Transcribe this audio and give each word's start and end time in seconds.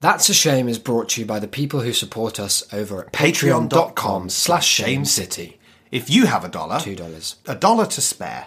That's 0.00 0.28
a 0.28 0.34
Shame 0.34 0.68
is 0.68 0.78
brought 0.78 1.08
to 1.10 1.20
you 1.20 1.26
by 1.26 1.40
the 1.40 1.48
people 1.48 1.80
who 1.80 1.92
support 1.92 2.38
us 2.38 2.62
over 2.72 3.00
at 3.06 3.12
patreon.com 3.12 4.28
slash 4.28 4.66
shame 4.66 5.04
city. 5.04 5.58
If 5.90 6.08
you 6.08 6.26
have 6.26 6.44
a 6.44 6.48
dollar, 6.48 6.78
Two 6.80 6.94
dollars. 6.94 7.36
a 7.46 7.54
dollar 7.56 7.86
to 7.86 8.00
spare, 8.00 8.46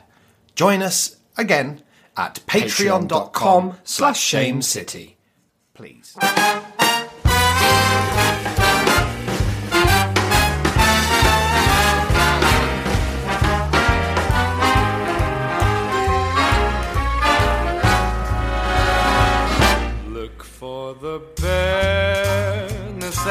join 0.56 0.82
us 0.82 1.18
again 1.38 1.82
at 2.16 2.36
patreon.com 2.48 3.78
slash 3.84 4.20
shame 4.20 4.62
city. 4.62 5.18
please. 5.74 6.16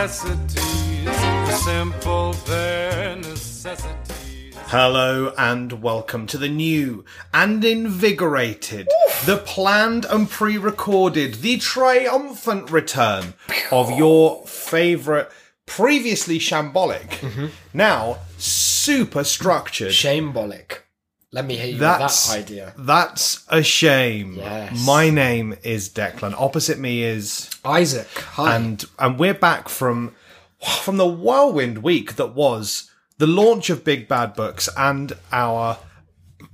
Necessities, 0.00 1.04
the 1.04 1.52
simple 1.52 2.34
bare 2.46 3.16
necessities. 3.16 4.54
Hello 4.68 5.34
and 5.36 5.82
welcome 5.82 6.26
to 6.26 6.38
the 6.38 6.48
new 6.48 7.04
and 7.34 7.62
invigorated, 7.62 8.88
the 9.26 9.36
planned 9.36 10.06
and 10.06 10.30
pre-recorded, 10.30 11.34
the 11.42 11.58
triumphant 11.58 12.70
return 12.70 13.34
of 13.70 13.90
your 13.90 14.46
favourite, 14.46 15.28
previously 15.66 16.38
shambolic, 16.38 17.10
mm-hmm. 17.20 17.48
now 17.74 18.20
super 18.38 19.22
structured. 19.22 19.92
Shamebolic. 19.92 20.78
Let 21.32 21.44
me 21.46 21.56
hear 21.56 21.66
you 21.66 21.78
That's 21.78 22.28
that 22.28 22.38
idea. 22.38 22.74
That's 22.76 23.44
a 23.48 23.62
shame. 23.62 24.34
Yes. 24.34 24.84
My 24.84 25.10
name 25.10 25.54
is 25.62 25.88
Declan. 25.88 26.34
Opposite 26.36 26.78
me 26.78 27.04
is 27.04 27.48
Isaac, 27.64 28.08
hi. 28.18 28.56
and 28.56 28.84
and 28.98 29.16
we're 29.18 29.34
back 29.34 29.68
from 29.68 30.14
from 30.82 30.96
the 30.96 31.06
whirlwind 31.06 31.78
week 31.84 32.16
that 32.16 32.34
was 32.34 32.90
the 33.18 33.28
launch 33.28 33.70
of 33.70 33.84
Big 33.84 34.08
Bad 34.08 34.34
Books 34.34 34.68
and 34.76 35.12
our 35.30 35.78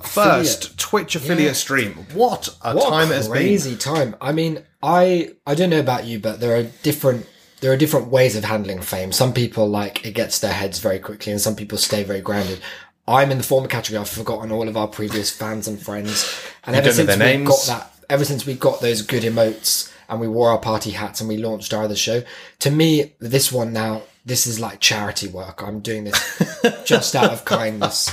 first 0.02 0.64
Affiliate. 0.64 0.78
Twitch 0.78 1.16
affiliate 1.16 1.46
Yeah. 1.48 1.52
stream. 1.54 2.06
What 2.12 2.54
a 2.62 2.74
what 2.74 2.90
time 2.90 3.08
a 3.08 3.12
it 3.12 3.16
has 3.16 3.28
been! 3.28 3.32
crazy 3.38 3.76
time. 3.76 4.14
I 4.20 4.32
mean, 4.32 4.62
I 4.82 5.30
I 5.46 5.54
don't 5.54 5.70
know 5.70 5.80
about 5.80 6.04
you, 6.04 6.18
but 6.18 6.40
there 6.40 6.54
are 6.54 6.64
different 6.82 7.26
there 7.62 7.72
are 7.72 7.76
different 7.78 8.08
ways 8.08 8.36
of 8.36 8.44
handling 8.44 8.82
fame. 8.82 9.10
Some 9.12 9.32
people 9.32 9.66
like 9.66 10.04
it 10.04 10.12
gets 10.12 10.38
their 10.38 10.52
heads 10.52 10.80
very 10.80 10.98
quickly, 10.98 11.32
and 11.32 11.40
some 11.40 11.56
people 11.56 11.78
stay 11.78 12.02
very 12.02 12.20
grounded. 12.20 12.60
I'm 13.08 13.30
in 13.30 13.38
the 13.38 13.44
former 13.44 13.68
category. 13.68 14.00
I've 14.00 14.08
forgotten 14.08 14.50
all 14.50 14.68
of 14.68 14.76
our 14.76 14.88
previous 14.88 15.30
fans 15.30 15.68
and 15.68 15.80
friends, 15.80 16.42
and 16.64 16.74
ever 16.74 16.92
since 16.92 17.10
we 17.10 17.16
their 17.16 17.44
got 17.44 17.66
that, 17.66 17.92
ever 18.10 18.24
since 18.24 18.46
we 18.46 18.54
got 18.54 18.80
those 18.80 19.02
good 19.02 19.22
emotes 19.22 19.92
and 20.08 20.20
we 20.20 20.28
wore 20.28 20.50
our 20.50 20.58
party 20.58 20.90
hats 20.90 21.20
and 21.20 21.28
we 21.28 21.36
launched 21.36 21.72
our 21.72 21.84
other 21.84 21.96
show, 21.96 22.22
to 22.60 22.70
me, 22.70 23.14
this 23.18 23.52
one 23.52 23.72
now, 23.72 24.02
this 24.24 24.46
is 24.46 24.58
like 24.58 24.80
charity 24.80 25.28
work. 25.28 25.62
I'm 25.62 25.80
doing 25.80 26.04
this 26.04 26.82
just 26.84 27.14
out 27.14 27.32
of 27.32 27.44
kindness 27.44 28.10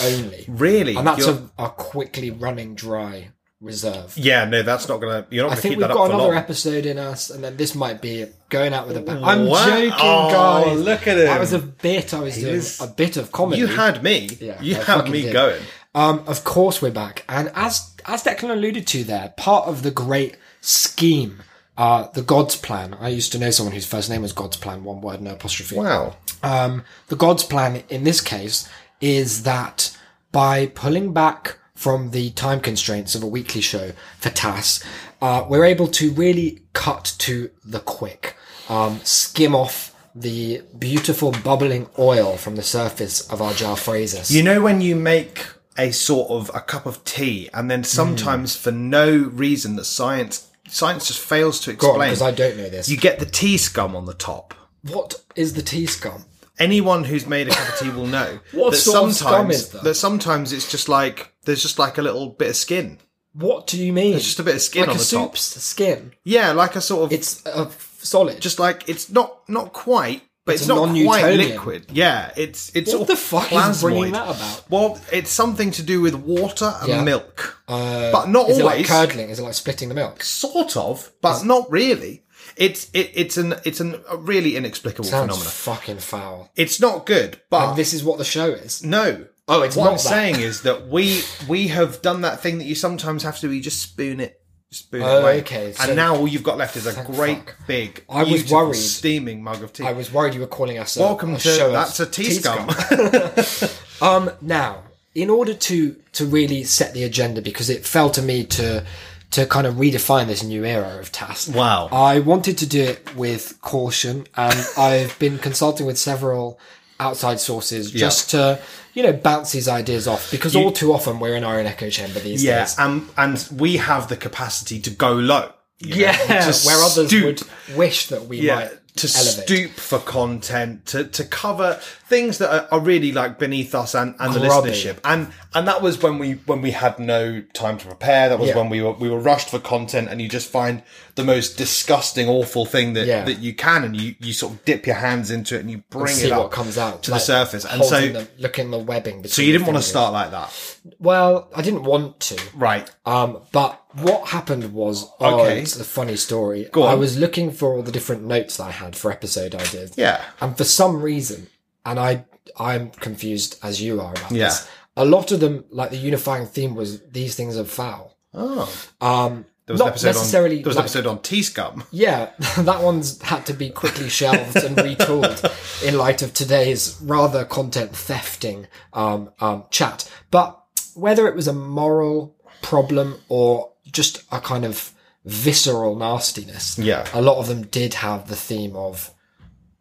only. 0.00 0.44
Really, 0.48 0.96
And 0.96 1.06
that's 1.06 1.26
a, 1.26 1.50
a 1.58 1.68
quickly 1.68 2.30
running 2.30 2.74
dry 2.74 3.30
reserve. 3.60 4.16
yeah. 4.16 4.44
No, 4.44 4.62
that's 4.62 4.88
not 4.88 5.00
gonna. 5.00 5.26
You're 5.30 5.44
not 5.44 5.52
I 5.52 5.54
gonna 5.54 5.60
think 5.62 5.72
keep 5.72 5.78
we've 5.78 5.88
that 5.88 5.90
up 5.92 5.96
got 5.96 6.06
for 6.08 6.14
another 6.14 6.28
long. 6.30 6.36
episode 6.36 6.86
in 6.86 6.98
us, 6.98 7.30
and 7.30 7.42
then 7.42 7.56
this 7.56 7.74
might 7.74 8.00
be 8.02 8.26
going 8.48 8.72
out 8.74 8.86
with 8.86 8.96
a 8.96 9.00
bang. 9.00 9.22
I'm 9.24 9.46
What? 9.46 9.66
joking, 9.68 9.92
Oh, 9.98 10.30
guys. 10.64 10.78
look 10.80 11.06
at 11.06 11.16
it. 11.18 11.24
That 11.24 11.40
was 11.40 11.52
a 11.52 11.58
bit. 11.58 12.12
I 12.14 12.20
was 12.20 12.36
doing 12.36 12.54
was- 12.56 12.80
a 12.80 12.86
bit 12.86 13.16
of 13.16 13.32
comedy. 13.32 13.60
You 13.60 13.66
had 13.66 14.02
me. 14.02 14.28
Yeah, 14.40 14.60
you 14.60 14.74
I 14.74 14.78
had 14.78 14.86
fucking 14.86 15.12
me 15.12 15.22
did. 15.22 15.32
going. 15.32 15.62
Um, 15.94 16.22
of 16.26 16.44
course, 16.44 16.82
we're 16.82 16.90
back, 16.90 17.24
and 17.28 17.50
as 17.54 17.90
as 18.04 18.22
Declan 18.24 18.50
alluded 18.50 18.86
to 18.88 19.04
there, 19.04 19.32
part 19.36 19.66
of 19.66 19.82
the 19.82 19.90
great 19.90 20.36
scheme, 20.60 21.42
uh, 21.78 22.08
the 22.12 22.22
God's 22.22 22.56
plan. 22.56 22.94
I 23.00 23.08
used 23.08 23.32
to 23.32 23.38
know 23.38 23.50
someone 23.50 23.74
whose 23.74 23.86
first 23.86 24.10
name 24.10 24.20
was 24.22 24.32
God's 24.32 24.56
plan, 24.58 24.84
one 24.84 25.00
word, 25.00 25.22
no 25.22 25.32
apostrophe. 25.32 25.76
Wow. 25.76 26.16
Um, 26.42 26.84
the 27.08 27.16
God's 27.16 27.44
plan 27.44 27.82
in 27.88 28.04
this 28.04 28.20
case 28.20 28.68
is 29.00 29.42
that 29.44 29.96
by 30.32 30.66
pulling 30.66 31.12
back 31.14 31.58
from 31.76 32.10
the 32.10 32.30
time 32.30 32.58
constraints 32.60 33.14
of 33.14 33.22
a 33.22 33.26
weekly 33.26 33.60
show 33.60 33.92
for 34.18 34.30
TAS, 34.30 34.82
uh, 35.22 35.46
we're 35.48 35.64
able 35.64 35.86
to 35.88 36.10
really 36.10 36.62
cut 36.72 37.14
to 37.18 37.50
the 37.64 37.78
quick, 37.80 38.34
um, 38.68 38.98
skim 39.04 39.54
off 39.54 39.94
the 40.14 40.62
beautiful 40.78 41.30
bubbling 41.44 41.86
oil 41.98 42.36
from 42.38 42.56
the 42.56 42.62
surface 42.62 43.20
of 43.30 43.40
our 43.42 43.52
jar 43.52 43.76
phrases. 43.76 44.34
You 44.34 44.42
know 44.42 44.60
when 44.62 44.80
you 44.80 44.96
make 44.96 45.46
a 45.78 45.92
sort 45.92 46.30
of 46.30 46.50
a 46.54 46.60
cup 46.60 46.86
of 46.86 47.04
tea, 47.04 47.50
and 47.52 47.70
then 47.70 47.84
sometimes 47.84 48.56
for 48.56 48.72
no 48.72 49.14
reason 49.14 49.76
that 49.76 49.84
science 49.84 50.48
science 50.68 51.06
just 51.06 51.20
fails 51.20 51.60
to 51.60 51.70
explain, 51.70 51.98
because 52.10 52.22
I 52.22 52.30
don't 52.32 52.56
know 52.56 52.68
this. 52.68 52.88
you 52.88 52.96
get 52.96 53.20
the 53.20 53.26
tea 53.26 53.56
scum 53.58 53.94
on 53.94 54.06
the 54.06 54.14
top. 54.14 54.54
what 54.82 55.22
is 55.36 55.52
the 55.54 55.62
tea 55.62 55.86
scum? 55.86 56.24
Anyone 56.58 57.04
who's 57.04 57.26
made 57.26 57.48
a 57.48 57.50
cup 57.50 57.68
of 57.68 57.78
tea 57.78 57.90
will 57.90 58.06
know 58.06 58.38
What 58.52 58.70
that 58.72 58.76
sort 58.78 59.10
of 59.10 59.14
sometimes 59.14 59.18
scum 59.18 59.50
is 59.50 59.68
that? 59.82 59.94
sometimes 59.94 60.52
it's 60.52 60.70
just 60.70 60.88
like 60.88 61.32
there's 61.44 61.62
just 61.62 61.78
like 61.78 61.98
a 61.98 62.02
little 62.02 62.28
bit 62.30 62.48
of 62.50 62.56
skin, 62.56 62.98
What 63.34 63.66
do 63.66 63.82
you 63.82 63.92
mean? 63.92 64.12
There's 64.12 64.24
just 64.24 64.38
a 64.40 64.42
bit 64.42 64.54
of 64.54 64.62
skin 64.62 64.82
like 64.82 64.90
on 64.90 64.96
a 64.96 64.98
the 64.98 65.04
top. 65.04 65.36
soup's 65.36 65.62
skin. 65.62 66.12
Yeah, 66.24 66.52
like 66.52 66.74
a 66.76 66.80
sort 66.80 67.04
of 67.04 67.12
It's 67.12 67.44
uh, 67.46 67.70
solid. 67.98 68.40
just 68.40 68.58
like 68.58 68.88
it's 68.88 69.10
not 69.10 69.48
not 69.48 69.72
quite, 69.72 70.22
but 70.46 70.54
It's 70.54 70.62
it's, 70.62 70.70
a 70.70 70.74
not 70.74 70.84
quite 70.88 71.22
non-Newtonian. 71.22 71.50
liquid. 71.50 71.86
Yeah, 71.92 72.32
it's 72.36 72.70
it's 72.74 72.88
What 72.90 72.96
sort 72.96 73.06
the 73.08 73.12
of 73.14 73.18
fuck 73.18 73.52
is 73.52 73.82
bringing 73.82 74.04
plasmoid. 74.04 74.12
that 74.12 74.28
about? 74.36 74.64
Well, 74.70 75.00
it's 75.12 75.30
something 75.30 75.70
to 75.72 75.82
do 75.82 76.00
with 76.00 76.14
water 76.14 76.72
and 76.80 76.88
Yeah. 76.88 77.02
milk, 77.02 77.60
Uh, 77.68 78.10
but 78.12 78.26
not 78.28 78.48
is 78.48 78.58
it 78.58 78.64
like 78.64 78.86
curdling? 78.86 79.28
Is 79.30 79.38
it 79.38 79.42
like 79.42 79.54
splitting 79.54 79.88
the 79.90 79.94
milk? 79.94 80.22
sort 80.22 80.76
of, 80.76 81.12
but 81.20 81.44
not 81.44 81.70
really. 81.70 82.22
It's 82.56 82.90
it, 82.92 83.10
it's 83.14 83.36
an 83.36 83.54
it's 83.64 83.80
an, 83.80 84.00
a 84.08 84.16
really 84.16 84.56
inexplicable 84.56 85.04
Sounds 85.04 85.26
phenomenon. 85.32 85.50
fucking 85.52 85.98
foul. 85.98 86.50
It's 86.56 86.80
not 86.80 87.04
good, 87.06 87.40
but 87.50 87.68
And 87.70 87.78
this 87.78 87.92
is 87.92 88.02
what 88.02 88.18
the 88.18 88.24
show 88.24 88.50
is. 88.50 88.82
no. 88.82 89.26
Oh, 89.48 89.62
it's 89.62 89.76
what 89.76 89.84
not 89.84 89.90
I'm 89.90 89.96
that. 89.98 90.00
saying 90.02 90.40
is 90.40 90.62
that 90.62 90.88
we 90.88 91.22
we 91.46 91.68
have 91.68 92.02
done 92.02 92.22
that 92.22 92.40
thing 92.40 92.58
that 92.58 92.64
you 92.64 92.74
sometimes 92.74 93.22
have 93.22 93.36
to 93.40 93.46
do. 93.48 93.52
You 93.52 93.62
just 93.62 93.80
spoon 93.80 94.18
it, 94.18 94.40
spoon 94.70 95.02
Oh, 95.02 95.18
it 95.18 95.22
away. 95.22 95.40
okay, 95.42 95.72
so- 95.72 95.84
and 95.84 95.94
now 95.94 96.16
all 96.16 96.26
you've 96.26 96.42
got 96.42 96.56
left 96.58 96.74
is 96.76 96.86
a 96.86 97.04
great 97.04 97.44
fuck. 97.44 97.54
big, 97.66 98.04
I 98.08 98.24
was 98.24 98.50
worried. 98.50 98.74
steaming 98.74 99.44
mug 99.44 99.62
of 99.62 99.72
tea. 99.72 99.84
I 99.84 99.92
was 99.92 100.10
worried 100.12 100.34
you 100.34 100.40
were 100.40 100.48
calling 100.48 100.78
us. 100.78 100.96
A, 100.96 101.00
Welcome 101.00 101.34
a 101.34 101.38
to 101.38 101.48
show 101.48 101.70
that's 101.70 102.00
a 102.00 102.06
tea, 102.06 102.30
scum. 102.32 102.68
Um, 104.02 104.30
now, 104.42 104.82
in 105.14 105.30
order 105.30 105.54
to 105.54 105.96
to 106.12 106.26
really 106.26 106.64
set 106.64 106.92
the 106.92 107.04
agenda, 107.04 107.40
because 107.40 107.70
it 107.70 107.86
fell 107.86 108.10
to 108.10 108.22
me 108.22 108.44
to 108.44 108.84
to 109.32 109.46
kind 109.46 109.66
of 109.66 109.74
redefine 109.74 110.26
this 110.26 110.42
new 110.42 110.64
era 110.64 110.98
of 110.98 111.12
TAS. 111.12 111.48
Wow. 111.48 111.88
I 111.92 112.20
wanted 112.20 112.58
to 112.58 112.66
do 112.66 112.82
it 112.82 113.14
with 113.16 113.58
caution, 113.60 114.26
and 114.36 114.66
I've 114.78 115.18
been 115.18 115.38
consulting 115.38 115.86
with 115.86 115.98
several 115.98 116.58
outside 116.98 117.38
sources 117.38 117.90
just 117.90 118.30
to 118.30 118.58
you 118.94 119.02
know 119.02 119.12
bounce 119.12 119.52
these 119.52 119.68
ideas 119.68 120.08
off 120.08 120.30
because 120.30 120.56
all 120.56 120.72
too 120.72 120.94
often 120.94 121.18
we're 121.20 121.36
in 121.36 121.44
our 121.44 121.58
own 121.58 121.66
echo 121.66 121.90
chamber 121.90 122.18
these 122.20 122.42
yeah, 122.42 122.60
days. 122.60 122.74
and 122.78 123.06
and 123.18 123.48
we 123.60 123.76
have 123.76 124.08
the 124.08 124.16
capacity 124.16 124.80
to 124.80 124.88
go 124.88 125.12
low. 125.12 125.50
you 125.78 125.90
know, 125.90 125.96
Yeah, 125.96 126.16
where 126.64 126.78
others 126.82 127.08
stoop. 127.08 127.24
would 127.24 127.42
wish 127.76 128.06
that 128.08 128.24
we 128.26 128.40
yeah, 128.40 128.54
might 128.54 128.72
to 128.96 129.06
elevate. 129.16 129.44
stoop 129.46 129.70
for 129.72 129.98
content, 129.98 130.86
to 130.86 131.04
to 131.04 131.24
cover 131.24 131.74
things 132.08 132.38
that 132.38 132.50
are, 132.54 132.68
are 132.70 132.80
really 132.80 133.10
like 133.12 133.38
beneath 133.38 133.74
us 133.74 133.94
and, 133.94 134.14
and 134.20 134.32
the 134.34 134.40
Grubby. 134.40 134.70
listenership. 134.70 134.98
And 135.04 135.32
and 135.54 135.66
that 135.68 135.82
was 135.82 136.02
when 136.02 136.18
we 136.18 136.32
when 136.46 136.62
we 136.62 136.70
had 136.72 136.98
no 136.98 137.40
time 137.52 137.78
to 137.78 137.86
prepare. 137.86 138.28
That 138.28 138.38
was 138.38 138.50
Yeah. 138.50 138.56
when 138.56 138.68
we 138.70 138.80
were 138.82 138.92
we 138.92 139.08
were 139.10 139.18
rushed 139.20 139.50
for 139.50 139.58
content, 139.58 140.08
and 140.08 140.20
you 140.22 140.28
just 140.28 140.50
find 140.50 140.82
the 141.14 141.24
most 141.24 141.56
disgusting, 141.56 142.28
awful 142.28 142.64
thing 142.66 142.92
that 142.94 143.06
Yeah. 143.06 143.24
that 143.24 143.38
you 143.40 143.54
can, 143.54 143.84
and 143.84 143.96
you 144.00 144.14
you 144.20 144.32
sort 144.32 144.52
of 144.54 144.64
dip 144.64 144.86
your 144.86 144.96
hands 144.96 145.30
into 145.30 145.56
it 145.56 145.60
and 145.60 145.70
you 145.70 145.82
bring 145.90 146.14
see 146.14 146.26
it 146.26 146.32
up 146.32 146.38
what 146.42 146.50
comes 146.50 146.78
out 146.78 147.02
to 147.04 147.10
like, 147.10 147.20
the 147.20 147.24
surface. 147.26 147.64
And 147.64 147.84
so 147.84 148.00
the, 148.08 148.28
looking 148.38 148.70
the 148.70 148.78
webbing. 148.78 149.26
so 149.26 149.42
you 149.42 149.52
didn't 149.52 149.66
want 149.66 149.78
to 149.78 149.82
start 149.82 150.12
like 150.12 150.30
that, 150.30 150.52
Well, 150.98 151.48
I 151.54 151.62
didn't 151.62 151.84
want 151.84 152.20
to. 152.20 152.40
right? 152.54 152.90
Um, 153.04 153.40
but 153.52 153.80
what 154.00 154.28
happened 154.28 154.72
was, 154.72 155.10
oh, 155.20 155.40
Okay. 155.40 155.60
it's 155.62 155.78
a 155.78 155.84
funny 155.84 156.16
story. 156.16 156.68
I 156.74 156.94
was 156.94 157.18
looking 157.18 157.50
for 157.50 157.74
all 157.74 157.82
the 157.82 157.92
different 157.92 158.24
notes 158.24 158.56
that 158.58 158.64
I 158.64 158.70
had 158.70 158.94
for 158.96 159.10
episode 159.10 159.54
ideas. 159.54 159.92
Yeah. 159.96 160.22
And 160.40 160.56
for 160.56 160.64
some 160.64 161.00
reason, 161.02 161.46
and 161.84 161.98
I, 161.98 162.24
I'm 162.58 162.90
confused 162.90 163.58
as 163.62 163.80
you 163.80 164.00
are 164.00 164.12
about 164.12 164.30
Yeah. 164.32 164.46
this. 164.46 164.68
A 164.96 165.04
lot 165.04 165.30
of 165.32 165.40
them, 165.40 165.64
like 165.70 165.90
the 165.90 165.96
unifying 165.98 166.46
theme 166.46 166.74
was 166.74 167.00
these 167.10 167.34
things 167.34 167.56
are 167.58 167.64
foul. 167.64 168.16
Oh, 168.34 168.70
Um, 169.00 169.44
there 169.66 169.74
was 169.74 169.80
an 169.80 169.86
not 169.86 169.92
episode 169.94 170.06
necessarily. 170.08 170.56
on 170.58 170.62
there 170.62 170.68
was 170.70 170.76
an 170.76 170.82
episode 170.82 171.06
on 171.06 171.22
tea 171.22 171.42
scum. 171.42 171.84
yeah, 171.90 172.30
that 172.58 172.82
one's 172.82 173.20
had 173.22 173.44
to 173.46 173.52
be 173.52 173.68
quickly 173.70 174.08
shelved 174.08 174.56
and 174.56 174.76
retooled 174.76 175.84
in 175.86 175.98
light 175.98 176.22
of 176.22 176.32
today's 176.34 176.96
rather 177.02 177.44
content 177.44 177.92
thefting 177.92 178.66
um, 178.92 179.30
um, 179.40 179.64
chat. 179.70 180.10
But 180.30 180.62
whether 180.94 181.26
it 181.28 181.34
was 181.34 181.48
a 181.48 181.52
moral 181.52 182.36
problem 182.62 183.18
or 183.28 183.72
just 183.96 184.22
a 184.30 184.40
kind 184.40 184.64
of 184.64 184.92
visceral 185.24 185.96
nastiness, 185.96 186.78
Yeah. 186.78 187.06
a 187.12 187.20
lot 187.22 187.38
of 187.38 187.48
them 187.48 187.62
did 187.66 187.94
have 187.94 188.28
the 188.28 188.36
theme 188.36 188.76
of 188.76 189.10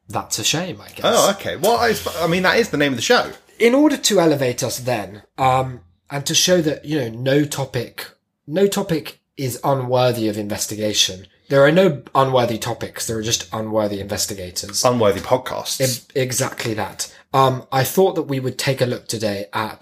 that's 0.07 0.39
a 0.39 0.44
shame, 0.44 0.79
I 0.81 0.88
guess. 0.89 1.01
Oh, 1.03 1.31
okay. 1.31 1.56
Well, 1.56 1.77
I, 1.77 1.94
I 2.21 2.27
mean 2.27 2.44
that 2.44 2.57
is 2.57 2.69
the 2.69 2.77
name 2.77 2.94
of 2.94 2.97
the 2.97 3.01
show. 3.01 3.31
in 3.59 3.73
order 3.75 3.97
to 3.97 4.19
elevate 4.19 4.62
us 4.63 4.79
then 4.79 5.23
um 5.38 5.79
and 6.12 6.25
to 6.25 6.35
show 6.35 6.62
that 6.62 6.83
you 6.85 7.00
know 7.00 7.09
no 7.09 7.45
topic 7.45 8.06
no 8.45 8.67
topic 8.67 9.19
is 9.38 9.59
unworthy 9.63 10.27
of 10.27 10.38
investigation 10.38 11.25
There 11.50 11.63
are 11.63 11.71
no 11.71 12.01
unworthy 12.15 12.57
topics. 12.57 13.06
There 13.06 13.17
are 13.19 13.21
just 13.33 13.47
unworthy 13.53 14.00
investigators. 14.00 14.83
Unworthy 14.83 15.19
podcasts. 15.21 16.09
exactly 16.15 16.73
that. 16.73 17.00
Um, 17.33 17.56
I 17.71 17.83
thought 17.83 18.15
that 18.15 18.23
we 18.33 18.39
would 18.39 18.57
take 18.57 18.81
a 18.81 18.85
look 18.94 19.07
today 19.07 19.45
at 19.53 19.81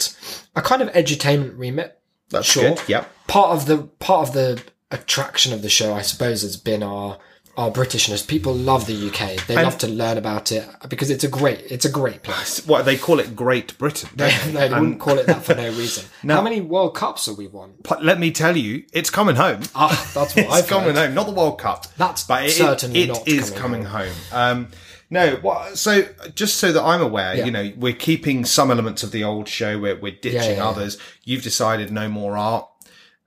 a 0.56 0.62
kind 0.62 0.82
of 0.82 0.90
edutainment 0.92 1.58
remit. 1.58 1.90
That's 2.34 2.48
sure. 2.48 2.76
good. 2.76 2.82
Yep. 2.88 3.10
Part 3.28 3.50
of 3.52 3.66
the 3.68 3.78
part 4.00 4.28
of 4.28 4.34
the 4.34 4.62
attraction 4.92 5.54
of 5.54 5.62
the 5.62 5.70
show, 5.70 5.94
I 5.94 6.02
suppose, 6.02 6.42
has 6.42 6.58
been 6.58 6.84
our 6.84 7.18
our 7.56 7.70
Britishness. 7.70 8.28
People 8.28 8.54
love 8.54 8.88
the 8.88 9.08
UK. 9.10 9.46
They 9.46 9.56
love 9.56 9.78
to 9.80 9.88
learn 9.88 10.18
about 10.18 10.52
it 10.52 10.68
because 10.90 11.12
it's 11.12 11.24
a 11.24 11.28
great 11.28 11.60
it's 11.72 11.86
a 11.86 11.92
great 11.92 12.24
place. 12.24 12.66
What 12.74 12.86
they 12.86 12.98
call 12.98 13.20
it, 13.20 13.36
Great 13.36 13.78
Britain. 13.78 14.10
they 14.16 14.32
they? 14.52 14.70
wouldn't 14.70 15.00
call 15.00 15.20
it 15.20 15.28
that 15.28 15.44
for 15.44 15.54
no 15.56 15.70
reason. 15.70 16.06
How 16.28 16.42
many 16.42 16.62
World 16.62 16.96
Cups 16.96 17.28
have 17.28 17.38
we 17.38 17.48
won? 17.48 17.76
But 17.84 18.04
let 18.04 18.20
me 18.20 18.32
tell 18.32 18.58
you, 18.58 18.84
it's 18.92 19.10
coming 19.10 19.36
home. 19.36 19.62
Ah, 19.76 19.90
that's 20.14 20.36
what 20.36 20.38
it's 20.46 20.54
I've 20.54 20.68
coming 20.68 20.96
heard. 20.96 21.08
home, 21.08 21.14
not 21.14 21.28
the 21.28 21.34
World 21.34 21.60
Cup. 21.60 21.86
That's 21.98 22.24
but 22.24 22.46
it, 22.46 22.52
certainly 22.52 23.04
it 23.04 23.08
not 23.10 23.28
is 23.28 23.52
coming 23.52 23.84
coming 23.84 23.86
home. 23.86 24.16
Um, 24.32 24.68
no, 25.10 25.36
what, 25.38 25.78
so 25.78 26.04
just 26.36 26.58
so 26.58 26.72
that 26.72 26.82
I'm 26.84 27.02
aware, 27.02 27.36
Yeah. 27.36 27.46
you 27.46 27.52
know, 27.52 27.72
we're 27.78 27.94
keeping 27.94 28.46
some 28.46 28.72
elements 28.72 29.04
of 29.04 29.12
the 29.12 29.24
old 29.24 29.48
show. 29.48 29.80
We're, 29.80 29.96
we're 30.00 30.14
ditching 30.22 30.58
Yeah, 30.58 30.68
others. 30.68 30.98
You've 31.24 31.44
decided 31.44 31.92
no 31.92 32.08
more 32.10 32.38
art. 32.38 32.68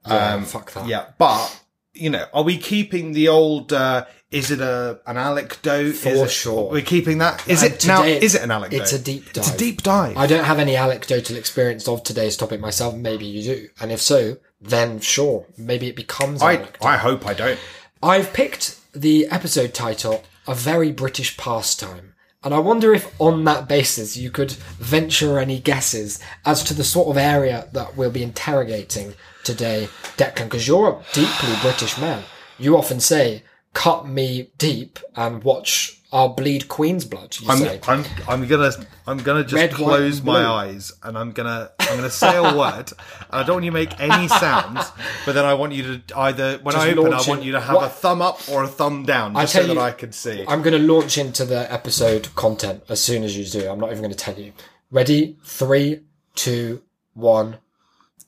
Yeah, 0.07 0.41
fuck 0.43 0.71
that. 0.73 0.83
Um, 0.83 0.89
Yeah, 0.89 1.05
but 1.17 1.61
you 1.93 2.09
know, 2.09 2.25
are 2.33 2.43
we 2.43 2.57
keeping 2.57 3.13
the 3.13 3.27
old? 3.27 3.73
Uh, 3.73 4.05
is 4.31 4.51
it 4.51 4.59
a 4.61 4.99
an 5.07 5.17
anecdote? 5.17 5.93
For 5.93 6.09
is 6.09 6.21
it, 6.21 6.29
sure. 6.31 6.69
We're 6.71 6.81
keeping 6.81 7.17
that. 7.19 7.47
Is 7.47 7.63
And 7.63 7.73
it 7.73 7.87
now? 7.87 8.03
Is 8.03 8.35
it 8.35 8.41
an 8.43 8.51
anecdote? 8.51 8.81
it's 8.81 8.93
a 8.93 8.99
deep 8.99 9.25
It's 9.35 9.47
a 9.47 9.51
dive. 9.51 9.57
deep 9.57 9.81
dive. 9.83 10.17
I 10.17 10.27
don't 10.27 10.43
have 10.45 10.59
any 10.59 10.75
anecdotal 10.75 11.35
experience 11.37 11.87
of 11.87 12.03
today's 12.03 12.37
topic 12.37 12.59
myself. 12.59 12.95
Maybe 12.95 13.25
you 13.25 13.43
do, 13.43 13.69
and 13.81 13.91
if 13.91 13.99
so, 14.01 14.37
then 14.61 14.99
sure, 14.99 15.45
maybe 15.57 15.87
it 15.87 15.95
becomes. 15.95 16.41
an 16.41 16.47
I, 16.47 16.53
anecdote. 16.55 16.85
I 16.85 16.97
hope 16.97 17.25
I 17.25 17.33
don't. 17.33 17.59
I've 18.03 18.31
picked 18.33 18.79
the 18.93 19.27
episode 19.27 19.73
title 19.73 20.23
"A 20.47 20.55
Very 20.55 20.91
British 20.91 21.35
Pastime," 21.37 22.13
and 22.43 22.53
I 22.53 22.59
wonder 22.59 22.93
if, 22.93 23.13
on 23.19 23.43
that 23.43 23.67
basis, 23.67 24.15
you 24.15 24.31
could 24.31 24.51
venture 24.79 25.39
any 25.39 25.59
guesses 25.59 26.19
as 26.45 26.63
to 26.63 26.73
the 26.73 26.83
sort 26.83 27.09
of 27.09 27.17
area 27.17 27.67
that 27.73 27.97
we'll 27.97 28.11
be 28.11 28.23
interrogating 28.23 29.13
today, 29.43 29.89
Declan. 30.17 30.45
Because 30.45 30.67
you're 30.67 30.89
a 30.89 31.13
deeply 31.13 31.53
British 31.61 31.97
man. 31.97 32.23
You 32.57 32.77
often 32.77 32.99
say, 32.99 33.43
"Cut 33.73 34.07
me 34.07 34.51
deep 34.57 34.99
and 35.15 35.43
watch 35.43 35.96
our 36.11 36.29
bleed 36.29 36.67
Queen's 36.67 37.05
blood." 37.05 37.35
You 37.39 37.49
I'm, 37.49 37.57
say. 37.59 37.79
I'm, 37.87 38.05
I'm 38.27 38.47
gonna, 38.47 38.71
I'm 39.05 39.17
gonna 39.17 39.43
just 39.43 39.53
Red, 39.53 39.71
close 39.73 40.21
my 40.21 40.43
eyes 40.45 40.91
and 41.03 41.17
I'm 41.17 41.31
gonna, 41.31 41.71
I'm 41.79 41.95
gonna 41.97 42.09
say 42.09 42.35
a 42.37 42.43
word. 42.55 42.91
And 43.31 43.41
I 43.41 43.43
don't 43.43 43.55
want 43.55 43.65
you 43.65 43.71
to 43.71 43.75
make 43.75 43.99
any 43.99 44.27
sounds, 44.27 44.91
but 45.25 45.33
then 45.33 45.45
I 45.45 45.53
want 45.53 45.73
you 45.73 45.99
to 45.99 46.17
either, 46.19 46.59
when 46.59 46.73
Just 46.73 46.87
I 46.87 46.91
open, 46.91 47.13
I 47.13 47.21
want 47.27 47.43
you 47.43 47.51
to 47.53 47.59
have 47.59 47.75
what- 47.75 47.85
a 47.85 47.89
thumb 47.89 48.21
up 48.21 48.47
or 48.49 48.63
a 48.63 48.67
thumb 48.67 49.03
down, 49.05 49.33
just 49.35 49.53
so 49.53 49.59
tell 49.65 49.75
that 49.75 49.81
I 49.81 49.91
can 49.91 50.11
see. 50.11 50.45
I'm 50.47 50.61
to 50.63 50.79
launch 50.93 51.17
into 51.17 51.45
the 51.45 51.71
episode 51.71 52.33
content 52.35 52.83
as 52.89 53.01
soon 53.01 53.23
as 53.23 53.37
you 53.37 53.45
do. 53.45 53.69
I'm 53.69 53.79
not 53.79 53.91
even 53.91 54.01
to 54.09 54.15
tell 54.15 54.37
you. 54.37 54.53
Ready? 54.91 55.37
Three, 55.43 56.01
two, 56.35 56.81
one. 57.13 57.57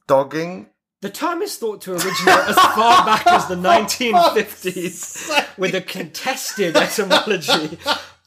Dogging. 0.07 0.68
The 1.01 1.09
term 1.09 1.41
is 1.41 1.55
thought 1.55 1.81
to 1.83 1.93
originate 1.93 2.27
as 2.27 2.55
far 2.55 3.05
back 3.05 3.25
as 3.25 3.47
the 3.47 3.55
1950s 4.35 5.57
with 5.57 5.73
a 5.73 5.81
contested 5.81 6.75
etymology. 6.75 7.77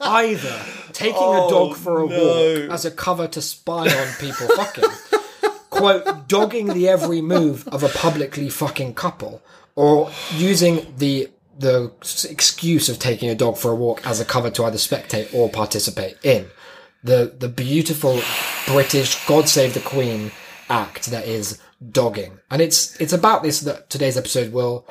Either 0.00 0.64
taking 0.92 1.14
a 1.14 1.48
dog 1.48 1.76
for 1.76 2.00
a 2.00 2.06
walk 2.06 2.72
as 2.72 2.84
a 2.84 2.90
cover 2.90 3.28
to 3.28 3.42
spy 3.42 3.88
on 3.88 4.08
people 4.18 4.48
fucking, 4.56 4.88
quote, 5.70 6.26
dogging 6.28 6.68
the 6.68 6.88
every 6.88 7.20
move 7.20 7.68
of 7.68 7.82
a 7.84 7.88
publicly 7.88 8.48
fucking 8.48 8.94
couple, 8.94 9.42
or 9.76 10.10
using 10.34 10.94
the 10.96 11.28
the 11.58 11.92
excuse 12.28 12.88
of 12.88 12.98
taking 12.98 13.28
a 13.28 13.34
dog 13.34 13.58
for 13.58 13.70
a 13.70 13.74
walk 13.76 14.04
as 14.06 14.18
a 14.18 14.24
cover 14.24 14.50
to 14.50 14.64
either 14.64 14.78
spectate 14.78 15.32
or 15.34 15.48
participate 15.50 16.16
in. 16.24 16.46
The 17.04 17.32
the 17.38 17.48
beautiful 17.48 18.20
British 18.66 19.24
God 19.26 19.48
Save 19.48 19.74
the 19.74 19.80
Queen 19.80 20.32
act 20.68 21.10
that 21.10 21.26
is 21.26 21.60
dogging, 21.90 22.38
and 22.50 22.62
it's 22.62 23.00
it's 23.00 23.12
about 23.12 23.42
this 23.42 23.60
that 23.60 23.90
today's 23.90 24.16
episode 24.16 24.52
will 24.52 24.86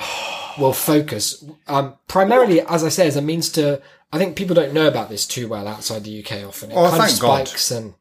will 0.59 0.73
focus 0.73 1.43
um, 1.67 1.95
primarily, 2.07 2.61
as 2.61 2.83
I 2.83 2.89
say, 2.89 3.07
as 3.07 3.15
a 3.15 3.21
means 3.21 3.49
to. 3.53 3.81
I 4.13 4.17
think 4.17 4.35
people 4.35 4.53
don't 4.55 4.73
know 4.73 4.88
about 4.88 5.07
this 5.09 5.25
too 5.25 5.47
well 5.47 5.67
outside 5.67 6.03
the 6.03 6.19
UK. 6.23 6.45
Often, 6.45 6.71
it 6.71 6.75
Oh, 6.75 6.89
kind 6.89 7.01
of 7.01 7.07
thank 7.07 7.21
God. 7.21 7.47
spikes 7.47 7.71
and 7.71 7.93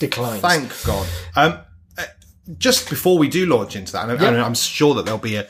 declines. 0.00 0.40
Thank 0.40 0.84
God. 0.84 1.06
Um, 1.36 1.58
uh, 1.96 2.04
just 2.58 2.90
before 2.90 3.16
we 3.18 3.28
do 3.28 3.46
launch 3.46 3.76
into 3.76 3.92
that, 3.92 4.08
and, 4.10 4.20
and 4.20 4.40
I'm 4.40 4.54
sure 4.54 4.94
that 4.94 5.04
there'll 5.04 5.20
be 5.20 5.36
a, 5.36 5.46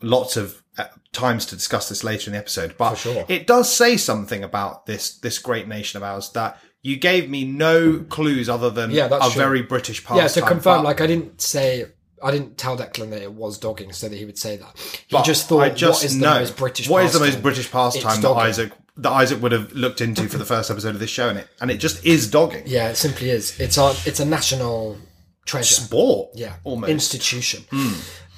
lots 0.00 0.38
of 0.38 0.62
uh, 0.78 0.84
times 1.12 1.44
to 1.46 1.54
discuss 1.56 1.90
this 1.90 2.02
later 2.02 2.30
in 2.30 2.32
the 2.32 2.38
episode, 2.38 2.76
but 2.78 2.94
sure. 2.94 3.26
it 3.28 3.46
does 3.46 3.70
say 3.70 3.98
something 3.98 4.42
about 4.42 4.86
this 4.86 5.18
this 5.18 5.38
great 5.38 5.68
nation 5.68 5.98
of 5.98 6.02
ours 6.02 6.30
that 6.30 6.58
you 6.80 6.96
gave 6.96 7.28
me 7.28 7.44
no 7.44 7.98
clues 8.08 8.48
other 8.48 8.70
than 8.70 8.90
Yeah, 8.90 9.06
that's 9.08 9.32
true. 9.34 9.42
very 9.42 9.62
British 9.62 10.02
pastime. 10.02 10.16
yeah, 10.16 10.28
to 10.28 10.42
confirm, 10.42 10.82
like 10.82 11.00
I 11.02 11.06
didn't 11.06 11.40
say. 11.42 11.84
I 12.22 12.30
didn't 12.30 12.56
tell 12.58 12.76
Declan 12.76 13.10
that 13.10 13.22
it 13.22 13.32
was 13.32 13.58
dogging, 13.58 13.92
so 13.92 14.08
that 14.08 14.16
he 14.16 14.24
would 14.24 14.38
say 14.38 14.56
that. 14.56 14.76
He 15.06 15.16
but 15.16 15.24
just 15.24 15.48
thought, 15.48 15.60
I 15.60 15.70
just 15.70 16.02
"What 16.02 16.04
is 16.04 16.18
the 16.18 16.24
know 16.24 16.34
most 16.40 16.56
British? 16.56 16.88
what 16.88 17.04
is 17.04 17.12
the 17.12 17.18
most 17.20 17.26
pastime?" 17.28 17.42
British 17.42 17.70
pastime 17.70 18.20
that. 18.22 18.30
Isaac 18.30 18.72
that 18.98 19.10
Isaac 19.10 19.40
would 19.42 19.52
have 19.52 19.72
looked 19.72 20.00
into 20.02 20.28
for 20.28 20.36
the 20.38 20.44
first 20.44 20.70
episode 20.70 20.90
of 20.94 20.98
this 21.00 21.10
show, 21.10 21.28
and 21.28 21.38
it 21.38 21.48
and 21.60 21.70
it 21.70 21.78
just 21.78 22.04
is 22.04 22.30
dogging. 22.30 22.64
Yeah, 22.66 22.88
it 22.90 22.96
simply 22.96 23.30
is. 23.30 23.58
It's 23.58 23.78
our, 23.78 23.92
it's 24.06 24.20
a 24.20 24.24
national 24.24 24.98
treasure. 25.44 25.74
Sport, 25.74 26.30
yeah, 26.34 26.56
almost. 26.64 26.90
Institution. 26.90 27.64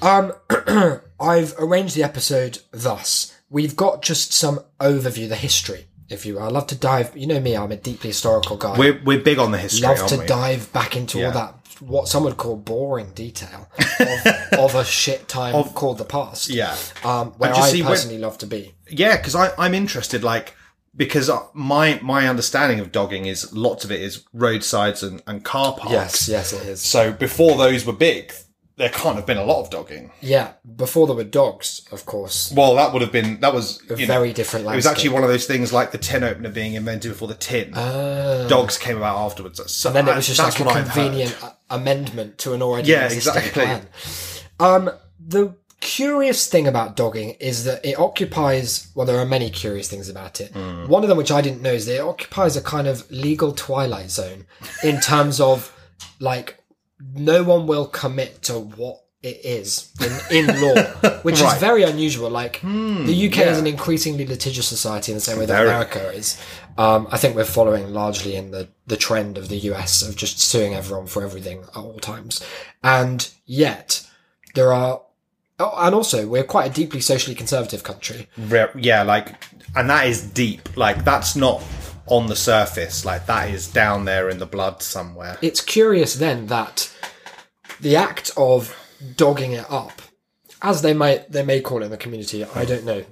Um, 0.03 0.33
I've 1.21 1.55
arranged 1.59 1.97
the 1.97 2.03
episode 2.03 2.59
thus: 2.73 3.35
we've 3.51 3.77
got 3.77 4.03
just 4.03 4.33
some 4.33 4.61
overview, 4.81 5.29
the 5.29 5.37
history, 5.37 5.87
if 6.09 6.25
you 6.27 6.35
will. 6.35 6.43
I 6.43 6.49
love 6.49 6.67
to 6.69 6.77
dive. 6.77 7.17
You 7.17 7.27
know 7.27 7.41
me; 7.41 7.57
I'm 7.57 7.73
a 7.73 7.77
deeply 7.77 8.11
historical 8.11 8.57
guy. 8.57 8.79
We're 8.79 9.01
we're 9.05 9.21
big 9.21 9.39
on 9.39 9.51
the 9.51 9.59
history, 9.59 9.89
love 9.89 10.07
to 10.09 10.19
we? 10.19 10.27
dive 10.27 10.73
back 10.73 10.97
into 10.97 11.19
Yeah. 11.19 11.27
all 11.27 11.33
that 11.33 11.55
what 11.87 12.09
some 12.09 12.25
would 12.25 12.37
call 12.37 12.57
boring 12.57 13.11
detail 13.15 13.69
of, 13.79 14.27
of 14.59 14.75
a 14.75 14.85
shit 14.85 15.29
time 15.29 15.55
of, 15.55 15.75
called 15.75 15.99
the 15.99 16.05
past. 16.05 16.49
Yeah. 16.49 16.77
um, 17.05 17.33
where 17.33 17.55
I 17.55 17.69
see 17.71 17.83
when- 17.83 17.91
personally 17.91 18.19
love 18.19 18.39
to 18.39 18.47
be. 18.47 18.75
Yeah, 18.89 19.17
because 19.17 19.35
I'm 19.35 19.75
interested, 19.75 20.23
like, 20.23 20.55
because 20.97 21.29
uh, 21.29 21.41
my 21.55 21.99
my 22.03 22.29
understanding 22.29 22.79
of 22.81 22.93
dogging 22.93 23.27
is 23.27 23.53
lots 23.53 23.85
of 23.85 23.91
it 23.91 24.01
is 24.01 24.25
roadsides 24.33 25.03
and, 25.03 25.23
and 25.27 25.45
car 25.45 25.75
parks. 25.75 26.29
Yes, 26.29 26.29
yes, 26.29 26.53
it 26.53 26.69
is. 26.69 26.81
So 26.81 27.13
before 27.13 27.57
those 27.57 27.85
were 27.85 27.93
big, 27.93 28.33
there 28.76 28.88
can't 28.88 29.15
have 29.17 29.25
been 29.26 29.37
a 29.37 29.44
lot 29.44 29.61
of 29.62 29.71
dogging. 29.71 30.11
Yeah, 30.21 30.53
before 30.76 31.06
there 31.06 31.15
were 31.15 31.23
dogs, 31.25 31.87
of 31.93 32.06
course. 32.06 32.53
Well, 32.56 32.75
that 32.75 32.93
would 32.93 33.03
have 33.03 33.12
been 33.12 33.41
that 33.41 33.55
was 33.55 33.81
A 33.88 33.97
you 33.97 34.06
know, 34.06 34.15
very 34.15 34.32
different 34.32 34.67
It 34.67 34.75
was 34.75 34.87
actually 34.87 35.11
one 35.11 35.23
of 35.23 35.29
those 35.29 35.47
things 35.47 35.73
like 35.73 35.93
the 35.93 35.99
tin 35.99 36.25
opener 36.25 36.49
being 36.50 36.75
invented 36.75 37.12
before 37.12 37.29
the 37.29 37.35
tin. 37.35 37.71
Dogs 37.73 38.76
came 38.78 38.97
about 38.97 39.16
afterwards. 39.19 39.61
So 39.73 39.90
and 39.90 39.97
then 39.97 40.09
it 40.09 40.16
was 40.16 40.26
just 40.26 40.38
like 40.40 40.59
a 40.59 40.64
what 40.64 40.76
I've 40.76 40.88
heard. 40.88 40.93
convenient 41.04 41.37
amendment 41.71 42.38
to 42.38 42.52
an 42.54 42.62
already 42.62 42.90
Yeah, 42.90 43.04
existing 43.07 43.37
exactly. 43.45 43.64
plan. 43.64 43.87
Um, 44.61 44.90
the 45.19 45.54
curious 45.81 46.47
thing 46.49 46.66
about 46.66 46.97
dogging 46.97 47.31
is 47.40 47.64
that 47.64 47.85
it 47.85 47.99
occupies. 47.99 48.88
Well, 48.95 49.07
there 49.07 49.19
are 49.19 49.26
many 49.26 49.50
curious 49.50 49.88
things 49.88 50.09
about 50.09 50.40
it. 50.40 50.50
Hmm. 50.52 50.88
One 50.88 51.02
of 51.02 51.09
them, 51.09 51.19
which 51.19 51.31
I 51.31 51.40
didn't 51.43 51.62
know, 51.62 51.73
is 51.73 51.87
that 51.87 51.97
it 51.97 52.00
occupies 52.00 52.57
a 52.57 52.61
kind 52.62 52.87
of 52.87 53.09
legal 53.11 53.52
twilight 53.52 54.11
zone 54.11 54.47
in 54.83 55.00
terms 55.00 55.40
of 55.40 55.71
like 56.21 56.59
no 57.01 57.43
one 57.43 57.67
will 57.67 57.87
commit 57.87 58.43
to 58.43 58.59
what 58.59 59.01
it 59.23 59.41
is 59.43 59.91
in, 60.31 60.47
in 60.49 60.61
law, 60.61 60.75
which 61.23 61.37
is 61.37 61.43
Right. 61.43 61.55
Hmm, 61.55 61.61
very 61.61 61.83
unusual. 61.83 62.29
Like 62.29 62.61
the 62.61 63.29
UK 63.31 63.39
is 63.39 63.59
an 63.59 63.67
increasingly 63.67 64.27
litigious 64.27 64.69
society 64.69 65.13
in 65.13 65.17
the 65.17 65.21
same 65.23 65.39
way 65.39 65.47
that 65.47 65.57
Very. 65.57 65.69
America 65.69 66.11
is. 66.13 66.39
Um, 66.77 67.07
I 67.11 67.17
think 67.17 67.35
we're 67.35 67.45
following 67.45 67.95
largely 67.95 68.37
in 68.37 68.51
the, 68.51 68.69
the 68.87 68.99
trend 68.99 69.39
of 69.39 69.49
the 69.49 69.57
US 69.71 70.03
of 70.03 70.17
just 70.17 70.41
suing 70.41 70.75
everyone 70.75 71.07
for 71.07 71.25
everything 71.25 71.63
at 71.63 71.77
all 71.77 71.99
times. 72.01 72.45
And 72.83 73.31
yet 73.47 74.07
there 74.55 74.75
are, 74.75 75.01
oh, 75.59 75.75
and 75.79 75.95
also 75.95 76.27
we're 76.27 76.45
quite 76.45 76.71
a 76.71 76.75
deeply 76.75 77.01
socially 77.01 77.35
conservative 77.35 77.83
country. 77.83 78.29
Re- 78.37 78.69
yeah, 78.77 79.05
like, 79.05 79.43
and 79.75 79.89
that 79.89 80.07
is 80.07 80.23
deep. 80.23 80.77
Like, 80.77 81.05
that's 81.05 81.35
not 81.35 81.63
on 82.06 82.26
the 82.26 82.37
surface. 82.37 83.04
Like, 83.04 83.26
that 83.26 83.50
is 83.50 83.68
down 83.68 84.04
there 84.04 84.28
in 84.28 84.38
the 84.38 84.46
blood 84.46 84.82
somewhere. 84.82 85.38
It's 85.42 85.61
curious 85.61 86.14
then 86.14 86.46
that 86.46 86.92
the 87.80 87.96
act 87.96 88.30
of 88.37 88.76
dogging 89.16 89.52
it 89.52 89.66
up, 89.70 90.02
as 90.62 90.82
they 90.82 90.94
might, 90.94 91.30
they 91.30 91.44
may 91.44 91.61
call 91.61 91.82
it 91.82 91.87
in 91.87 91.90
the 91.90 91.96
community, 91.96 92.44
I 92.44 92.64
don't 92.64 92.84
know. 92.84 93.04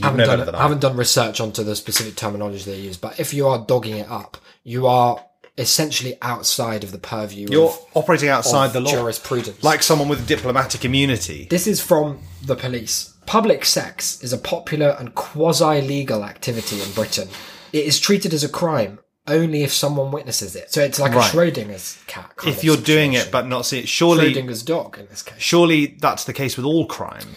haven't 0.00 0.26
done, 0.26 0.54
I. 0.54 0.62
haven't 0.62 0.80
done 0.80 0.96
research 0.96 1.40
onto 1.40 1.62
the 1.62 1.76
specific 1.76 2.16
terminology 2.16 2.70
they 2.70 2.78
use, 2.80 2.96
but 2.96 3.18
if 3.20 3.34
you 3.34 3.46
are 3.48 3.58
dogging 3.58 3.98
it 3.98 4.10
up, 4.10 4.36
you 4.64 4.86
are 4.86 5.24
essentially 5.56 6.16
outside 6.22 6.84
of 6.84 6.92
the 6.92 6.98
purview 6.98 7.48
You're 7.50 7.68
of, 7.68 7.84
operating 7.94 8.28
outside 8.28 8.72
the 8.72 8.80
law, 8.80 8.92
jurisprudence. 8.92 9.62
like 9.64 9.82
someone 9.82 10.08
with 10.08 10.26
diplomatic 10.28 10.84
immunity. 10.84 11.48
This 11.50 11.66
is 11.66 11.80
from 11.80 12.20
the 12.44 12.54
police. 12.54 13.14
Public 13.26 13.64
sex 13.64 14.22
is 14.22 14.32
a 14.32 14.38
popular 14.38 14.96
and 15.00 15.14
quasi 15.14 15.82
legal 15.82 16.24
activity 16.24 16.80
in 16.80 16.90
Britain. 16.92 17.28
It 17.72 17.84
is 17.84 17.98
treated 17.98 18.32
as 18.34 18.44
a 18.44 18.48
crime 18.48 18.98
only 19.26 19.62
if 19.62 19.72
someone 19.72 20.10
witnesses 20.10 20.56
it. 20.56 20.72
So 20.72 20.82
it's 20.82 20.98
like 20.98 21.14
Right. 21.14 21.32
a 21.32 21.36
Schrodinger's 21.36 21.98
cat. 22.06 22.32
If 22.46 22.64
you're 22.64 22.76
doing 22.76 23.12
it 23.12 23.30
but 23.30 23.46
not 23.46 23.66
see 23.66 23.80
it, 23.80 23.88
surely, 23.88 24.32
Schrodinger's 24.32 24.62
dog 24.62 24.98
in 24.98 25.06
this 25.08 25.22
case. 25.22 25.36
surely 25.38 25.96
that's 26.00 26.24
the 26.24 26.32
case 26.32 26.56
with 26.56 26.64
all 26.66 26.86
crime. 26.86 27.36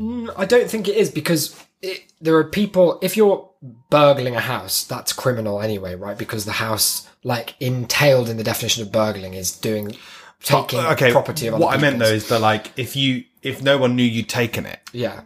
Mm, 0.00 0.32
I 0.36 0.44
don't 0.46 0.68
think 0.68 0.88
it 0.88 0.96
is 0.96 1.10
because 1.10 1.54
it, 1.82 2.04
there 2.20 2.36
are 2.36 2.44
people. 2.44 2.98
If 3.02 3.16
you're 3.16 3.48
burgling 3.90 4.34
a 4.34 4.40
house, 4.40 4.84
that's 4.84 5.12
criminal 5.12 5.60
anyway, 5.60 5.94
right? 5.94 6.16
Because 6.16 6.44
the 6.44 6.52
house, 6.52 7.08
like 7.22 7.54
entailed 7.60 8.28
in 8.28 8.36
the 8.36 8.44
definition 8.44 8.82
of 8.82 8.90
burgling, 8.90 9.34
is 9.34 9.52
doing 9.52 9.96
taking 10.42 10.80
okay. 10.80 11.12
property 11.12 11.46
of 11.46 11.54
other 11.54 11.64
what 11.64 11.76
I 11.76 11.80
meant 11.80 11.98
though 11.98 12.06
is 12.06 12.28
that 12.28 12.40
like 12.40 12.72
if 12.76 12.94
you 12.94 13.24
if 13.42 13.62
no 13.62 13.78
one 13.78 13.96
knew 13.96 14.04
you'd 14.04 14.28
taken 14.28 14.66
it, 14.66 14.80
yeah. 14.92 15.22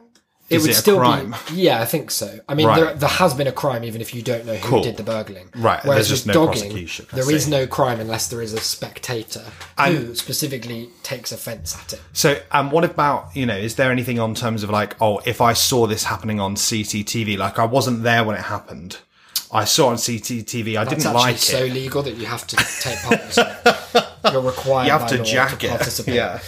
Is 0.51 0.63
would 0.63 0.71
it 0.73 0.75
still 0.75 0.99
crime? 0.99 1.35
be 1.49 1.55
yeah, 1.63 1.81
I 1.81 1.85
think 1.85 2.11
so. 2.11 2.41
I 2.49 2.55
mean, 2.55 2.67
Right. 2.67 2.81
there, 2.85 2.95
there 2.95 3.09
has 3.09 3.35
been 3.35 3.47
a 3.47 3.53
crime 3.53 3.85
even 3.85 4.01
if 4.01 4.13
you 4.15 4.21
don't 4.21 4.45
know 4.47 4.57
who 4.57 4.69
Cool. 4.69 4.83
did 4.83 4.97
the 4.97 5.03
burgling. 5.05 5.49
Right, 5.55 5.83
Whereas 5.85 6.09
there's 6.09 6.25
just 6.25 6.27
no 6.27 6.33
dogging, 6.33 6.63
prosecution, 6.63 7.07
there 7.13 7.31
is 7.31 7.45
see. 7.45 7.51
no 7.51 7.67
crime 7.69 8.01
unless 8.01 8.27
there 8.29 8.43
is 8.43 8.53
a 8.53 8.61
spectator 8.61 9.45
who 9.87 10.15
specifically 10.17 10.89
takes 11.05 11.31
offence 11.33 11.77
at 11.77 11.93
it. 11.95 12.01
So, 12.13 12.39
um, 12.51 12.71
what 12.73 12.85
about 12.85 13.35
you 13.37 13.47
know? 13.47 13.57
Is 13.57 13.77
there 13.77 13.93
anything 13.93 14.19
on 14.19 14.35
terms 14.35 14.63
of 14.63 14.71
like, 14.71 14.97
oh, 15.01 15.21
if 15.25 15.41
I 15.41 15.53
saw 15.53 15.87
this 15.87 16.05
happening 16.05 16.41
on 16.41 16.57
CCTV, 16.57 17.39
like 17.39 17.59
I 17.59 17.65
wasn't 17.65 18.03
there 18.03 18.25
when 18.25 18.35
it 18.37 18.43
happened, 18.43 18.99
I 19.53 19.65
saw 19.65 19.89
it 19.89 19.91
on 19.93 19.97
CCTV, 19.97 20.77
I 20.77 20.83
It's 20.83 20.91
didn't 20.91 21.07
actually 21.07 21.13
like 21.13 21.39
so 21.39 21.59
it. 21.65 21.73
legal 21.73 22.03
that 22.03 22.17
you 22.17 22.27
have 22.27 22.47
to 22.49 22.57
take 22.57 22.99
part. 23.03 24.33
You're 24.33 24.43
required. 24.53 24.87
You 24.87 24.93
have 24.93 25.09
to 25.09 25.23
jack 25.23 25.59
to 25.61 25.67
it. 25.67 26.09
Yeah. 26.09 26.41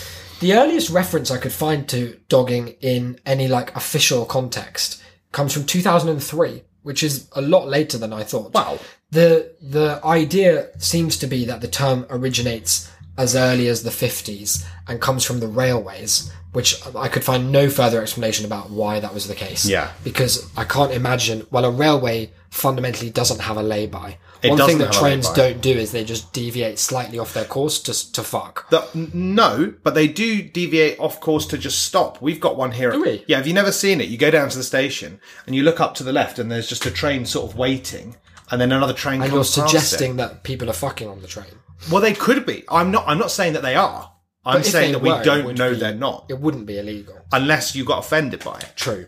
The 0.43 0.55
earliest 0.55 0.91
reference 0.91 1.31
I 1.31 1.39
could 1.39 1.53
find 1.53 1.89
to 1.91 2.19
dogging 2.29 2.75
in 2.81 3.21
any 3.25 3.47
like 3.47 3.77
official 3.77 4.25
context 4.25 5.01
comes 5.31 5.55
from 5.55 5.67
2003, 5.67 6.65
which 6.83 7.05
is 7.05 7.29
a 7.31 7.41
lot 7.41 7.69
later 7.69 7.97
than 7.97 8.13
I 8.13 8.25
thought. 8.25 8.53
Wow. 8.53 8.81
The 9.13 9.55
the 9.63 10.01
idea 10.05 10.77
seems 10.81 11.17
to 11.19 11.29
be 11.29 11.45
that 11.45 11.61
the 11.61 11.69
term 11.69 12.07
originates 12.11 12.91
as 13.17 13.37
early 13.37 13.69
as 13.69 13.85
the 13.85 13.91
50s 13.91 14.67
and 14.89 15.01
comes 15.01 15.23
from 15.23 15.39
the 15.39 15.47
railways, 15.47 16.33
which 16.53 16.87
I 16.95 17.09
could 17.09 17.25
find 17.25 17.51
no 17.51 17.69
further 17.71 18.01
explanation 18.01 18.45
about 18.45 18.71
why 18.71 19.01
that 19.01 19.15
was 19.15 19.27
the 19.27 19.35
case. 19.35 19.67
Yeah. 19.67 19.93
Because 20.05 20.51
I 20.57 20.65
can't 20.65 20.93
imagine, 20.93 21.47
well, 21.51 21.65
a 21.65 21.71
railway 21.71 22.31
fundamentally 22.51 23.11
doesn't 23.11 23.41
have 23.41 23.57
a 23.57 23.63
lay-by. 23.63 24.19
It 24.43 24.51
One 24.51 24.67
thing 24.67 24.79
that 24.79 24.93
trains 24.93 25.31
don't 25.31 25.61
do 25.61 25.71
is 25.71 25.93
they 25.93 26.05
just 26.05 26.33
deviate 26.33 26.79
slightly 26.79 27.19
off 27.19 27.33
their 27.33 27.45
course 27.45 27.81
to, 27.83 28.13
to 28.13 28.23
fuck. 28.25 28.69
The, 28.71 28.87
no, 29.15 29.73
but 29.85 29.95
they 29.95 30.09
do 30.09 30.43
deviate 30.43 30.99
off 30.99 31.21
course 31.21 31.47
to 31.47 31.59
just 31.59 31.85
stop. 31.85 32.21
We've 32.21 32.41
got 32.41 32.57
one 32.57 32.73
here. 32.73 32.91
Do 32.91 33.01
we? 33.01 33.25
Yeah, 33.29 33.37
have 33.37 33.47
you 33.47 33.55
never 33.55 33.71
seen 33.71 34.01
it? 34.01 34.09
You 34.09 34.19
go 34.19 34.33
down 34.33 34.49
to 34.49 34.59
the 34.59 34.65
station 34.65 35.21
and 35.47 35.55
you 35.55 35.63
look 35.63 35.81
up 35.81 35.95
to 35.95 36.03
the 36.03 36.13
left, 36.13 36.41
and 36.41 36.51
there's 36.51 36.69
just 36.69 36.85
a 36.87 36.91
train 36.91 37.25
sort 37.25 37.53
of 37.53 37.57
waiting, 37.57 38.17
and 38.51 38.61
then 38.61 38.73
another 38.73 38.93
train 38.93 39.23
And 39.23 39.33
you're 39.33 39.45
suggesting 39.45 40.17
that 40.17 40.43
people 40.43 40.69
are 40.69 40.75
fucking 40.75 41.07
on 41.07 41.21
the 41.23 41.29
train. 41.29 41.47
Well, 41.91 42.03
they 42.03 42.13
could 42.13 42.45
be. 42.45 42.65
I'm 42.69 42.91
not. 42.91 43.05
I'm 43.07 43.19
not 43.19 43.31
saying 43.31 43.53
that 43.53 43.63
they 43.63 43.77
are. 43.77 44.12
I'm 44.45 44.63
saying 44.65 44.93
that 44.93 44.99
we 45.01 45.11
were, 45.11 45.23
don't 45.23 45.57
know 45.57 45.71
be- 45.73 45.77
they're 45.79 45.95
not, 45.95 46.27
It 46.29 46.41
wouldn't 46.41 46.67
be 46.67 46.79
illegal. 46.79 47.17
unless 47.33 47.75
you 47.77 47.85
got 47.85 47.99
offended 48.01 48.43
by 48.45 48.59
it. 48.59 48.73
True. 48.77 49.07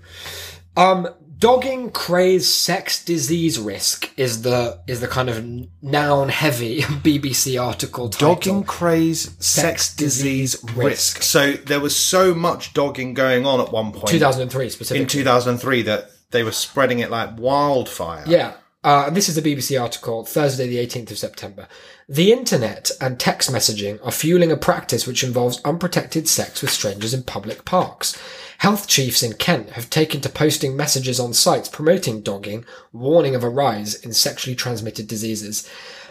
Um, 0.76 1.09
dogging 1.38 1.91
craze 1.91 2.53
sex 2.53 3.05
disease 3.05 3.59
risk 3.59 4.11
is 4.17 4.43
the 4.43 4.81
is 4.87 5.00
the 5.00 5.09
kind 5.09 5.29
of 5.29 5.45
noun 5.83 6.29
heavy 6.29 6.81
BBC 6.83 7.61
article 7.62 8.09
title. 8.09 8.35
Dogging 8.35 8.64
craze, 8.64 9.37
sex, 9.45 9.95
disease, 9.95 10.57
risk. 10.75 11.23
So 11.23 11.53
there 11.53 11.81
was 11.81 11.97
so 11.97 12.35
much 12.35 12.73
dogging 12.75 13.14
going 13.14 13.47
on 13.47 13.61
at 13.61 13.73
one 13.73 13.93
point 13.93 14.09
2003 14.09 14.64
in 14.64 14.71
specifically. 14.71 15.07
2003 15.07 15.83
that 15.83 16.11
they 16.31 16.43
were 16.43 16.53
spreading 16.53 16.99
it 17.00 17.11
like 17.11 17.38
wildfire. 17.38 18.25
Yeah. 18.26 18.55
Uh, 18.83 19.09
this 19.11 19.29
is 19.31 19.38
a 19.38 19.43
BBC 19.43 19.81
article, 19.81 20.25
Thursday, 20.26 20.67
the 20.69 20.76
18th 20.76 21.12
of 21.12 21.19
September. 21.19 21.67
The 22.08 22.32
internet 22.32 22.90
and 23.00 23.18
text 23.18 23.50
messaging 23.50 23.99
are 24.04 24.12
fueling 24.12 24.52
a 24.52 24.58
practice 24.58 25.06
which 25.06 25.25
involves 25.25 25.62
unprotected 25.64 26.28
sex 26.28 26.61
with 26.61 26.70
strangers 26.70 27.14
in 27.14 27.23
public 27.23 27.64
parks. 27.64 28.14
Health 28.58 28.87
chiefs 28.87 29.23
in 29.23 29.32
Kent 29.32 29.70
have 29.70 29.88
taken 29.88 30.20
to 30.20 30.28
posting 30.28 30.76
messages 30.76 31.18
on 31.18 31.32
sites 31.32 31.66
promoting 31.66 32.20
dogging, 32.20 32.66
warning 32.92 33.34
of 33.34 33.42
a 33.42 33.49
rise 33.49 33.94
in 33.94 34.12
sexually 34.12 34.54
transmitted 34.54 35.08
diseases. 35.08 35.66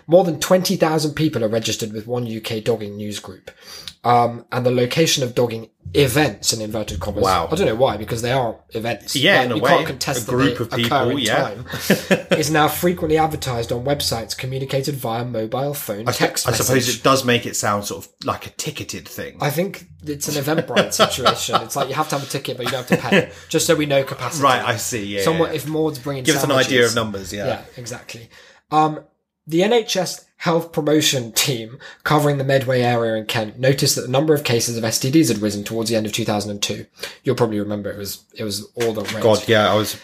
More 0.07 0.24
than 0.24 0.39
20,000 0.39 1.13
people 1.13 1.43
are 1.43 1.48
registered 1.50 1.93
with 1.93 2.07
one 2.07 2.25
UK 2.25 2.63
dogging 2.63 2.95
news 2.98 3.19
group. 3.19 3.51
Um, 4.03 4.45
and 4.51 4.65
the 4.65 4.72
location 4.72 5.24
of 5.24 5.33
dogging 5.33 5.69
events 5.93 6.51
in 6.51 6.60
inverted 6.60 7.00
commas. 7.00 7.24
Wow. 7.24 7.48
I 7.50 7.55
don't 7.55 7.67
know 7.67 7.75
why, 7.75 7.95
because 7.95 8.22
they 8.22 8.33
are 8.33 8.60
events. 8.72 9.15
Yeah, 9.15 9.38
Like, 9.38 9.45
in 9.45 9.51
a 9.51 9.55
you 9.55 9.62
way. 9.62 9.69
can't 9.69 9.88
contest 9.88 10.27
A 10.27 10.31
group 10.31 10.60
of 10.60 10.72
people, 10.72 11.17
yeah. 11.19 11.36
time 11.36 11.65
is 12.38 12.51
now 12.51 12.67
frequently 12.67 13.17
advertised 13.17 13.72
on 13.72 13.86
websites 13.86 14.38
communicated 14.38 14.95
via 14.95 15.24
mobile 15.24 15.74
phone 15.74 16.05
text 16.07 16.48
I 16.48 16.51
suppose 16.51 16.93
it 16.93 17.01
does 17.03 17.24
make 17.24 17.45
it 17.45 17.55
sound 17.55 17.86
sort 17.86 18.05
of 18.05 18.12
like 18.25 18.45
a 18.45 18.50
ticketed 18.50 19.07
thing. 19.07 19.38
I 19.39 19.50
think 19.51 19.86
it's 20.03 20.27
an 20.27 20.43
Eventbrite 20.43 20.93
situation. 21.13 21.62
It's 21.62 21.75
like 21.77 21.88
you 21.88 21.95
have 21.95 22.10
to 22.10 22.17
have 22.17 22.27
a 22.27 22.29
ticket, 22.29 22.57
but 22.57 22.65
you 22.65 22.72
don't 22.72 22.89
have 22.89 23.00
to 23.00 23.10
pay, 23.10 23.31
just 23.50 23.67
so 23.67 23.75
we 23.75 23.86
know 23.86 24.03
capacity. 24.03 24.43
right, 24.43 24.65
I 24.65 24.75
see. 24.75 25.05
Yeah. 25.05 25.22
Somewhat, 25.22 25.51
yeah. 25.51 25.55
if 25.55 25.67
Maud's 25.67 26.00
bringing 26.00 26.24
Give 26.25 26.36
us 26.36 26.43
an 26.43 26.51
idea 26.51 26.86
of 26.86 26.93
numbers. 26.93 27.31
Yeah. 27.31 27.45
yeah, 27.45 27.62
exactly. 27.77 28.29
Um, 28.72 29.01
the 29.45 29.62
NHS 29.62 30.25
health 30.38 30.71
promotion 30.73 31.31
team 31.31 31.79
covering 32.03 32.38
the 32.38 32.43
Medway 32.43 32.81
area 32.81 33.15
in 33.15 33.25
Kent 33.25 33.59
noticed 33.59 33.95
that 33.95 34.01
the 34.01 34.07
number 34.09 34.33
of 34.33 34.43
cases 34.43 34.77
of 34.77 34.83
STDs 34.83 35.29
had 35.29 35.38
risen 35.38 35.63
towards 35.63 35.89
the 35.89 35.95
end 35.95 36.05
of 36.05 36.12
2002. 36.12 36.85
You'll 37.23 37.35
probably 37.35 37.59
remember 37.59 37.89
it 37.89 37.97
was 37.97 38.25
it 38.35 38.43
was 38.43 38.65
all 38.75 38.93
the 38.93 39.03
rage. 39.03 39.23
God, 39.23 39.47
yeah. 39.47 39.71
I 39.71 39.75
was. 39.75 40.00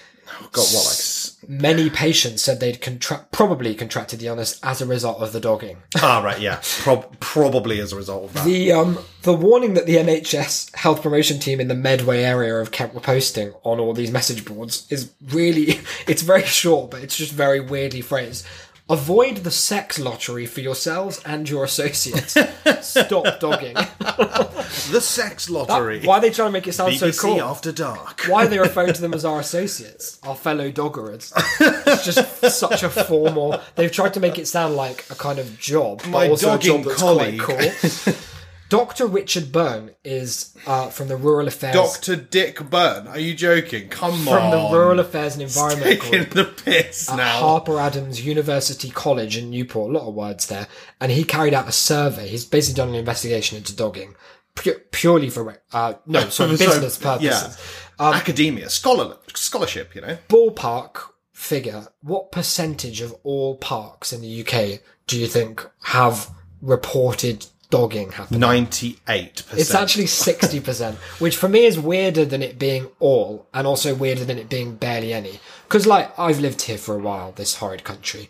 God, 0.52 0.68
what 0.72 0.86
like? 0.86 1.50
Many 1.50 1.90
patients 1.90 2.44
said 2.44 2.60
they'd 2.60 2.80
contract 2.80 3.32
probably 3.32 3.74
contracted 3.76 4.20
the 4.20 4.28
illness 4.28 4.60
as 4.64 4.80
a 4.80 4.86
result 4.86 5.20
of 5.20 5.34
the 5.34 5.40
dogging. 5.40 5.78
Ah, 5.98 6.22
right. 6.24 6.40
Yeah. 6.40 6.62
Prob- 6.62 7.20
probably 7.20 7.80
as 7.80 7.92
a 7.92 7.96
result 7.96 8.26
of 8.26 8.34
that. 8.34 8.46
The 8.46 8.72
um 8.72 9.00
the 9.24 9.34
warning 9.34 9.74
that 9.74 9.86
the 9.86 9.96
NHS 9.96 10.76
health 10.76 11.02
promotion 11.02 11.40
team 11.40 11.60
in 11.60 11.68
the 11.68 11.76
Medway 11.76 12.22
area 12.22 12.56
of 12.56 12.72
Kent 12.72 12.94
were 12.94 13.02
posting 13.02 13.54
on 13.64 13.80
all 13.80 13.94
these 13.94 14.12
message 14.12 14.46
boards 14.46 14.86
is 14.92 15.12
really 15.30 15.80
it's 16.08 16.22
very 16.22 16.46
short, 16.46 16.92
but 16.92 17.02
it's 17.04 17.18
just 17.18 17.34
very 17.34 17.60
weirdly 17.60 18.02
phrased. 18.02 18.46
Avoid 18.90 19.38
the 19.38 19.52
sex 19.52 20.00
lottery 20.00 20.46
for 20.48 20.62
yourselves 20.62 21.22
and 21.24 21.48
your 21.48 21.64
associates. 21.64 22.36
Stop 22.82 23.40
dogging. 23.40 23.76
the 23.76 25.00
sex 25.00 25.48
lottery. 25.50 26.02
Why 26.04 26.18
are 26.18 26.22
they 26.22 26.32
trying 26.32 26.48
to 26.50 26.52
make 26.54 26.68
it 26.68 26.74
sound 26.74 26.96
so 26.96 27.12
cool? 27.12 27.42
After 27.42 27.72
Dark. 27.72 28.22
Why 28.28 28.46
are 28.46 28.48
they 28.48 28.58
referring 28.58 28.94
to 28.94 29.02
them 29.02 29.14
as 29.14 29.24
our 29.26 29.40
associates, 29.46 30.20
our 30.24 30.36
fellow 30.36 30.72
doggerers? 30.72 31.32
It's 31.60 32.04
just 32.04 32.58
such 32.60 32.82
a 32.84 32.90
formal. 32.90 33.62
They've 33.76 33.92
tried 33.92 34.16
to 34.16 34.20
make 34.20 34.40
it 34.40 34.48
sound 34.48 34.76
like 34.76 35.06
a 35.12 35.16
kind 35.16 35.38
of 35.38 35.60
job, 35.60 36.00
but 36.00 36.10
My 36.10 36.28
also 36.30 36.56
a 36.56 36.60
job 36.60 36.84
that's 36.84 37.00
colleague. 37.00 37.40
quite 37.42 37.72
cool. 38.06 38.14
Dr. 38.70 39.08
Richard 39.08 39.52
Byrne 39.52 39.92
is 40.04 40.56
uh, 40.68 40.90
from 40.90 41.08
the 41.08 41.18
Rural 41.18 41.48
Affairs 41.48 41.74
Doctor 41.74 42.16
Dick 42.16 42.70
Byrne. 42.70 43.08
Are 43.08 43.18
you 43.20 43.34
joking? 43.34 43.90
Come 43.90 44.24
from 44.24 44.28
on. 44.28 44.52
From 44.52 44.52
the 44.52 44.78
Rural 44.78 45.00
Affairs 45.00 45.34
and 45.34 45.42
Environment 45.42 45.84
Taking 46.02 46.12
Group 46.12 46.30
the 46.32 46.44
piss 46.46 47.10
at 47.10 47.18
now. 47.18 47.40
Harper 47.40 47.80
Adams 47.80 48.24
University 48.26 48.92
College 48.92 49.38
in 49.38 49.50
Newport. 49.50 49.90
A 49.90 49.98
lot 49.98 50.08
of 50.08 50.14
words 50.14 50.46
there, 50.48 50.68
and 51.02 51.12
he 51.12 51.24
carried 51.24 51.54
out 51.56 51.68
a 51.68 51.72
survey. 51.72 52.28
He's 52.28 52.46
basically 52.46 52.78
done 52.78 52.90
an 52.90 52.96
investigation 52.96 53.58
into 53.58 53.76
dogging, 53.76 54.16
pu- 54.54 54.80
purely 54.92 55.30
for 55.32 55.60
uh, 55.74 55.96
no, 56.06 56.20
sorry, 56.30 56.56
So, 56.56 56.66
business 56.68 56.98
purposes. 56.98 57.58
Yeah. 58.00 58.12
Academia, 58.12 58.70
scholar, 58.70 59.18
scholarship. 59.34 59.96
You 59.96 60.02
know. 60.02 60.18
ballpark 60.30 61.10
figure, 61.34 61.88
what 62.02 62.32
percentage 62.32 63.02
of 63.02 63.16
all 63.24 63.56
parks 63.58 64.14
in 64.14 64.22
the 64.22 64.42
UK 64.46 64.82
do 65.08 65.20
you 65.20 65.26
think 65.26 65.68
have 65.84 66.30
reported 66.62 67.48
dogging 67.70 68.12
happening? 68.12 68.40
Ninety-eight 68.40 69.36
percent. 69.48 69.60
It's 69.60 69.74
actually 69.74 70.04
60%, 70.06 70.96
which 71.20 71.36
for 71.38 71.48
me 71.50 71.66
is 71.66 71.80
weirder 71.80 72.26
than 72.26 72.42
it 72.42 72.58
being 72.60 72.88
all, 73.00 73.48
and 73.54 73.66
also 73.68 73.94
weirder 73.96 74.26
than 74.26 74.38
it 74.38 74.50
being 74.50 74.76
barely 74.76 75.14
any. 75.14 75.40
Because, 75.68 75.86
like, 75.88 76.18
I've 76.18 76.40
lived 76.40 76.64
here 76.64 76.78
for 76.78 76.96
a 76.96 77.00
while, 77.00 77.32
this 77.32 77.56
horrid 77.56 77.84
country. 77.84 78.30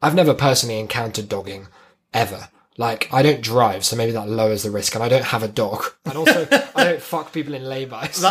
I've 0.00 0.14
never 0.14 0.32
personally 0.34 0.78
encountered 0.78 1.28
dogging, 1.28 1.68
ever. 2.14 2.48
Like, 2.76 3.12
I 3.12 3.22
don't 3.22 3.40
drive, 3.42 3.84
so 3.84 3.96
maybe 3.96 4.12
that 4.12 4.28
lowers 4.28 4.62
the 4.62 4.70
risk, 4.70 4.94
and 4.94 5.02
I 5.02 5.08
don't 5.08 5.24
have 5.24 5.42
a 5.42 5.48
dog. 5.48 5.84
And 6.04 6.16
also, 6.16 6.46
I 6.76 6.84
don't 6.84 7.02
fuck 7.12 7.32
people 7.32 7.54
in 7.54 7.64
lay-bys. 7.68 8.14
so 8.16 8.28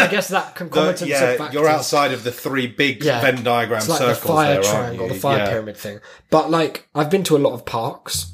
I 0.00 0.06
guess 0.06 0.28
that 0.28 0.54
concomitance 0.54 1.02
of 1.02 1.08
yeah, 1.08 1.36
factors. 1.36 1.54
you're 1.54 1.68
outside 1.68 2.12
of 2.12 2.22
the 2.22 2.30
three 2.30 2.68
big 2.68 3.02
Yeah. 3.02 3.20
Venn 3.20 3.42
diagram 3.42 3.78
It's 3.78 3.88
like 3.88 3.98
circles 3.98 4.20
the 4.22 4.28
fire 4.28 4.54
there, 4.54 4.62
triangle, 4.62 5.08
the 5.08 5.14
fire 5.14 5.38
Yeah. 5.38 5.48
pyramid 5.48 5.76
thing. 5.76 5.98
But 6.30 6.50
like, 6.52 6.88
I've 6.94 7.10
been 7.10 7.24
to 7.24 7.36
a 7.36 7.38
lot 7.38 7.52
of 7.54 7.64
parks. 7.66 8.32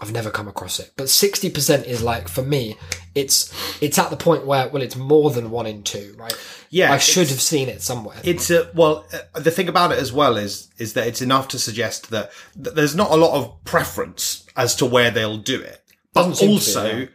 I've 0.00 0.12
never 0.12 0.30
come 0.30 0.48
across 0.48 0.80
it, 0.80 0.92
but 0.96 1.08
sixty 1.08 1.50
percent 1.50 1.86
is 1.86 2.02
like 2.02 2.28
for 2.28 2.42
me. 2.42 2.76
It's 3.14 3.52
it's 3.82 3.98
at 3.98 4.10
the 4.10 4.16
point 4.16 4.46
where 4.46 4.68
well, 4.68 4.82
it's 4.82 4.96
more 4.96 5.30
than 5.30 5.50
one 5.50 5.66
in 5.66 5.82
two, 5.82 6.14
right? 6.18 6.34
Yeah, 6.70 6.92
I 6.92 6.98
should 6.98 7.28
have 7.28 7.40
seen 7.40 7.68
it 7.68 7.82
somewhere. 7.82 8.16
It's 8.24 8.50
a 8.50 8.70
well. 8.74 9.04
Uh, 9.12 9.40
the 9.40 9.50
thing 9.50 9.68
about 9.68 9.92
it 9.92 9.98
as 9.98 10.12
well 10.12 10.36
is 10.36 10.70
is 10.78 10.94
that 10.94 11.06
it's 11.06 11.20
enough 11.20 11.48
to 11.48 11.58
suggest 11.58 12.10
that, 12.10 12.30
that 12.56 12.76
there's 12.76 12.96
not 12.96 13.10
a 13.10 13.16
lot 13.16 13.36
of 13.36 13.64
preference 13.64 14.46
as 14.56 14.74
to 14.76 14.86
where 14.86 15.10
they'll 15.10 15.36
do 15.36 15.60
it, 15.60 15.82
but 16.14 16.28
Doesn't 16.28 16.36
to 16.36 16.46
be, 16.46 16.52
also 16.52 16.84
yeah. 16.86 17.06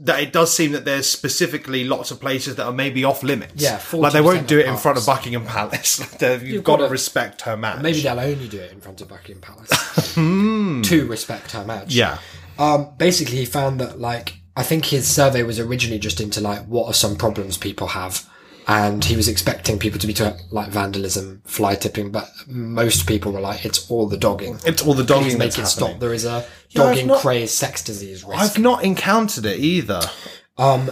That 0.00 0.20
it 0.22 0.32
does 0.32 0.52
seem 0.54 0.72
that 0.72 0.84
there's 0.86 1.06
specifically 1.06 1.84
lots 1.84 2.10
of 2.10 2.18
places 2.20 2.56
that 2.56 2.64
are 2.66 2.72
maybe 2.72 3.04
off 3.04 3.22
limits. 3.22 3.62
Yeah, 3.62 3.80
like 3.92 4.12
they 4.14 4.20
won't 4.22 4.48
do 4.48 4.58
it 4.58 4.66
in 4.66 4.76
front 4.76 4.96
of. 4.98 5.04
Buckingham 5.06 5.44
Palace. 5.44 6.00
Like, 6.20 6.20
you've, 6.40 6.42
You've 6.48 6.64
got 6.64 6.76
to 6.76 6.82
gotta- 6.84 6.92
respect 6.92 7.42
her 7.42 7.56
match. 7.56 7.82
Maybe 7.82 8.00
they'll 8.00 8.18
only 8.18 8.48
do 8.48 8.58
it 8.58 8.72
in 8.72 8.80
front 8.80 9.00
of 9.02 9.08
Buckingham 9.08 9.42
Palace 9.42 10.14
to 10.14 11.06
respect 11.08 11.52
her 11.52 11.64
match. 11.64 11.92
Yeah. 11.94 12.18
Um, 12.58 12.94
basically, 12.96 13.36
he 13.36 13.44
found 13.44 13.80
that 13.80 14.00
like 14.00 14.38
I 14.56 14.62
think 14.62 14.86
his 14.86 15.06
survey 15.06 15.42
was 15.42 15.60
originally 15.60 15.98
just 15.98 16.20
into 16.20 16.40
like 16.40 16.64
what 16.66 16.86
are 16.86 16.94
some 16.94 17.16
problems 17.16 17.58
people 17.58 17.88
have 17.88 18.26
and 18.68 19.04
he 19.04 19.14
was 19.16 19.28
expecting 19.28 19.78
people 19.78 19.98
to 20.00 20.06
be 20.06 20.12
to 20.14 20.36
like 20.50 20.68
vandalism, 20.70 21.42
fly 21.44 21.74
tipping, 21.76 22.10
but 22.10 22.28
most 22.48 23.06
people 23.06 23.32
were 23.32 23.40
like, 23.40 23.64
"It's 23.64 23.88
all 23.90 24.06
the 24.08 24.16
dogging. 24.16 24.58
It's 24.66 24.82
all 24.82 24.94
the 24.94 25.04
Please 25.04 25.08
dogging 25.08 25.38
make 25.38 25.52
that's 25.54 25.56
it 25.56 25.60
happening. 25.80 25.88
stop. 25.94 26.00
There 26.00 26.14
is 26.14 26.24
a 26.24 26.44
Yeah, 26.70 26.82
dogging 26.82 27.06
not- 27.06 27.20
craze, 27.20 27.52
sex 27.52 27.82
disease 27.82 28.24
risk." 28.24 28.40
I've 28.42 28.58
not 28.58 28.82
encountered 28.84 29.46
it 29.46 29.60
either. 29.60 30.00
Um, 30.58 30.90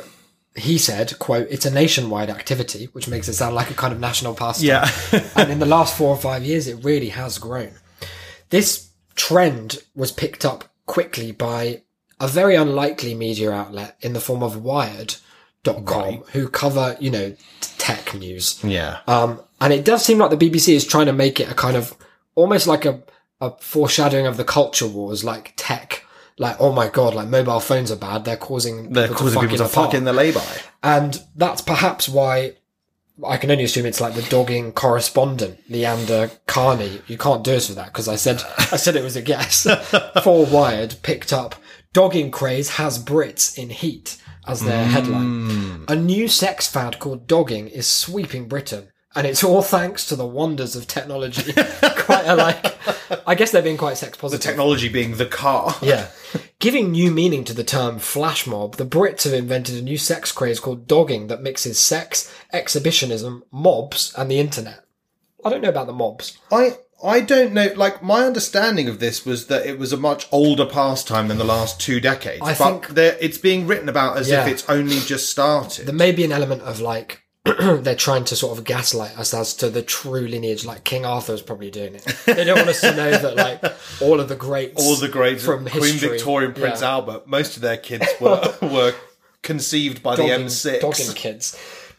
he 0.56 0.78
said, 0.78 1.18
"quote 1.18 1.48
It's 1.50 1.66
a 1.66 1.70
nationwide 1.70 2.30
activity, 2.30 2.88
which 2.92 3.08
makes 3.08 3.28
it 3.28 3.32
sound 3.34 3.56
like 3.56 3.70
a 3.70 3.74
kind 3.74 3.92
of 3.92 3.98
national 3.98 4.34
pastime." 4.34 4.66
Yeah. 4.68 4.90
and 5.36 5.50
in 5.50 5.58
the 5.58 5.66
last 5.66 5.96
four 5.96 6.10
or 6.10 6.16
five 6.16 6.44
years, 6.44 6.68
it 6.68 6.84
really 6.84 7.08
has 7.08 7.38
grown. 7.38 7.72
This 8.50 8.88
trend 9.16 9.78
was 9.96 10.12
picked 10.12 10.44
up 10.44 10.64
quickly 10.86 11.32
by 11.32 11.82
a 12.20 12.28
very 12.28 12.54
unlikely 12.54 13.14
media 13.14 13.50
outlet 13.50 13.96
in 14.00 14.12
the 14.12 14.20
form 14.20 14.42
of 14.44 14.62
Wired.com, 15.66 15.84
Right. 16.04 16.22
who 16.32 16.48
cover, 16.48 16.96
you 17.00 17.10
know, 17.10 17.34
tech 17.78 18.14
news. 18.14 18.60
yeah. 18.64 18.98
Um, 19.06 19.40
and 19.60 19.72
it 19.72 19.84
does 19.84 20.04
seem 20.04 20.18
like 20.18 20.30
the 20.30 20.36
BBC 20.50 20.74
is 20.74 20.86
trying 20.86 21.06
to 21.06 21.12
make 21.12 21.40
it 21.40 21.50
a 21.50 21.54
kind 21.54 21.76
of 21.76 21.94
almost 22.34 22.66
like 22.66 22.84
a, 22.84 23.02
a 23.40 23.52
foreshadowing 23.58 24.26
of 24.26 24.36
the 24.36 24.44
culture 24.44 24.86
wars, 24.86 25.24
like 25.24 25.54
tech. 25.56 26.04
Like, 26.36 26.56
oh 26.60 26.72
my 26.72 26.88
god, 26.88 27.14
like 27.14 27.28
mobile 27.28 27.60
phones 27.60 27.92
are 27.92 27.96
bad. 27.96 28.24
They're 28.24 28.36
causing 28.36 28.92
They're 28.92 29.06
people 29.08 29.22
causing 29.22 29.40
to 29.40 29.46
people 29.46 29.58
to 29.58 29.64
fuck 29.72 29.84
fuck 29.86 29.94
in 29.94 30.04
the 30.04 30.12
lay-by. 30.12 30.44
and 30.82 31.22
that's 31.36 31.62
perhaps 31.62 32.08
why 32.08 32.54
I 33.24 33.36
can 33.36 33.52
only 33.52 33.62
assume 33.62 33.86
it's 33.86 34.00
like 34.00 34.14
the 34.14 34.22
dogging 34.22 34.72
correspondent, 34.72 35.60
Leander 35.70 36.32
Carney. 36.48 37.00
You 37.06 37.16
can't 37.16 37.44
do 37.44 37.52
us 37.54 37.68
for 37.68 37.74
that 37.74 37.86
because 37.86 38.08
I 38.08 38.16
said 38.16 38.42
I 38.58 38.76
said 38.76 38.96
it 38.96 39.04
was 39.04 39.14
a 39.14 39.22
guess. 39.22 39.62
For 40.24 40.44
Wired 40.44 40.96
picked 41.04 41.32
up 41.32 41.54
dogging 41.92 42.32
craze 42.32 42.70
has 42.70 43.02
Brits 43.02 43.56
in 43.56 43.70
heat 43.70 44.20
as 44.46 44.62
their 44.62 44.84
headline. 44.84 45.48
Mm. 45.48 45.90
A 45.90 45.96
new 45.96 46.28
sex 46.28 46.68
fad 46.68 46.98
called 46.98 47.26
dogging 47.26 47.68
is 47.68 47.86
sweeping 47.86 48.48
Britain. 48.48 48.88
And 49.16 49.28
it's 49.28 49.44
all 49.44 49.62
thanks 49.62 50.06
to 50.08 50.16
the 50.16 50.26
wonders 50.26 50.74
of 50.74 50.88
technology. 50.88 51.52
quite 51.98 52.24
a 52.26 52.34
like, 52.34 52.76
I 53.28 53.36
guess 53.36 53.52
they're 53.52 53.62
being 53.62 53.76
quite 53.76 53.96
sex 53.96 54.18
positive. 54.18 54.42
The 54.42 54.48
technology 54.48 54.88
being 54.88 55.16
the 55.16 55.26
car. 55.26 55.76
Yeah. 55.80 56.08
Giving 56.58 56.90
new 56.90 57.12
meaning 57.12 57.44
to 57.44 57.54
the 57.54 57.62
term 57.62 57.98
flash 58.00 58.46
mob, 58.46 58.76
the 58.76 58.86
Brits 58.86 59.22
have 59.24 59.32
invented 59.32 59.76
a 59.76 59.82
new 59.82 59.98
sex 59.98 60.32
craze 60.32 60.58
called 60.58 60.88
dogging 60.88 61.28
that 61.28 61.42
mixes 61.42 61.78
sex, 61.78 62.34
exhibitionism, 62.52 63.44
mobs, 63.52 64.12
and 64.16 64.30
the 64.30 64.40
internet. 64.40 64.84
I 65.44 65.50
don't 65.50 65.60
know 65.60 65.68
about 65.68 65.86
the 65.86 65.92
mobs. 65.92 66.38
I 66.50 66.78
I 67.04 67.20
don't 67.20 67.52
know. 67.52 67.68
Like 67.76 68.02
my 68.02 68.24
understanding 68.24 68.88
of 68.88 68.98
this 68.98 69.26
was 69.26 69.46
that 69.48 69.66
it 69.66 69.78
was 69.78 69.92
a 69.92 69.96
much 69.96 70.26
older 70.32 70.64
pastime 70.66 71.28
than 71.28 71.38
the 71.38 71.44
last 71.44 71.80
two 71.80 72.00
decades. 72.00 72.40
I 72.42 72.54
but 72.54 72.86
think- 72.86 72.98
it's 73.20 73.38
being 73.38 73.66
written 73.66 73.88
about 73.88 74.16
as 74.16 74.28
Yeah. 74.30 74.44
if 74.46 74.52
it's 74.52 74.68
only 74.68 74.98
just 75.00 75.28
started. 75.30 75.86
There 75.86 75.94
may 75.94 76.12
be 76.12 76.24
an 76.24 76.32
element 76.32 76.62
of 76.62 76.80
like, 76.80 77.20
they're 77.44 77.94
trying 77.94 78.24
to 78.24 78.36
sort 78.36 78.56
of 78.58 78.64
gaslight 78.64 79.18
us 79.18 79.34
as 79.34 79.52
to 79.56 79.68
the 79.68 79.82
true 79.82 80.26
lineage. 80.26 80.64
Like 80.64 80.84
King 80.84 81.04
Arthur's 81.04 81.42
probably 81.42 81.70
doing 81.70 81.94
it. 81.94 82.04
They 82.24 82.42
don't 82.44 82.56
want 82.56 82.68
us 82.70 82.80
to 82.80 82.96
know 82.96 83.10
that 83.10 83.36
like 83.36 83.62
all 84.00 84.18
of 84.18 84.28
the 84.30 84.36
greats, 84.36 84.82
All 84.82 84.96
the 84.96 85.08
greats 85.08 85.44
from 85.44 85.66
Queen 85.66 85.82
history, 85.82 86.08
Victoria 86.08 86.48
and 86.48 86.56
Prince 86.56 86.80
yeah. 86.80 86.88
Albert. 86.92 87.26
Most 87.28 87.56
of 87.56 87.62
their 87.62 87.76
kids 87.76 88.06
were 88.18 88.54
were 88.62 88.94
conceived 89.42 90.02
by 90.02 90.16
the 90.16 90.22
M6. 90.22 90.80
dogging 90.80 91.12
kids. 91.14 91.54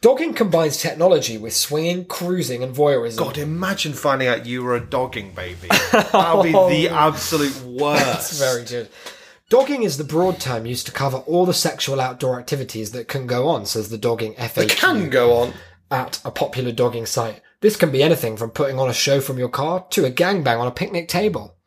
Dogging 0.05 0.35
combines 0.35 0.77
technology 0.77 1.35
with 1.35 1.55
swinging, 1.55 2.05
cruising, 2.05 2.61
and 2.61 2.75
voyeurism. 2.75 3.17
God, 3.17 3.39
imagine 3.39 3.93
finding 3.93 4.27
out 4.27 4.45
you 4.45 4.63
were 4.63 4.75
a 4.75 4.79
dogging 4.79 5.31
baby. 5.31 5.67
That 5.91 6.37
would 6.37 6.43
be 6.43 6.53
oh. 6.53 6.69
the 6.69 6.89
absolute 6.89 7.59
worst. 7.63 8.05
That's 8.05 8.39
very 8.39 8.65
good. 8.65 8.89
Dogging 9.49 9.81
is 9.81 9.97
the 9.97 10.03
broad 10.03 10.39
term 10.39 10.67
used 10.67 10.85
to 10.85 10.91
cover 10.91 11.17
all 11.17 11.47
the 11.47 11.55
sexual 11.55 11.99
outdoor 11.99 12.39
activities 12.39 12.91
that 12.91 13.07
can 13.07 13.25
go 13.25 13.47
on, 13.47 13.65
says 13.65 13.89
the 13.89 13.97
dogging 13.97 14.35
FAQ 14.35 14.53
They 14.53 14.67
Can 14.67 15.09
go 15.09 15.37
on. 15.37 15.53
at 15.89 16.21
a 16.23 16.29
popular 16.29 16.71
dogging 16.71 17.07
site. 17.07 17.41
This 17.61 17.75
can 17.75 17.89
be 17.89 18.03
anything 18.03 18.37
from 18.37 18.51
putting 18.51 18.77
on 18.77 18.87
a 18.87 18.93
show 18.93 19.19
from 19.19 19.39
your 19.39 19.49
car 19.49 19.87
to 19.89 20.05
a 20.05 20.11
gangbang 20.11 20.59
on 20.59 20.67
a 20.67 20.71
picnic 20.71 21.07
table. 21.07 21.57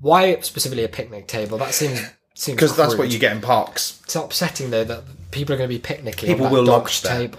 Why 0.00 0.40
specifically 0.40 0.82
a 0.82 0.88
picnic 0.88 1.28
table? 1.28 1.56
That 1.58 1.72
seems 1.72 2.02
Because 2.46 2.76
that's 2.76 2.96
what 2.96 3.10
you 3.10 3.18
get 3.18 3.34
in 3.34 3.42
parks. 3.42 4.00
It's 4.04 4.16
upsetting 4.16 4.70
though 4.70 4.84
that 4.84 5.04
people 5.30 5.54
are 5.54 5.58
going 5.58 5.68
to 5.68 5.74
be 5.74 5.80
picnicking. 5.80 6.28
People 6.28 6.48
will 6.48 6.64
lunch 6.64 7.02
there. 7.02 7.18
table. 7.18 7.38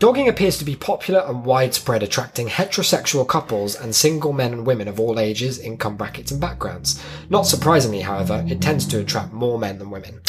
Dogging 0.00 0.28
appears 0.28 0.58
to 0.58 0.64
be 0.64 0.74
popular 0.74 1.20
and 1.20 1.44
widespread, 1.44 2.02
attracting 2.02 2.48
heterosexual 2.48 3.26
couples 3.26 3.76
and 3.76 3.94
single 3.94 4.32
men 4.32 4.52
and 4.52 4.66
women 4.66 4.88
of 4.88 4.98
all 4.98 5.20
ages, 5.20 5.58
income 5.58 5.96
brackets, 5.96 6.32
and 6.32 6.40
backgrounds. 6.40 7.02
Not 7.30 7.46
surprisingly, 7.46 8.00
however, 8.00 8.44
it 8.48 8.60
tends 8.60 8.86
to 8.88 8.98
attract 9.00 9.32
more 9.32 9.58
men 9.58 9.78
than 9.78 9.90
women. 9.90 10.20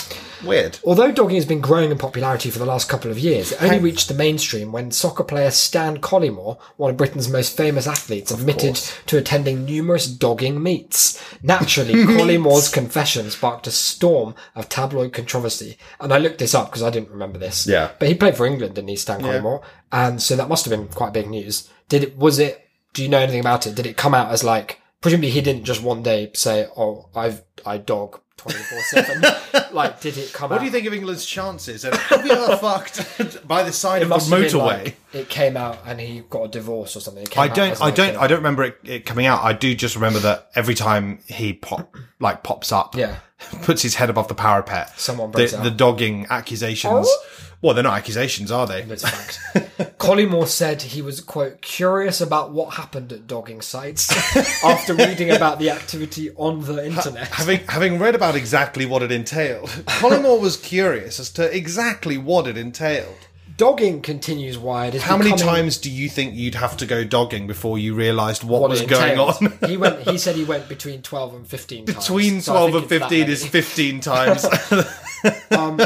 Weird. 0.43 0.79
Although 0.83 1.11
dogging 1.11 1.35
has 1.35 1.45
been 1.45 1.61
growing 1.61 1.91
in 1.91 1.97
popularity 1.97 2.49
for 2.49 2.59
the 2.59 2.65
last 2.65 2.89
couple 2.89 3.11
of 3.11 3.19
years, 3.19 3.51
it 3.51 3.61
only 3.61 3.79
reached 3.79 4.07
the 4.07 4.13
mainstream 4.13 4.71
when 4.71 4.91
soccer 4.91 5.23
player 5.23 5.51
Stan 5.51 5.97
Collymore, 5.97 6.59
one 6.77 6.91
of 6.91 6.97
Britain's 6.97 7.29
most 7.29 7.55
famous 7.55 7.87
athletes, 7.87 8.31
admitted 8.31 8.75
to 9.07 9.17
attending 9.17 9.65
numerous 9.65 10.07
dogging 10.07 10.61
meets. 10.61 11.21
Naturally, 11.43 11.93
Collymore's 11.93 12.69
confession 12.69 13.29
sparked 13.29 13.67
a 13.67 13.71
storm 13.71 14.35
of 14.55 14.69
tabloid 14.69 15.13
controversy. 15.13 15.77
And 15.99 16.13
I 16.13 16.17
looked 16.17 16.39
this 16.39 16.55
up 16.55 16.69
because 16.69 16.83
I 16.83 16.89
didn't 16.89 17.11
remember 17.11 17.37
this. 17.37 17.67
Yeah. 17.67 17.91
But 17.99 18.07
he 18.07 18.15
played 18.15 18.35
for 18.35 18.45
England, 18.45 18.75
didn't 18.75 18.89
he, 18.89 18.95
Stan 18.95 19.21
Collymore? 19.21 19.63
And 19.91 20.21
so 20.21 20.35
that 20.35 20.49
must 20.49 20.65
have 20.65 20.71
been 20.71 20.87
quite 20.87 21.13
big 21.13 21.29
news. 21.29 21.69
Did 21.87 22.03
it, 22.03 22.17
was 22.17 22.39
it, 22.39 22.67
do 22.93 23.03
you 23.03 23.09
know 23.09 23.19
anything 23.19 23.39
about 23.39 23.67
it? 23.67 23.75
Did 23.75 23.85
it 23.85 23.97
come 23.97 24.13
out 24.13 24.31
as 24.31 24.43
like, 24.43 24.81
presumably 25.01 25.29
he 25.29 25.41
didn't 25.41 25.65
just 25.65 25.83
one 25.83 26.03
day 26.03 26.31
say, 26.33 26.67
oh, 26.75 27.09
I've, 27.15 27.43
I 27.65 27.77
dog 27.77 28.19
24 28.37 28.79
7. 28.81 29.23
Like, 29.71 29.99
did 29.99 30.17
it 30.17 30.31
come 30.31 30.45
out? 30.45 30.55
What 30.55 30.59
do 30.59 30.65
you 30.65 30.71
think 30.71 30.87
of 30.87 30.93
England's 30.93 31.25
chances? 31.25 31.83
And 31.83 31.93
you 32.23 32.31
ever 32.31 32.55
fucked 32.57 33.45
by 33.47 33.63
the 33.63 33.73
side 33.73 34.01
of 34.03 34.09
must 34.09 34.29
have 34.29 34.39
been 34.39 34.49
motorway? 34.49 34.83
like, 34.85 34.97
it 35.11 35.27
came 35.29 35.57
out 35.57 35.79
and 35.85 35.99
he 35.99 36.21
got 36.29 36.43
a 36.43 36.47
divorce 36.47 36.95
or 36.95 37.01
something. 37.01 37.23
It 37.23 37.29
came 37.29 37.43
I 37.43 37.47
out 37.49 37.55
don't. 37.55 37.71
as 37.71 37.81
I 37.81 37.85
like 37.85 37.95
don't. 37.95 38.15
a- 38.15 38.19
I 38.21 38.27
don't 38.27 38.37
remember 38.37 38.63
it, 38.63 38.77
it 38.83 39.05
coming 39.05 39.25
out. 39.25 39.43
I 39.43 39.51
do 39.53 39.75
just 39.75 39.95
remember 39.95 40.19
that 40.19 40.49
every 40.55 40.75
time 40.75 41.19
he 41.27 41.51
pop 41.53 41.93
like 42.21 42.43
pops 42.43 42.71
up, 42.71 42.95
Yeah. 42.95 43.17
Puts 43.61 43.81
his 43.81 43.95
head 43.95 44.09
above 44.09 44.27
the 44.27 44.35
parapet. 44.35 44.91
Someone 44.97 45.31
the, 45.31 45.37
breaks 45.37 45.53
out. 45.53 45.63
the 45.63 45.71
dogging 45.71 46.27
accusations. 46.29 47.07
Oh? 47.07 47.25
Well, 47.61 47.73
they're 47.73 47.83
not 47.83 47.97
accusations, 47.97 48.51
are 48.51 48.67
they? 48.67 48.83
It's 48.83 49.03
a 49.03 49.07
fact. 49.07 49.97
Collymore 49.97 50.47
said 50.47 50.83
he 50.83 51.01
was, 51.01 51.19
quote, 51.19 51.61
curious 51.61 52.21
about 52.21 52.51
what 52.51 52.75
happened 52.75 53.11
at 53.11 53.25
dogging 53.25 53.61
sites 53.61 54.11
after 54.63 54.93
reading 54.93 55.31
about 55.31 55.57
the 55.57 55.71
activity 55.71 56.29
on 56.35 56.61
the 56.61 56.85
internet. 56.85 57.27
Having 57.29 57.61
having 57.67 57.97
read 57.97 58.13
about 58.13 58.35
exactly 58.35 58.85
what 58.85 59.01
it 59.01 59.11
entailed, 59.11 59.69
Collymore 59.69 60.39
was 60.39 60.57
curious 60.57 61.19
as 61.19 61.31
to 61.31 61.55
exactly 61.55 62.17
what 62.17 62.45
it 62.45 62.57
entailed. 62.57 63.27
Dogging 63.57 64.01
continues 64.01 64.57
wide. 64.57 64.95
How 64.95 65.17
many 65.17 65.31
becoming 65.31 65.53
times 65.53 65.77
do 65.77 65.89
you 65.89 66.09
think 66.09 66.35
you'd 66.35 66.55
have 66.55 66.75
to 66.77 66.85
go 66.85 67.03
dogging 67.05 67.47
before 67.47 67.77
you 67.77 67.95
realised 67.95 68.43
what, 68.43 68.61
what 68.61 68.69
was 68.69 68.81
going 68.81 69.17
on? 69.17 69.57
he 69.67 69.77
went. 69.77 69.99
He 70.01 70.17
said 70.17 70.35
he 70.35 70.43
went 70.53 70.67
between 70.67 71.01
twelve 71.01 71.33
and 71.33 71.47
fifteen. 71.47 71.85
times. 71.85 72.05
Between 72.05 72.41
So 72.41 72.51
twelve 72.51 72.71
think 72.71 72.91
and 72.91 73.01
fifteen 73.01 73.29
is 73.29 73.45
fifteen 73.45 73.99
times. 73.99 74.45
Um, 75.51 75.79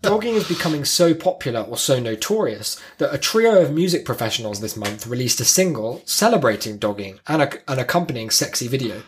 dogging 0.00 0.34
is 0.34 0.48
becoming 0.48 0.84
so 0.84 1.12
popular 1.12 1.60
or 1.60 1.76
so 1.76 1.98
notorious 2.00 2.80
that 2.96 3.12
a 3.12 3.18
trio 3.18 3.60
of 3.60 3.72
music 3.72 4.06
professionals 4.06 4.60
this 4.60 4.76
month 4.76 5.06
released 5.06 5.40
a 5.40 5.44
single 5.44 6.00
celebrating 6.06 6.78
dogging 6.78 7.20
and 7.26 7.42
a, 7.42 7.70
an 7.70 7.78
accompanying 7.78 8.30
sexy 8.30 8.66
video. 8.66 9.02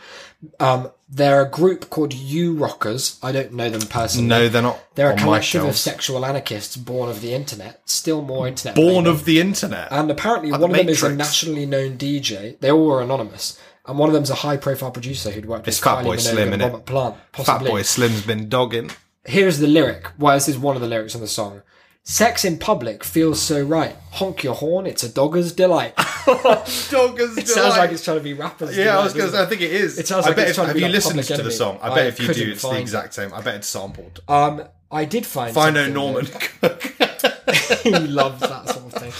Um, 0.58 0.90
they're 1.08 1.42
a 1.42 1.48
group 1.48 1.90
called 1.90 2.14
U 2.14 2.54
Rockers. 2.54 3.18
I 3.22 3.32
don't 3.32 3.52
know 3.52 3.68
them 3.68 3.82
personally. 3.88 4.28
no, 4.28 4.48
they're 4.48 4.62
not. 4.62 4.78
They're 4.94 5.08
a 5.10 5.12
on 5.12 5.16
my 5.16 5.22
collective 5.22 5.64
of 5.64 5.76
sexual 5.76 6.24
anarchists 6.24 6.76
born 6.76 7.10
of 7.10 7.20
the 7.20 7.34
internet. 7.34 7.82
Still 7.88 8.22
more 8.22 8.48
internet. 8.48 8.74
born 8.74 9.04
brained. 9.04 9.06
of 9.08 9.24
the 9.24 9.40
internet. 9.40 9.88
And 9.90 10.10
apparently, 10.10 10.50
Like 10.50 10.60
one 10.60 10.72
the 10.72 10.80
of 10.80 10.86
them 10.86 10.92
is 10.92 11.02
a 11.02 11.14
nationally 11.14 11.66
known 11.66 11.98
DJ. 11.98 12.58
They 12.60 12.70
all 12.70 12.86
were 12.86 13.02
anonymous. 13.02 13.58
And 13.86 13.98
one 13.98 14.08
of 14.08 14.12
them's 14.14 14.30
a 14.30 14.36
high 14.36 14.56
profile 14.56 14.92
producer 14.92 15.30
who'd 15.30 15.46
worked 15.46 15.66
It's 15.66 15.80
with 15.80 15.84
Kylie 15.86 16.04
Minogue 16.16 16.20
Slim, 16.20 16.52
and? 16.52 16.62
Robert 16.62 16.86
Plant. 16.86 17.14
Fat 17.16 17.32
Possibly. 17.32 17.70
Boy 17.70 17.82
Slim's 17.82 18.24
been 18.24 18.48
dogging. 18.48 18.90
Here's 19.24 19.58
the 19.58 19.66
lyric. 19.66 20.08
Well, 20.18 20.36
this 20.36 20.48
is 20.48 20.58
one 20.58 20.76
of 20.76 20.82
the 20.82 20.88
lyrics 20.88 21.14
on 21.14 21.20
the 21.20 21.28
song. 21.28 21.62
Sex 22.02 22.44
in 22.44 22.58
public 22.58 23.04
feels 23.04 23.40
so 23.40 23.62
right. 23.62 23.94
Honk 24.12 24.42
your 24.42 24.54
horn, 24.54 24.86
it's 24.86 25.04
a 25.04 25.08
dogger's 25.08 25.52
delight. 25.52 25.94
Doggers 25.96 27.36
It 27.36 27.46
sounds 27.46 27.76
like 27.76 27.92
it's 27.92 28.04
trying 28.04 28.18
to 28.18 28.24
be 28.24 28.32
rappers. 28.32 28.76
Yeah, 28.76 28.98
I 28.98 29.04
was 29.04 29.12
going 29.12 29.30
to 29.30 29.36
say, 29.36 29.42
I 29.42 29.46
think 29.46 29.60
it 29.60 29.70
is. 29.70 29.98
It 29.98 30.08
sounds 30.08 30.24
I 30.24 30.30
like 30.30 30.36
bet 30.36 30.48
it's 30.48 30.50
if, 30.50 30.56
trying 30.56 30.64
to 30.64 30.68
have 30.68 30.74
be 30.76 30.80
you 30.80 30.86
like 30.86 30.94
listened 30.94 31.22
to 31.24 31.42
the 31.42 31.50
song? 31.50 31.78
I 31.82 31.90
I 31.90 31.94
bet 31.94 32.06
if 32.06 32.20
you 32.20 32.32
do, 32.32 32.52
it's 32.52 32.62
the 32.62 32.78
exact 32.78 33.14
same. 33.14 33.32
I 33.34 33.42
bet 33.42 33.56
it's 33.56 33.68
sampled. 33.68 34.20
Um, 34.28 34.64
I 34.90 35.04
did 35.04 35.26
find. 35.26 35.54
Find 35.54 35.74
no 35.74 35.88
Norman 35.88 36.26
Cook. 36.60 36.82
he 37.82 37.90
loves 37.90 38.40
that 38.40 38.68
sort 38.68 38.86
of 38.86 38.92
thing. 38.94 39.12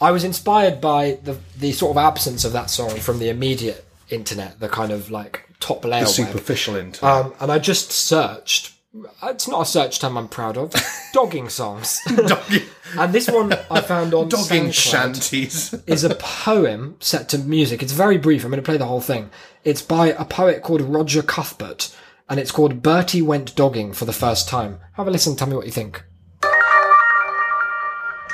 I 0.00 0.12
was 0.12 0.22
inspired 0.22 0.80
by 0.80 1.18
the 1.22 1.38
the 1.58 1.72
sort 1.72 1.90
of 1.90 1.96
absence 1.96 2.44
of 2.44 2.52
that 2.52 2.70
song 2.70 2.90
from 3.00 3.18
the 3.18 3.30
immediate 3.30 3.84
internet, 4.10 4.60
the 4.60 4.68
kind 4.68 4.92
of 4.92 5.10
like 5.10 5.44
top 5.60 5.84
layer 5.84 6.02
web. 6.02 6.08
Superficial 6.08 6.76
internet. 6.76 7.02
Um, 7.02 7.34
and 7.40 7.50
I 7.50 7.58
just 7.58 7.90
searched. 7.90 8.74
It's 9.22 9.46
not 9.46 9.62
a 9.62 9.66
search 9.66 10.00
term 10.00 10.16
I'm 10.16 10.28
proud 10.28 10.56
of. 10.56 10.72
Dogging 11.12 11.48
songs. 11.50 12.00
dogging, 12.26 12.62
and 12.96 13.12
this 13.12 13.28
one 13.28 13.52
I 13.70 13.80
found 13.80 14.14
on 14.14 14.28
dogging 14.28 14.68
SoundCloud 14.68 14.74
shanties. 14.74 15.74
is 15.86 16.04
a 16.04 16.14
poem 16.14 16.96
set 17.00 17.28
to 17.30 17.38
music. 17.38 17.82
It's 17.82 17.92
very 17.92 18.18
brief. 18.18 18.44
I'm 18.44 18.50
going 18.50 18.62
to 18.62 18.66
play 18.66 18.76
the 18.76 18.86
whole 18.86 19.00
thing. 19.00 19.30
It's 19.64 19.82
by 19.82 20.08
a 20.08 20.24
poet 20.24 20.62
called 20.62 20.80
Roger 20.82 21.22
Cuthbert, 21.22 21.94
and 22.28 22.38
it's 22.40 22.50
called 22.50 22.82
Bertie 22.82 23.22
Went 23.22 23.54
Dogging 23.56 23.92
for 23.92 24.04
the 24.04 24.12
First 24.12 24.48
Time. 24.48 24.80
Have 24.94 25.06
a 25.06 25.10
listen. 25.10 25.36
Tell 25.36 25.48
me 25.48 25.56
what 25.56 25.66
you 25.66 25.72
think. 25.72 26.04
The 26.40 26.48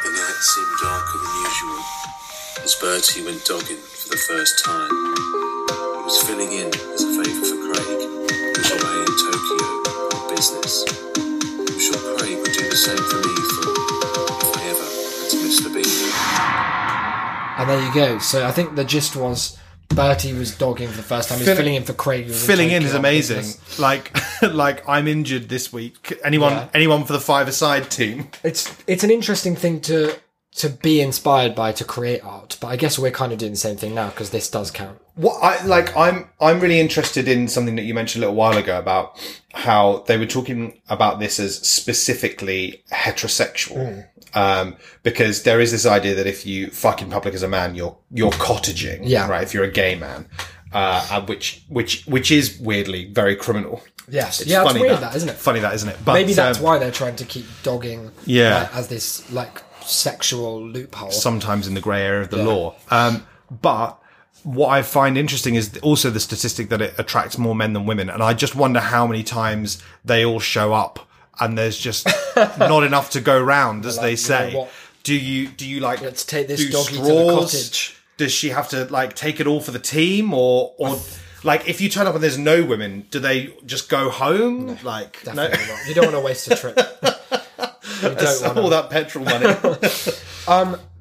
night 0.04 0.40
seemed 0.40 0.76
darker 0.82 1.18
than 1.18 1.34
usual 1.44 1.80
as 2.64 2.74
Bertie 2.80 3.24
went 3.24 3.44
dogging 3.44 3.76
for 3.76 4.08
the 4.10 4.16
first 4.16 4.64
time. 4.64 4.90
He 4.90 6.04
was 6.04 6.22
filling 6.22 6.52
in 6.52 6.68
as 6.68 7.02
a 7.02 7.24
favour 7.24 7.53
And 17.64 17.70
there 17.70 17.86
you 17.88 17.94
go. 17.94 18.18
So 18.18 18.46
I 18.46 18.52
think 18.52 18.74
the 18.76 18.84
gist 18.84 19.16
was 19.16 19.58
Bertie 19.88 20.32
was 20.34 20.54
dogging 20.56 20.88
for 20.88 20.96
the 20.96 21.02
first 21.02 21.28
time. 21.28 21.38
He's 21.38 21.46
was 21.46 21.56
Fill- 21.56 21.64
filling 21.64 21.74
in 21.76 21.84
for 21.84 21.92
Craig. 21.94 22.30
Filling 22.30 22.70
in 22.70 22.82
is 22.82 22.94
amazing. 22.94 23.38
business. 23.38 23.78
Like, 23.78 24.14
like 24.42 24.86
I'm 24.88 25.06
injured 25.08 25.48
this 25.48 25.72
week. 25.72 26.18
Anyone, 26.24 26.52
Yeah. 26.52 26.68
anyone 26.74 27.04
for 27.04 27.12
the 27.14 27.20
five-a-side 27.20 27.90
team? 27.90 28.28
It's 28.42 28.70
it's 28.86 29.02
an 29.04 29.10
interesting 29.10 29.56
thing 29.56 29.80
to 29.82 30.14
to 30.56 30.68
be 30.68 31.00
inspired 31.00 31.54
by 31.54 31.72
to 31.72 31.84
create 31.84 32.24
art, 32.24 32.56
but 32.60 32.68
I 32.68 32.76
guess 32.76 32.98
we're 32.98 33.10
kind 33.10 33.32
of 33.32 33.38
doing 33.38 33.52
the 33.52 33.58
same 33.58 33.76
thing 33.76 33.94
now 33.94 34.10
because 34.10 34.30
this 34.30 34.48
does 34.48 34.70
count. 34.70 35.00
What 35.16 35.42
I 35.42 35.64
like, 35.64 35.96
I'm 35.96 36.28
I'm 36.40 36.60
really 36.60 36.78
interested 36.80 37.26
in 37.28 37.48
something 37.48 37.76
that 37.76 37.82
you 37.82 37.94
mentioned 37.94 38.22
a 38.22 38.26
little 38.28 38.36
while 38.36 38.56
ago 38.56 38.78
about 38.78 39.18
how 39.52 40.04
they 40.06 40.16
were 40.16 40.26
talking 40.26 40.80
about 40.88 41.18
this 41.18 41.38
as 41.40 41.56
specifically 41.66 42.82
heterosexual, 42.92 44.06
um, 44.34 44.76
because 45.02 45.42
there 45.42 45.60
is 45.60 45.70
this 45.72 45.86
idea 45.86 46.14
that 46.14 46.26
if 46.26 46.44
you 46.46 46.68
fuck 46.70 47.00
in 47.02 47.10
public 47.10 47.34
as 47.34 47.42
a 47.42 47.48
man, 47.48 47.74
you're 47.74 47.96
you're 48.10 48.30
cottaging, 48.32 49.00
Yeah. 49.04 49.28
right? 49.28 49.42
If 49.42 49.54
you're 49.54 49.64
a 49.64 49.70
gay 49.70 49.94
man, 49.96 50.26
uh, 50.72 51.20
which 51.22 51.64
which 51.68 52.04
which 52.06 52.30
is 52.30 52.58
weirdly 52.58 53.06
very 53.12 53.36
criminal. 53.36 53.82
Yes, 54.06 54.40
It's 54.40 54.50
yeah, 54.50 54.62
it's 54.62 54.70
funny 54.72 54.82
weird 54.82 55.00
that, 55.00 55.16
isn't 55.16 55.28
it? 55.30 55.36
Funny 55.36 55.60
that, 55.60 55.72
isn't 55.74 55.88
it? 55.88 55.96
But 56.04 56.12
Maybe 56.12 56.34
that's 56.34 56.58
um, 56.58 56.64
why 56.64 56.78
they're 56.78 56.90
trying 56.90 57.16
to 57.16 57.24
keep 57.24 57.46
dogging, 57.62 58.10
Yeah. 58.26 58.58
like, 58.64 58.74
as 58.76 58.88
this 58.88 59.32
like 59.32 59.62
sexual 59.86 60.62
loophole. 60.62 61.10
sometimes 61.10 61.66
in 61.66 61.74
the 61.74 61.80
grey 61.80 62.02
area 62.02 62.22
of 62.22 62.30
the 62.30 62.38
Yeah. 62.38 62.44
law. 62.44 62.74
Um, 62.90 63.26
but 63.62 63.98
what 64.42 64.68
I 64.68 64.82
find 64.82 65.16
interesting 65.16 65.54
is 65.54 65.70
also 65.82 66.10
the 66.10 66.20
statistic 66.20 66.68
that 66.68 66.82
it 66.82 66.94
attracts 66.98 67.38
more 67.38 67.54
men 67.54 67.72
than 67.72 67.86
women. 67.86 68.10
And 68.10 68.22
I 68.22 68.34
just 68.34 68.54
wonder 68.54 68.80
how 68.80 69.06
many 69.06 69.22
times 69.22 69.82
they 70.04 70.24
all 70.24 70.40
show 70.40 70.72
up 70.74 71.08
and 71.40 71.56
there's 71.56 71.78
just 71.78 72.06
not 72.58 72.82
enough 72.84 73.10
to 73.10 73.20
go 73.20 73.40
round, 73.40 73.86
as 73.86 73.96
Like, 73.96 74.02
they 74.04 74.10
you 74.12 74.16
say. 74.16 74.52
know? 74.52 74.68
Do 75.02 75.14
you, 75.14 75.48
do 75.48 75.66
you 75.66 75.80
like, 75.80 76.00
Let's 76.00 76.24
take 76.24 76.48
this 76.48 76.60
do 76.60 76.70
doggy 76.70 76.96
to 76.96 77.02
the 77.02 77.32
cottage. 77.34 77.96
Does 78.16 78.32
she 78.32 78.50
have 78.50 78.68
to 78.70 78.84
like 78.86 79.14
take 79.14 79.40
it 79.40 79.46
all 79.46 79.60
for 79.60 79.70
the 79.72 79.78
team 79.78 80.32
or, 80.32 80.72
or 80.78 80.98
like 81.42 81.68
if 81.68 81.80
you 81.80 81.88
turn 81.88 82.06
up 82.06 82.14
and 82.14 82.22
there's 82.22 82.38
no 82.38 82.64
women, 82.64 83.06
do 83.10 83.18
they 83.20 83.54
just 83.66 83.88
go 83.88 84.08
home? 84.08 84.78
like, 84.82 85.24
no, 85.26 85.32
not. 85.48 85.50
You 85.88 85.94
don't 85.94 86.04
want 86.04 86.16
to 86.16 86.20
waste 86.20 86.50
a 86.50 86.56
trip. 86.56 86.78
you 88.10 88.14
don't 88.16 88.42
want 88.42 88.58
all 88.58 88.64
to. 88.64 88.70
that 88.70 88.90
petrol 88.90 89.24
money. 89.24 90.78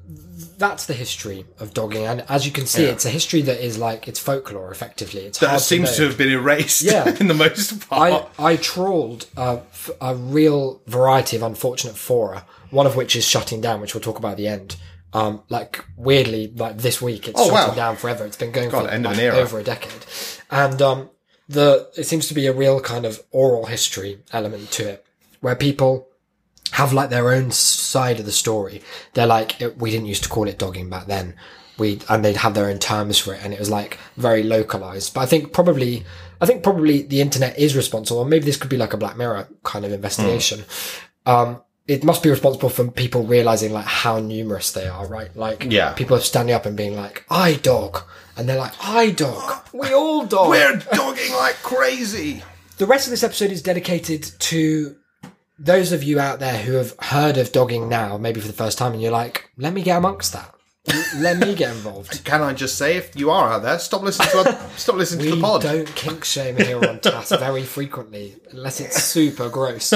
That's 0.56 0.86
the 0.86 0.94
history 0.94 1.44
of 1.58 1.74
dogging, 1.74 2.06
and 2.06 2.24
as 2.28 2.46
you 2.46 2.52
can 2.52 2.66
see, 2.66 2.84
it's 2.84 3.04
a 3.04 3.10
history 3.10 3.42
that 3.42 3.58
is 3.64 3.76
like 3.76 4.06
it's 4.06 4.20
folklore. 4.20 4.70
Effectively, 4.70 5.22
it's 5.22 5.38
that 5.40 5.60
seems 5.60 5.90
to, 5.92 5.96
to 5.98 6.02
have 6.08 6.16
been 6.18 6.30
erased 6.30 6.82
Yeah. 6.82 7.12
in 7.20 7.26
the 7.26 7.34
most 7.34 7.88
part. 7.88 8.28
I, 8.38 8.52
I 8.52 8.56
trawled 8.56 9.26
uh, 9.36 9.58
a 10.00 10.14
real 10.14 10.80
variety 10.86 11.36
of 11.36 11.42
unfortunate 11.42 11.96
fora, 11.96 12.46
one 12.70 12.86
of 12.86 12.94
which 12.94 13.16
is 13.16 13.26
shutting 13.26 13.60
down, 13.60 13.80
which 13.80 13.94
we'll 13.94 14.00
talk 14.00 14.18
about 14.18 14.32
at 14.32 14.36
the 14.36 14.46
end. 14.48 14.76
Um, 15.12 15.42
like 15.48 15.84
weirdly, 15.96 16.52
like 16.54 16.78
this 16.78 17.02
week, 17.02 17.26
it's 17.28 17.40
Oh, 17.40 17.48
shutting 17.50 17.70
wow. 17.70 17.74
down 17.74 17.96
forever. 17.96 18.24
It's 18.24 18.36
been 18.36 18.52
going 18.52 18.70
God, 18.70 18.88
for 18.90 18.98
like, 18.98 19.18
over 19.18 19.58
a 19.58 19.64
decade, 19.64 20.04
and 20.50 20.80
um, 20.80 21.10
the 21.48 21.90
it 21.96 22.04
seems 22.04 22.28
to 22.28 22.34
be 22.34 22.46
a 22.46 22.52
real 22.52 22.80
kind 22.80 23.04
of 23.04 23.20
oral 23.32 23.66
history 23.66 24.20
element 24.32 24.70
to 24.72 24.88
it, 24.88 25.06
where 25.40 25.56
people 25.56 26.08
have 26.74 26.92
like 26.92 27.10
their 27.10 27.30
own 27.32 27.50
side 27.52 28.18
of 28.18 28.26
the 28.26 28.32
story. 28.32 28.82
They're 29.14 29.26
like, 29.28 29.60
it, 29.60 29.78
we 29.78 29.90
didn't 29.90 30.06
used 30.06 30.24
to 30.24 30.28
call 30.28 30.48
it 30.48 30.58
dogging 30.58 30.90
back 30.90 31.06
then. 31.06 31.34
We, 31.78 32.00
and 32.08 32.24
they'd 32.24 32.36
have 32.36 32.54
their 32.54 32.66
own 32.68 32.78
terms 32.78 33.18
for 33.18 33.34
it 33.34 33.40
and 33.44 33.52
it 33.52 33.58
was 33.58 33.70
like 33.70 33.98
very 34.16 34.42
localized. 34.42 35.14
But 35.14 35.20
I 35.22 35.26
think 35.26 35.52
probably, 35.52 36.04
I 36.40 36.46
think 36.46 36.62
probably 36.62 37.02
the 37.02 37.20
internet 37.20 37.58
is 37.58 37.76
responsible. 37.76 38.20
Or 38.20 38.26
maybe 38.26 38.44
this 38.44 38.56
could 38.56 38.70
be 38.70 38.76
like 38.76 38.92
a 38.92 38.96
Black 38.96 39.16
Mirror 39.16 39.48
kind 39.62 39.84
of 39.84 39.92
investigation. 39.92 40.64
Um, 41.26 41.60
it 41.86 42.02
must 42.02 42.22
be 42.22 42.30
responsible 42.30 42.70
for 42.70 42.90
people 42.90 43.24
realizing 43.24 43.72
like 43.72 43.84
how 43.86 44.18
numerous 44.18 44.72
they 44.72 44.88
are, 44.88 45.06
right? 45.06 45.34
Like, 45.36 45.66
Yeah. 45.68 45.92
people 45.92 46.16
are 46.16 46.20
standing 46.20 46.54
up 46.54 46.66
and 46.66 46.76
being 46.76 46.96
like, 46.96 47.24
I 47.30 47.54
dog. 47.54 48.02
And 48.36 48.48
they're 48.48 48.58
like, 48.58 48.74
I 48.80 49.10
dog. 49.10 49.60
We 49.74 49.92
all 49.92 50.24
dog. 50.26 50.48
We're 50.50 50.76
dogging 50.92 51.32
like 51.34 51.56
crazy. 51.62 52.42
The 52.78 52.86
rest 52.86 53.06
of 53.06 53.10
this 53.10 53.22
episode 53.22 53.50
is 53.50 53.62
dedicated 53.62 54.22
to 54.50 54.96
those 55.58 55.92
of 55.92 56.02
you 56.02 56.18
out 56.18 56.40
there 56.40 56.58
who 56.58 56.72
have 56.74 56.94
heard 56.98 57.36
of 57.36 57.52
dogging 57.52 57.88
now, 57.88 58.16
maybe 58.18 58.40
for 58.40 58.46
the 58.46 58.52
first 58.52 58.78
time, 58.78 58.92
and 58.92 59.02
you're 59.02 59.12
like, 59.12 59.50
let 59.56 59.72
me 59.72 59.82
get 59.82 59.98
amongst 59.98 60.32
that. 60.32 60.54
Let 61.16 61.38
me 61.38 61.54
get 61.54 61.70
involved. 61.70 62.24
Can 62.26 62.42
I 62.42 62.52
just 62.52 62.76
say, 62.76 62.96
if 62.96 63.16
you 63.16 63.30
are 63.30 63.52
out 63.52 63.62
there, 63.62 63.78
stop 63.78 64.02
listening 64.02 64.28
to 64.30 64.38
our, 64.38 64.70
stop 64.76 64.96
listening 64.96 65.30
to 65.30 65.36
the 65.36 65.40
pod. 65.40 65.62
don't 65.62 65.94
kink 65.94 66.24
shame 66.24 66.56
here 66.56 66.76
on 66.84 67.00
TAS 67.00 67.30
very 67.38 67.62
frequently, 67.62 68.36
unless 68.50 68.80
it's 68.80 69.02
super 69.02 69.48
gross. 69.48 69.92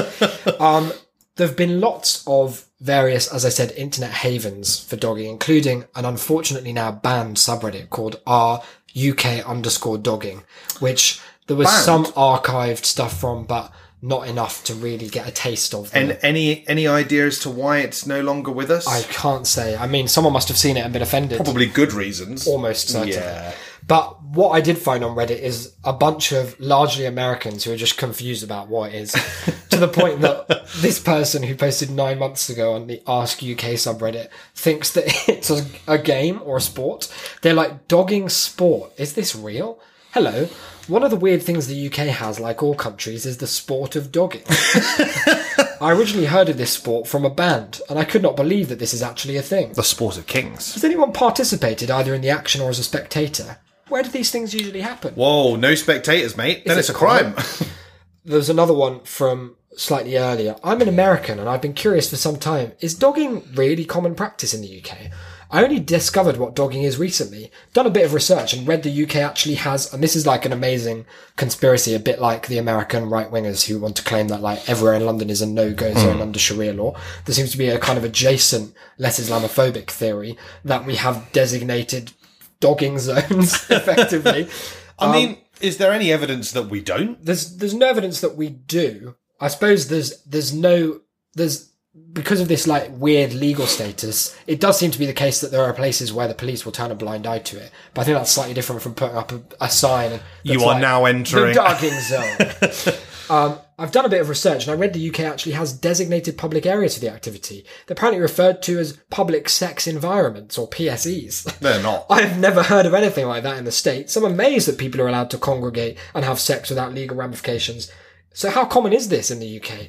Um, 0.58 0.92
there 1.36 1.46
have 1.46 1.56
been 1.56 1.80
lots 1.80 2.24
of 2.26 2.66
various, 2.80 3.32
as 3.32 3.44
I 3.44 3.48
said, 3.48 3.72
internet 3.72 4.10
havens 4.10 4.82
for 4.82 4.96
dogging, 4.96 5.28
including 5.30 5.84
an 5.94 6.04
unfortunately 6.04 6.72
now 6.72 6.90
banned 6.90 7.36
subreddit 7.36 7.90
called 7.90 8.20
r 8.26 8.62
UK 8.96 9.46
underscore 9.46 9.98
dogging, 9.98 10.42
which 10.80 11.20
there 11.46 11.56
was 11.56 11.68
Banned? 11.68 11.84
some 11.84 12.04
archived 12.06 12.84
stuff 12.84 13.18
from, 13.18 13.44
but 13.44 13.72
not 14.00 14.28
enough 14.28 14.62
to 14.64 14.74
really 14.74 15.08
get 15.08 15.26
a 15.26 15.30
taste 15.30 15.74
of. 15.74 15.90
The, 15.90 15.98
And 15.98 16.18
any 16.22 16.66
any 16.68 16.86
idea 16.86 17.26
as 17.26 17.38
to 17.40 17.50
why 17.50 17.78
it's 17.78 18.06
no 18.06 18.20
longer 18.20 18.50
with 18.50 18.70
us? 18.70 18.86
I 18.86 19.02
can't 19.12 19.46
say. 19.46 19.76
I 19.76 19.86
mean, 19.86 20.08
someone 20.08 20.32
must 20.32 20.48
have 20.48 20.58
seen 20.58 20.76
it 20.76 20.80
and 20.80 20.92
been 20.92 21.02
offended. 21.02 21.38
Probably 21.42 21.66
good 21.66 21.92
reasons. 21.92 22.46
Almost 22.46 22.88
certainly. 22.88 23.14
Yeah. 23.14 23.54
But 23.86 24.22
what 24.22 24.50
I 24.50 24.60
did 24.60 24.76
find 24.76 25.02
on 25.02 25.16
Reddit 25.16 25.40
is 25.40 25.72
a 25.82 25.94
bunch 25.94 26.32
of 26.32 26.60
largely 26.60 27.06
Americans 27.06 27.64
who 27.64 27.72
are 27.72 27.76
just 27.76 27.96
confused 27.96 28.44
about 28.44 28.68
what 28.68 28.92
it 28.92 28.96
is, 28.96 29.12
to 29.70 29.78
the 29.78 29.88
point 29.88 30.20
that 30.20 30.68
this 30.76 31.00
person 31.00 31.42
who 31.42 31.54
posted 31.54 31.90
nine 31.90 32.18
months 32.18 32.50
ago 32.50 32.74
on 32.74 32.86
the 32.86 33.02
Ask 33.06 33.38
UK 33.38 33.78
subreddit 33.78 34.28
thinks 34.54 34.92
that 34.92 35.04
it's 35.28 35.50
a, 35.50 35.64
a 35.86 35.96
game 35.96 36.42
or 36.44 36.58
a 36.58 36.60
sport. 36.60 37.10
They're 37.40 37.54
like, 37.54 37.88
dogging 37.88 38.28
sport. 38.28 38.92
Is 38.98 39.14
this 39.14 39.34
real? 39.34 39.80
Hello. 40.12 40.48
One 40.88 41.02
of 41.02 41.10
the 41.10 41.16
weird 41.16 41.42
things 41.42 41.66
the 41.66 41.86
UK 41.86 42.06
has, 42.06 42.40
like 42.40 42.62
all 42.62 42.74
countries, 42.74 43.26
is 43.26 43.36
the 43.36 43.46
sport 43.46 43.94
of 43.94 44.10
dogging. 44.10 44.42
I 44.48 45.92
originally 45.92 46.26
heard 46.26 46.48
of 46.48 46.56
this 46.56 46.72
sport 46.72 47.06
from 47.06 47.26
a 47.26 47.30
band, 47.30 47.82
and 47.90 47.98
I 47.98 48.04
could 48.04 48.22
not 48.22 48.36
believe 48.36 48.70
that 48.70 48.78
this 48.78 48.94
is 48.94 49.02
actually 49.02 49.36
a 49.36 49.42
thing. 49.42 49.74
The 49.74 49.82
sport 49.82 50.16
of 50.16 50.26
kings. 50.26 50.72
Has 50.72 50.84
anyone 50.84 51.12
participated 51.12 51.90
either 51.90 52.14
in 52.14 52.22
the 52.22 52.30
action 52.30 52.62
or 52.62 52.70
as 52.70 52.78
a 52.78 52.84
spectator? 52.84 53.58
Where 53.88 54.02
do 54.02 54.08
these 54.08 54.30
things 54.30 54.54
usually 54.54 54.80
happen? 54.80 55.12
Whoa, 55.12 55.56
no 55.56 55.74
spectators, 55.74 56.38
mate. 56.38 56.64
Then 56.64 56.78
it 56.78 56.80
it's 56.80 56.88
a 56.88 56.94
crime. 56.94 57.34
There's 58.24 58.48
another 58.48 58.74
one 58.74 59.00
from 59.00 59.56
slightly 59.76 60.16
earlier. 60.16 60.56
I'm 60.64 60.80
an 60.80 60.88
American 60.88 61.38
and 61.38 61.50
I've 61.50 61.62
been 61.62 61.74
curious 61.74 62.08
for 62.08 62.16
some 62.16 62.38
time. 62.38 62.72
Is 62.80 62.94
dogging 62.94 63.46
really 63.54 63.84
common 63.84 64.14
practice 64.14 64.54
in 64.54 64.62
the 64.62 64.82
UK? 64.82 65.10
I 65.50 65.64
only 65.64 65.80
discovered 65.80 66.36
what 66.36 66.54
dogging 66.54 66.82
is 66.82 66.98
recently. 66.98 67.50
Done 67.72 67.86
a 67.86 67.90
bit 67.90 68.04
of 68.04 68.12
research 68.12 68.52
and 68.52 68.68
read 68.68 68.82
the 68.82 69.02
UK 69.02 69.16
actually 69.16 69.54
has, 69.54 69.92
and 69.92 70.02
this 70.02 70.14
is 70.14 70.26
like 70.26 70.44
an 70.44 70.52
amazing 70.52 71.06
conspiracy, 71.36 71.94
a 71.94 71.98
bit 71.98 72.20
like 72.20 72.46
the 72.46 72.58
American 72.58 73.08
right 73.08 73.30
wingers 73.30 73.66
who 73.66 73.78
want 73.78 73.96
to 73.96 74.04
claim 74.04 74.28
that 74.28 74.42
like 74.42 74.68
everywhere 74.68 74.94
in 74.94 75.06
London 75.06 75.30
is 75.30 75.40
a 75.40 75.46
no-go 75.46 75.92
hmm. 75.92 75.98
zone 75.98 76.20
under 76.20 76.38
Sharia 76.38 76.74
law. 76.74 76.94
There 77.24 77.34
seems 77.34 77.50
to 77.52 77.58
be 77.58 77.68
a 77.68 77.78
kind 77.78 77.96
of 77.96 78.04
adjacent, 78.04 78.74
less 78.98 79.18
Islamophobic 79.18 79.90
theory 79.90 80.36
that 80.64 80.84
we 80.84 80.96
have 80.96 81.32
designated 81.32 82.12
dogging 82.60 82.98
zones 82.98 83.54
effectively. 83.70 84.48
I 84.98 85.06
um, 85.06 85.12
mean, 85.12 85.38
is 85.60 85.78
there 85.78 85.92
any 85.92 86.12
evidence 86.12 86.52
that 86.52 86.64
we 86.64 86.82
don't? 86.82 87.24
there's 87.24 87.56
there's 87.56 87.74
no 87.74 87.86
evidence 87.86 88.20
that 88.20 88.36
we 88.36 88.50
do. 88.50 89.14
I 89.40 89.48
suppose 89.48 89.88
there's 89.88 90.22
there's 90.24 90.52
no 90.52 91.00
there's 91.34 91.70
because 92.12 92.40
of 92.40 92.48
this 92.48 92.66
like 92.66 92.90
weird 92.92 93.32
legal 93.32 93.66
status. 93.66 94.36
It 94.46 94.60
does 94.60 94.78
seem 94.78 94.90
to 94.90 94.98
be 94.98 95.06
the 95.06 95.12
case 95.12 95.40
that 95.40 95.50
there 95.50 95.62
are 95.62 95.72
places 95.72 96.12
where 96.12 96.28
the 96.28 96.34
police 96.34 96.64
will 96.64 96.72
turn 96.72 96.90
a 96.90 96.94
blind 96.94 97.26
eye 97.26 97.38
to 97.40 97.58
it. 97.58 97.70
But 97.94 98.02
I 98.02 98.04
think 98.04 98.18
that's 98.18 98.32
slightly 98.32 98.54
different 98.54 98.82
from 98.82 98.94
putting 98.94 99.16
up 99.16 99.32
a, 99.32 99.42
a 99.60 99.70
sign. 99.70 100.20
You 100.42 100.60
are 100.62 100.72
like, 100.72 100.80
now 100.80 101.04
entering- 101.04 101.48
the 101.48 101.54
dogging 101.54 102.00
zone. 102.00 102.94
um, 103.30 103.58
I've 103.80 103.92
done 103.92 104.04
a 104.04 104.08
bit 104.08 104.20
of 104.20 104.28
research 104.28 104.66
and 104.66 104.72
I 104.72 104.80
read 104.80 104.92
the 104.92 105.08
UK 105.08 105.20
actually 105.20 105.52
has 105.52 105.72
designated 105.72 106.36
public 106.36 106.66
areas 106.66 106.94
for 106.94 107.00
the 107.00 107.12
activity. 107.12 107.64
They're 107.86 107.94
apparently 107.94 108.20
referred 108.20 108.60
to 108.62 108.80
as 108.80 108.98
public 109.10 109.48
sex 109.48 109.86
environments 109.86 110.58
or 110.58 110.68
PSEs. 110.68 111.58
They're 111.60 111.82
not. 111.82 112.06
I've 112.10 112.38
never 112.38 112.64
heard 112.64 112.86
of 112.86 112.94
anything 112.94 113.28
like 113.28 113.44
that 113.44 113.58
in 113.58 113.64
the 113.64 113.70
States. 113.70 114.16
I'm 114.16 114.24
amazed 114.24 114.66
that 114.66 114.78
people 114.78 115.00
are 115.00 115.06
allowed 115.06 115.30
to 115.30 115.38
congregate 115.38 115.96
and 116.12 116.24
have 116.24 116.40
sex 116.40 116.70
without 116.70 116.92
legal 116.92 117.16
ramifications. 117.16 117.92
So 118.32 118.50
how 118.50 118.64
common 118.64 118.92
is 118.92 119.08
this 119.08 119.30
in 119.30 119.38
the 119.38 119.60
UK? 119.60 119.88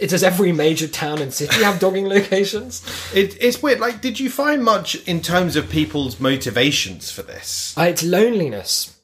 It- 0.00 0.10
Does 0.10 0.22
every 0.22 0.52
major 0.52 0.88
town 0.88 1.20
and 1.20 1.32
city 1.32 1.62
have 1.62 1.78
dogging 1.78 2.08
locations? 2.08 2.82
It, 3.14 3.36
it's 3.40 3.62
weird. 3.62 3.80
Like, 3.80 4.00
did 4.00 4.18
you 4.18 4.30
find 4.30 4.64
much 4.64 4.94
in 5.06 5.20
terms 5.20 5.56
of 5.56 5.68
people's 5.68 6.18
motivations 6.18 7.10
for 7.10 7.22
this? 7.22 7.74
Uh, 7.78 7.82
it's 7.82 8.02
loneliness. 8.02 8.96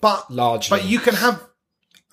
But 0.00 0.30
Largely. 0.30 0.78
but 0.78 0.86
you 0.86 0.98
can 0.98 1.14
have 1.14 1.42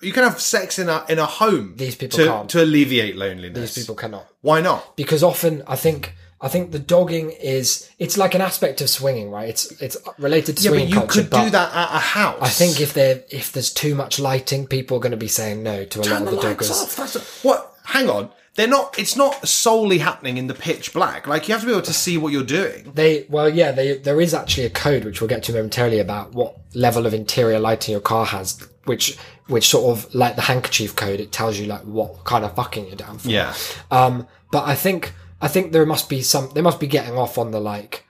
you 0.02 0.12
can 0.12 0.22
have 0.22 0.40
sex 0.40 0.78
in 0.78 0.88
a 0.88 1.04
in 1.08 1.18
a 1.18 1.24
home. 1.26 1.74
These 1.76 1.96
people 1.96 2.18
to 2.18 2.26
can't. 2.26 2.50
to 2.50 2.62
alleviate 2.62 3.16
loneliness. 3.16 3.74
These 3.74 3.84
people 3.84 3.94
cannot. 3.96 4.26
Why 4.42 4.60
not? 4.60 4.94
Because 4.96 5.22
often, 5.22 5.62
I 5.66 5.74
think 5.76 6.14
I 6.40 6.48
think 6.48 6.70
the 6.70 6.78
dogging 6.78 7.30
is 7.30 7.88
it's 7.98 8.18
like 8.18 8.34
an 8.34 8.42
aspect 8.42 8.80
of 8.82 8.90
swinging, 8.90 9.30
right? 9.30 9.48
It's 9.48 9.72
it's 9.80 9.96
related 10.18 10.58
to 10.58 10.62
Yeah, 10.64 10.70
but 10.70 10.74
swinging 10.76 10.88
you 10.90 11.00
culture. 11.00 11.20
could 11.22 11.30
but 11.30 11.44
do 11.44 11.50
that 11.50 11.74
at 11.74 11.96
a 11.96 11.98
house. 11.98 12.38
I 12.42 12.48
think 12.50 12.78
if 12.80 12.92
there 12.92 13.24
if 13.30 13.52
there's 13.52 13.72
too 13.72 13.94
much 13.94 14.18
lighting, 14.20 14.66
people 14.66 14.98
are 14.98 15.00
going 15.00 15.12
to 15.12 15.16
be 15.16 15.28
saying 15.28 15.62
no 15.62 15.84
to 15.86 16.00
a 16.00 16.02
lot 16.02 16.22
of 16.22 16.30
the 16.30 16.36
the 16.36 16.42
doggers. 16.42 16.70
off. 16.70 16.94
That's 16.94 17.42
what. 17.42 17.74
Hang 17.88 18.08
on. 18.10 18.30
They're 18.54 18.66
not. 18.66 18.98
It's 18.98 19.14
not 19.16 19.46
solely 19.46 19.98
happening 19.98 20.36
in 20.36 20.46
the 20.48 20.54
pitch 20.54 20.92
black. 20.92 21.26
Like 21.28 21.46
you 21.46 21.54
have 21.54 21.60
to 21.62 21.66
be 21.66 21.72
able 21.72 21.82
to 21.82 21.92
see 21.92 22.18
what 22.18 22.32
you're 22.32 22.42
doing. 22.42 22.90
They 22.92 23.24
well, 23.28 23.48
yeah, 23.48 23.70
they 23.70 23.98
there 23.98 24.20
is 24.20 24.34
actually 24.34 24.64
a 24.66 24.70
code 24.70 25.04
which 25.04 25.20
we'll 25.20 25.28
get 25.28 25.44
to 25.44 25.52
momentarily 25.52 26.00
about 26.00 26.32
what 26.34 26.56
level 26.74 27.06
of 27.06 27.14
interior 27.14 27.60
lighting 27.60 27.92
your 27.92 28.00
car 28.00 28.26
has, 28.26 28.66
which 28.84 29.16
which 29.46 29.68
sort 29.68 29.96
of 29.96 30.12
like 30.12 30.34
the 30.34 30.42
handkerchief 30.42 30.96
code. 30.96 31.20
It 31.20 31.30
tells 31.30 31.56
you 31.58 31.66
like 31.66 31.82
what 31.82 32.24
kind 32.24 32.44
of 32.44 32.54
fucking 32.56 32.88
you're 32.88 32.96
down 32.96 33.18
for. 33.18 33.28
Yeah. 33.28 33.54
Um, 33.92 34.26
but 34.50 34.66
I 34.66 34.74
think 34.74 35.14
I 35.40 35.46
think 35.46 35.70
there 35.72 35.86
must 35.86 36.08
be 36.08 36.20
some. 36.20 36.50
They 36.52 36.60
must 36.62 36.80
be 36.80 36.88
getting 36.88 37.16
off 37.16 37.38
on 37.38 37.52
the 37.52 37.60
like 37.60 38.04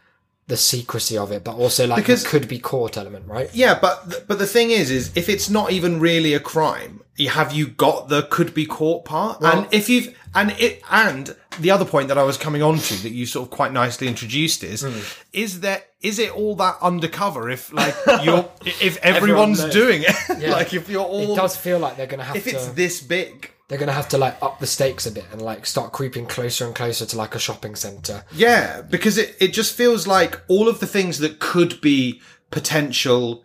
the 0.46 0.56
secrecy 0.56 1.18
of 1.18 1.30
it, 1.30 1.44
but 1.44 1.56
also 1.56 1.86
like 1.86 1.98
Because- 1.98 2.26
could 2.26 2.48
be 2.48 2.58
caught 2.58 2.96
element, 2.96 3.26
right? 3.28 3.50
Yeah, 3.52 3.78
but 3.78 4.10
th- 4.10 4.22
but 4.26 4.38
the 4.38 4.46
thing 4.46 4.70
is, 4.70 4.90
is 4.90 5.10
if 5.14 5.28
it's 5.28 5.50
not 5.50 5.72
even 5.72 6.00
really 6.00 6.32
a 6.32 6.40
crime, 6.40 6.97
have 7.26 7.52
you 7.52 7.66
got 7.66 8.08
the 8.08 8.22
could 8.22 8.54
be 8.54 8.64
caught 8.66 9.04
part? 9.04 9.40
and 9.42 9.66
if 9.72 9.88
you've 9.88 10.16
and 10.34 10.50
it 10.52 10.80
and 10.90 11.34
the 11.60 11.70
other 11.70 11.84
point 11.84 12.08
that 12.08 12.18
I 12.18 12.22
was 12.22 12.36
coming 12.36 12.62
on 12.62 12.78
to 12.78 12.94
that 13.02 13.10
you 13.10 13.26
sort 13.26 13.46
of 13.46 13.50
quite 13.50 13.72
nicely 13.72 14.06
introduced 14.06 14.62
is 14.62 14.82
Hmm. 14.82 14.98
is 15.32 15.60
that 15.60 15.88
is 16.00 16.18
it 16.20 16.30
all 16.30 16.54
that 16.56 16.76
undercover 16.80 17.50
if 17.50 17.72
like 17.72 17.94
you're 18.22 18.48
if 18.64 18.96
everyone's 18.98 19.60
knows. 19.64 19.72
doing 19.72 20.02
it 20.02 20.14
Yeah. 20.40 20.50
like 20.58 20.72
if 20.74 20.88
you're 20.88 21.04
all 21.04 21.32
It 21.32 21.36
does 21.36 21.56
feel 21.56 21.78
like 21.80 21.96
they're 21.96 22.06
gonna 22.06 22.22
have 22.24 22.36
if 22.36 22.44
to. 22.44 22.50
it's 22.50 22.68
this 22.68 23.00
big 23.00 23.50
they're 23.68 23.78
gonna 23.78 23.92
have 23.92 24.08
to 24.10 24.18
like 24.18 24.36
up 24.42 24.60
the 24.60 24.66
stakes 24.66 25.04
a 25.06 25.10
bit 25.10 25.24
and 25.32 25.42
like 25.42 25.66
start 25.66 25.92
creeping 25.92 26.26
closer 26.26 26.64
and 26.64 26.74
closer 26.74 27.04
to 27.04 27.16
like 27.16 27.34
a 27.34 27.38
shopping 27.38 27.74
center. 27.74 28.24
Yeah, 28.32 28.80
because 28.80 29.18
it, 29.18 29.36
it 29.40 29.48
just 29.52 29.74
feels 29.74 30.06
like 30.06 30.40
all 30.48 30.68
of 30.68 30.80
the 30.80 30.86
things 30.86 31.18
that 31.18 31.38
could 31.38 31.78
be 31.82 32.22
potential, 32.50 33.44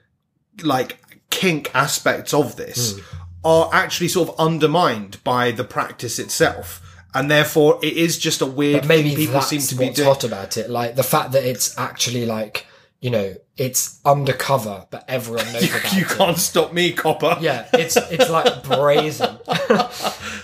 like, 0.63 0.97
kink 1.29 1.69
aspects 1.75 2.33
of 2.33 2.55
this 2.55 2.99
are 3.45 3.69
actually 3.73 4.08
sort 4.08 4.29
of 4.29 4.36
undermined 4.39 5.23
by 5.23 5.51
the 5.51 5.63
practice 5.63 6.19
itself. 6.19 6.79
And 7.15 7.29
therefore, 7.29 7.79
it 7.84 7.93
is 7.93 8.17
just 8.17 8.41
a 8.41 8.45
weird 8.45 8.82
But 8.82 8.88
maybe 8.88 9.10
thing 9.10 9.17
people 9.17 9.34
that's 9.36 9.47
seem 9.47 9.62
to 9.62 9.75
be 9.75 9.89
doing. 9.91 10.08
hot 10.08 10.23
about 10.23 10.58
it. 10.58 10.69
Like 10.69 10.95
the 10.95 11.03
fact 11.03 11.32
that 11.34 11.43
it's 11.43 11.77
actually 11.77 12.25
like 12.25 12.65
you 13.01 13.12
know 13.12 13.36
it's 13.58 13.99
undercover, 14.06 14.88
but 14.89 15.06
everyone 15.08 15.45
knows 15.53 15.69
about 15.79 15.93
You 15.93 16.01
it. 16.03 16.08
can't 16.10 16.38
stop 16.39 16.73
me, 16.73 16.91
copper. 16.93 17.38
Yeah, 17.39 17.67
it's 17.73 17.97
it's 17.97 18.29
like 18.32 18.63
brazen. 18.67 19.38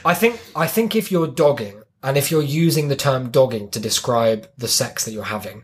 I 0.06 0.14
think 0.14 0.40
I 0.56 0.68
think 0.68 0.96
if 0.96 1.12
you're 1.12 1.28
dogging 1.28 1.82
and 2.04 2.18
if 2.18 2.30
you're 2.30 2.44
using 2.44 2.88
the 2.88 2.96
term 2.96 3.32
dogging 3.32 3.70
to 3.70 3.80
describe 3.80 4.48
the 4.58 4.68
sex 4.68 5.06
that 5.06 5.12
you're 5.12 5.24
having, 5.24 5.64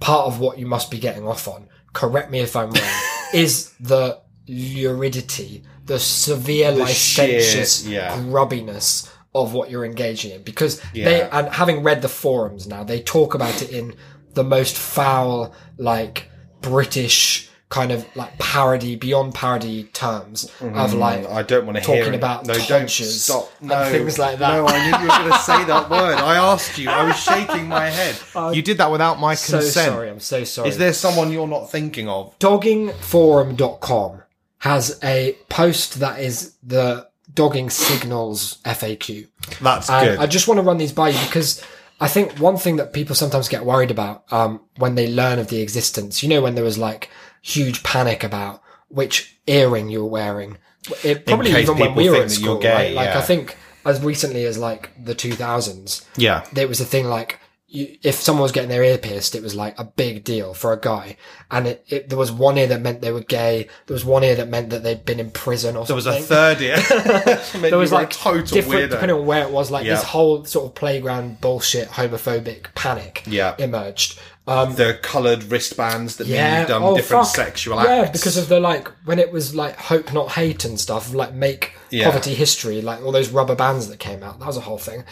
part 0.00 0.26
of 0.26 0.38
what 0.38 0.58
you 0.58 0.66
must 0.66 0.88
be 0.90 0.98
getting 0.98 1.26
off 1.26 1.48
on, 1.48 1.68
correct 1.94 2.30
me 2.30 2.38
if 2.40 2.54
I'm 2.54 2.70
wrong, 2.70 2.90
is 3.34 3.72
the 3.80 4.20
luridity, 4.48 5.62
the 5.84 5.98
severe 5.98 6.72
licentious 6.72 7.84
sheer- 7.84 7.92
yeah. 7.92 8.16
grubbiness 8.16 9.10
of 9.34 9.52
what 9.52 9.70
you're 9.70 9.84
engaging 9.84 10.32
in. 10.32 10.42
Because 10.42 10.80
they 10.92 11.22
and 11.22 11.48
having 11.48 11.82
read 11.82 12.02
the 12.02 12.08
forums 12.08 12.66
now, 12.66 12.84
they 12.84 13.00
talk 13.02 13.34
about 13.34 13.62
it 13.62 13.70
in 13.70 13.94
the 14.34 14.44
most 14.44 14.76
foul, 14.76 15.54
like 15.76 16.30
British 16.60 17.50
kind 17.68 17.90
of 17.90 18.06
like 18.14 18.38
parody, 18.38 18.94
beyond 18.94 19.34
parody 19.34 19.84
terms 19.84 20.44
of 20.60 20.94
like 20.94 21.24
Mm, 21.24 21.32
I 21.32 21.42
don't 21.42 21.66
want 21.66 21.76
to 21.76 21.82
talking 21.82 22.04
hear 22.04 22.14
about 22.14 22.46
no, 22.46 22.54
don't 22.54 22.88
stop. 22.88 23.50
No, 23.60 23.90
things 23.90 24.16
like 24.18 24.38
that. 24.38 24.54
No, 24.54 24.66
I 24.66 24.78
knew 24.78 24.96
you 24.96 25.02
were 25.02 25.18
going 25.18 25.32
to 25.32 25.38
say 25.38 25.64
that 25.64 25.90
word. 25.90 26.14
I 26.14 26.36
asked 26.36 26.78
you. 26.78 26.88
I 26.88 27.04
was 27.04 27.16
shaking 27.16 27.66
my 27.68 27.88
head. 27.88 28.16
you 28.54 28.62
did 28.62 28.78
that 28.78 28.92
without 28.92 29.18
my 29.18 29.34
so 29.34 29.58
consent. 29.58 29.92
sorry, 29.92 30.08
I'm 30.08 30.20
so 30.20 30.44
sorry. 30.44 30.68
Is 30.68 30.78
there 30.78 30.92
someone 30.92 31.32
you're 31.32 31.48
not 31.48 31.70
thinking 31.70 32.08
of? 32.08 32.38
doggingforum.com 32.38 34.22
has 34.64 34.98
a 35.04 35.36
post 35.50 36.00
that 36.00 36.18
is 36.18 36.54
the 36.62 37.06
dogging 37.34 37.68
signals 37.68 38.62
FAQ. 38.64 39.28
That's 39.60 39.90
And 39.90 40.08
good. 40.08 40.18
I 40.18 40.26
just 40.26 40.48
want 40.48 40.56
to 40.56 40.62
run 40.62 40.78
these 40.78 40.90
by 40.90 41.10
you 41.10 41.20
because 41.26 41.62
I 42.00 42.08
think 42.08 42.38
one 42.38 42.56
thing 42.56 42.76
that 42.76 42.94
people 42.94 43.14
sometimes 43.14 43.46
get 43.46 43.66
worried 43.66 43.90
about 43.90 44.24
um, 44.32 44.62
when 44.78 44.94
they 44.94 45.06
learn 45.06 45.38
of 45.38 45.48
the 45.48 45.60
existence, 45.60 46.22
you 46.22 46.30
know, 46.30 46.40
when 46.40 46.54
there 46.54 46.64
was 46.64 46.78
like 46.78 47.10
huge 47.42 47.82
panic 47.82 48.24
about 48.24 48.62
which 48.88 49.36
earring 49.46 49.90
you 49.90 50.02
were 50.02 50.10
wearing, 50.10 50.56
it, 51.02 51.26
probably 51.26 51.50
even 51.50 51.76
when 51.76 51.94
we 51.94 52.08
were 52.08 52.22
in 52.22 52.30
school, 52.30 52.54
you're 52.54 52.62
gay, 52.62 52.72
right? 52.72 52.94
Like 52.94 53.08
yeah. 53.08 53.18
I 53.18 53.20
think 53.20 53.58
as 53.84 54.00
recently 54.00 54.46
as 54.46 54.56
like 54.56 54.92
the 54.98 55.14
2000s, 55.14 56.06
yeah. 56.16 56.42
there 56.54 56.68
was 56.68 56.80
a 56.80 56.86
thing 56.86 57.04
like 57.04 57.38
you, 57.74 57.98
if 58.02 58.14
someone 58.14 58.42
was 58.42 58.52
getting 58.52 58.70
their 58.70 58.84
ear 58.84 58.98
pierced, 58.98 59.34
it 59.34 59.42
was 59.42 59.54
like 59.54 59.78
a 59.78 59.84
big 59.84 60.22
deal 60.22 60.54
for 60.54 60.72
a 60.72 60.78
guy. 60.80 61.16
And 61.50 61.66
it, 61.66 61.84
it, 61.88 62.08
there 62.08 62.16
was 62.18 62.30
one 62.30 62.56
ear 62.56 62.68
that 62.68 62.80
meant 62.80 63.00
they 63.00 63.12
were 63.12 63.20
gay. 63.20 63.68
There 63.86 63.94
was 63.94 64.04
one 64.04 64.22
ear 64.22 64.36
that 64.36 64.48
meant 64.48 64.70
that 64.70 64.82
they'd 64.82 65.04
been 65.04 65.18
in 65.20 65.30
prison 65.32 65.76
or 65.76 65.84
something. 65.86 66.04
There 66.04 66.14
was 66.14 66.30
a 66.30 66.34
third 66.34 66.60
ear. 66.62 66.76
there 67.70 67.78
was 67.78 67.92
like 67.92 68.10
total 68.10 68.42
different, 68.46 68.82
weirdo. 68.84 68.90
depending 68.90 69.16
on 69.18 69.26
where 69.26 69.42
it 69.42 69.50
was, 69.50 69.70
like 69.70 69.84
Yeah. 69.84 69.94
this 69.96 70.04
whole 70.04 70.44
sort 70.44 70.66
of 70.66 70.74
playground 70.74 71.40
bullshit 71.40 71.88
homophobic 71.88 72.74
panic 72.74 73.24
Yeah. 73.26 73.54
emerged. 73.58 74.18
Um, 74.46 74.74
the 74.74 74.98
coloured 75.02 75.44
wristbands 75.44 76.16
that 76.16 76.26
mean 76.28 76.36
you've 76.58 76.68
done 76.68 76.82
oh, 76.82 76.94
different 76.96 77.24
fuck. 77.26 77.34
sexual 77.34 77.82
Yeah, 77.82 78.02
acts. 78.02 78.18
because 78.18 78.36
of 78.36 78.48
the 78.50 78.60
like 78.60 78.88
when 79.06 79.18
it 79.18 79.32
was 79.32 79.54
like 79.54 79.74
hope 79.76 80.12
not 80.12 80.32
hate 80.32 80.66
and 80.66 80.78
stuff, 80.78 81.14
like 81.14 81.32
make 81.32 81.72
Yeah. 81.90 82.04
poverty 82.10 82.34
history, 82.34 82.82
like 82.82 83.00
all 83.02 83.10
those 83.12 83.30
rubber 83.30 83.54
bands 83.54 83.88
that 83.88 83.98
came 84.00 84.22
out. 84.22 84.40
That 84.40 84.46
was 84.46 84.58
a 84.58 84.60
whole 84.68 84.76
thing. 84.76 85.04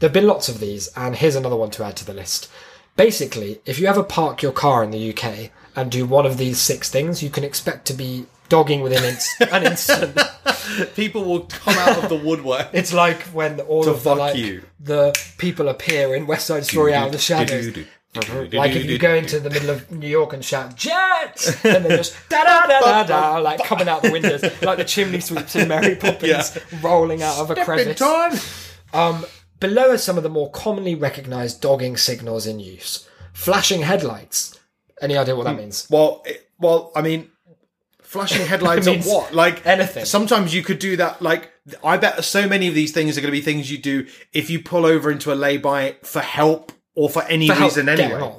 There've 0.00 0.12
been 0.12 0.26
lots 0.26 0.48
of 0.48 0.58
these, 0.58 0.88
and 0.96 1.14
here's 1.14 1.36
another 1.36 1.54
one 1.56 1.70
to 1.70 1.84
add 1.84 1.96
to 1.98 2.04
the 2.04 2.12
list. 2.14 2.48
Basically, 2.96 3.60
if 3.64 3.78
you 3.78 3.86
ever 3.86 4.02
park 4.02 4.42
your 4.42 4.50
car 4.52 4.82
in 4.82 4.90
the 4.90 5.10
UK 5.14 5.50
and 5.76 5.88
do 5.90 6.04
one 6.04 6.26
of 6.26 6.36
these 6.36 6.58
six 6.60 6.90
things, 6.90 7.22
you 7.22 7.30
can 7.30 7.44
expect 7.44 7.86
to 7.86 7.92
be 7.92 8.26
dogging 8.48 8.80
within 8.80 9.04
inst- 9.04 9.40
an 9.52 9.64
instant. 9.66 10.18
people 10.96 11.24
will 11.24 11.42
come 11.42 11.74
out 11.78 12.02
of 12.02 12.08
the 12.08 12.16
woodwork. 12.16 12.68
It's 12.72 12.92
like 12.92 13.22
when 13.28 13.60
all 13.60 13.84
To 13.84 13.90
of 13.92 14.02
the 14.02 14.14
like 14.16 14.36
you. 14.36 14.62
the 14.80 15.16
people 15.38 15.68
appear 15.68 16.12
in 16.16 16.26
West 16.26 16.46
Side 16.48 16.66
Story 16.66 16.92
out 16.92 17.06
of 17.06 17.12
the 17.12 17.18
shadows. 17.18 17.68
Mm-hmm. 18.14 18.56
Like 18.56 18.72
if 18.72 18.86
you 18.86 18.98
go 18.98 19.14
into 19.14 19.38
the 19.38 19.50
middle 19.50 19.70
of 19.70 19.88
New 19.92 20.08
York 20.08 20.32
and 20.32 20.44
shout 20.44 20.74
"Jets," 20.74 21.60
then 21.62 21.84
they're 21.84 21.98
just 21.98 22.16
da 22.28 22.42
da 22.42 22.66
da 22.66 22.80
da 22.80 23.02
da, 23.04 23.38
like 23.38 23.62
coming 23.62 23.88
out 23.88 24.02
the 24.02 24.10
windows, 24.10 24.42
like 24.62 24.78
the 24.78 24.84
chimney 24.84 25.20
sweeps 25.20 25.54
in 25.54 25.68
Mary 25.68 25.94
Poppins 26.00 26.58
rolling 26.82 27.22
out 27.22 27.38
of 27.38 27.52
a 27.52 27.64
crevice. 27.64 27.98
time. 27.98 28.32
Um, 28.92 29.24
below 29.60 29.90
are 29.90 29.98
some 29.98 30.16
of 30.16 30.24
the 30.24 30.28
more 30.28 30.50
commonly 30.50 30.96
recognised 30.96 31.60
dogging 31.60 31.96
signals 31.96 32.48
in 32.48 32.58
use: 32.58 33.08
flashing 33.32 33.82
headlights. 33.82 34.58
Any 35.00 35.16
idea 35.16 35.36
what 35.36 35.44
that 35.44 35.54
hmm. 35.54 35.60
means? 35.60 35.86
Well, 35.88 36.22
it, 36.26 36.50
well, 36.58 36.90
I 36.96 37.02
mean, 37.02 37.30
flashing 38.02 38.44
headlights 38.46 38.88
on 38.88 39.02
what? 39.02 39.32
Like 39.32 39.64
anything. 39.64 40.04
Sometimes 40.04 40.52
you 40.52 40.64
could 40.64 40.80
do 40.80 40.96
that. 40.96 41.22
Like 41.22 41.52
I 41.84 41.96
bet 41.96 42.24
so 42.24 42.48
many 42.48 42.66
of 42.66 42.74
these 42.74 42.90
things 42.90 43.16
are 43.16 43.20
going 43.20 43.32
to 43.32 43.38
be 43.38 43.40
things 43.40 43.70
you 43.70 43.78
do 43.78 44.08
if 44.32 44.50
you 44.50 44.60
pull 44.60 44.84
over 44.84 45.12
into 45.12 45.32
a 45.32 45.36
lay-by 45.36 45.96
for 46.02 46.22
help 46.22 46.72
or 46.94 47.08
for 47.10 47.22
any 47.24 47.48
For 47.48 47.54
reason 47.60 47.88
anyway. 47.88 48.32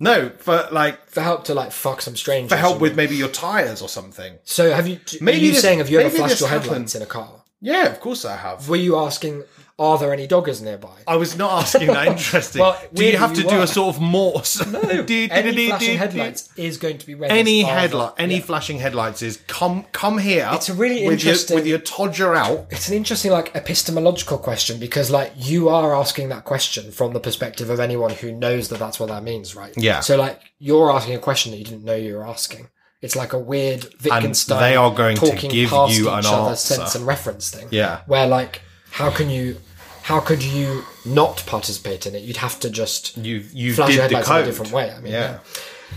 No, 0.00 0.30
for 0.38 0.68
like 0.70 1.08
For 1.08 1.20
help 1.20 1.44
to 1.44 1.54
like 1.54 1.72
fuck 1.72 2.00
some 2.02 2.14
strangers. 2.16 2.50
for 2.50 2.56
help 2.56 2.80
with 2.80 2.94
maybe 2.96 3.16
your 3.16 3.28
tires 3.28 3.82
or 3.82 3.88
something. 3.88 4.38
So 4.44 4.72
have 4.72 4.86
you? 4.86 5.00
Maybe 5.20 5.40
you 5.46 5.52
this- 5.52 5.62
saying 5.62 5.78
have 5.78 5.90
you 5.90 5.98
ever 6.00 6.10
flashed 6.10 6.40
your 6.40 6.48
happened. 6.48 6.70
headlights 6.70 6.94
in 6.94 7.02
a 7.02 7.06
car? 7.06 7.42
Yeah, 7.60 7.86
of 7.86 7.98
course 8.00 8.24
I 8.24 8.36
have. 8.36 8.68
Were 8.68 8.76
you 8.76 8.96
asking, 8.96 9.42
are 9.78 9.96
there 9.96 10.12
any 10.12 10.26
doggers 10.26 10.60
nearby? 10.60 10.90
I 11.06 11.16
was 11.16 11.36
not 11.36 11.52
asking 11.52 11.86
that. 11.86 12.08
Interesting. 12.08 12.60
Well, 12.60 12.80
do 12.92 13.04
you 13.04 13.16
have 13.16 13.32
to 13.34 13.42
do 13.42 13.56
were. 13.56 13.62
a 13.62 13.66
sort 13.66 13.94
of 13.94 14.02
Morse? 14.02 14.66
No. 14.66 14.80
Any 15.08 15.68
flashing 15.68 15.98
headlights 15.98 16.48
is 16.56 16.78
going 16.78 16.98
to 16.98 17.06
be 17.06 17.14
read. 17.14 17.30
Any 17.30 17.62
headlight, 17.62 18.14
any 18.18 18.36
yeah. 18.36 18.42
flashing 18.42 18.78
headlights 18.78 19.22
is 19.22 19.36
come 19.46 19.84
come 19.92 20.18
here. 20.18 20.48
It's 20.52 20.68
a 20.68 20.74
really 20.74 21.04
with 21.06 21.20
interesting- 21.20 21.54
your, 21.54 21.60
with 21.62 21.66
your 21.68 21.78
todger 21.78 22.36
out. 22.36 22.66
It's 22.70 22.88
an 22.88 22.94
interesting, 22.94 23.30
like, 23.30 23.54
epistemological 23.54 24.38
question 24.38 24.80
because, 24.80 25.10
like, 25.10 25.32
you 25.36 25.68
are 25.68 25.94
asking 25.94 26.28
that 26.30 26.44
question 26.44 26.90
from 26.90 27.12
the 27.12 27.20
perspective 27.20 27.70
of 27.70 27.78
anyone 27.78 28.10
who 28.10 28.32
knows 28.32 28.68
that 28.70 28.80
that's 28.80 28.98
what 28.98 29.08
that 29.10 29.22
means, 29.22 29.54
right? 29.54 29.72
Yeah. 29.76 30.00
So, 30.00 30.16
like, 30.16 30.40
you're 30.58 30.90
asking 30.90 31.14
a 31.14 31.20
question 31.20 31.52
that 31.52 31.58
you 31.58 31.64
didn't 31.64 31.84
know 31.84 31.94
you 31.94 32.16
were 32.16 32.26
asking. 32.26 32.68
It's 33.00 33.14
like 33.14 33.32
a 33.32 33.38
weird 33.38 33.86
Wittgenstein. 34.04 34.58
they 34.60 34.74
are 34.74 34.92
going 34.92 35.16
to 35.16 35.30
talking 35.30 35.50
give 35.52 35.70
past 35.70 35.94
you 35.96 36.06
each 36.06 36.24
an 36.24 36.26
other's 36.26 36.70
answer. 36.70 36.74
sense 36.74 36.94
and 36.96 37.06
reference 37.06 37.48
thing. 37.50 37.68
Yeah. 37.70 38.00
Where, 38.06 38.26
like, 38.26 38.62
how 38.90 39.10
can 39.10 39.30
you, 39.30 39.58
how 40.08 40.20
could 40.20 40.42
you 40.42 40.84
not 41.04 41.44
participate 41.46 42.06
in 42.06 42.14
it? 42.14 42.22
You'd 42.22 42.38
have 42.38 42.58
to 42.60 42.70
just 42.70 43.16
You 43.18 43.44
you 43.52 43.74
flash 43.74 43.90
your 43.94 44.08
the 44.08 44.16
headlights 44.16 44.30
in 44.30 44.36
a 44.36 44.44
different 44.44 44.72
way. 44.72 44.90
I 44.90 45.00
mean, 45.00 45.12
Yeah. 45.12 45.20
yeah. 45.32 45.38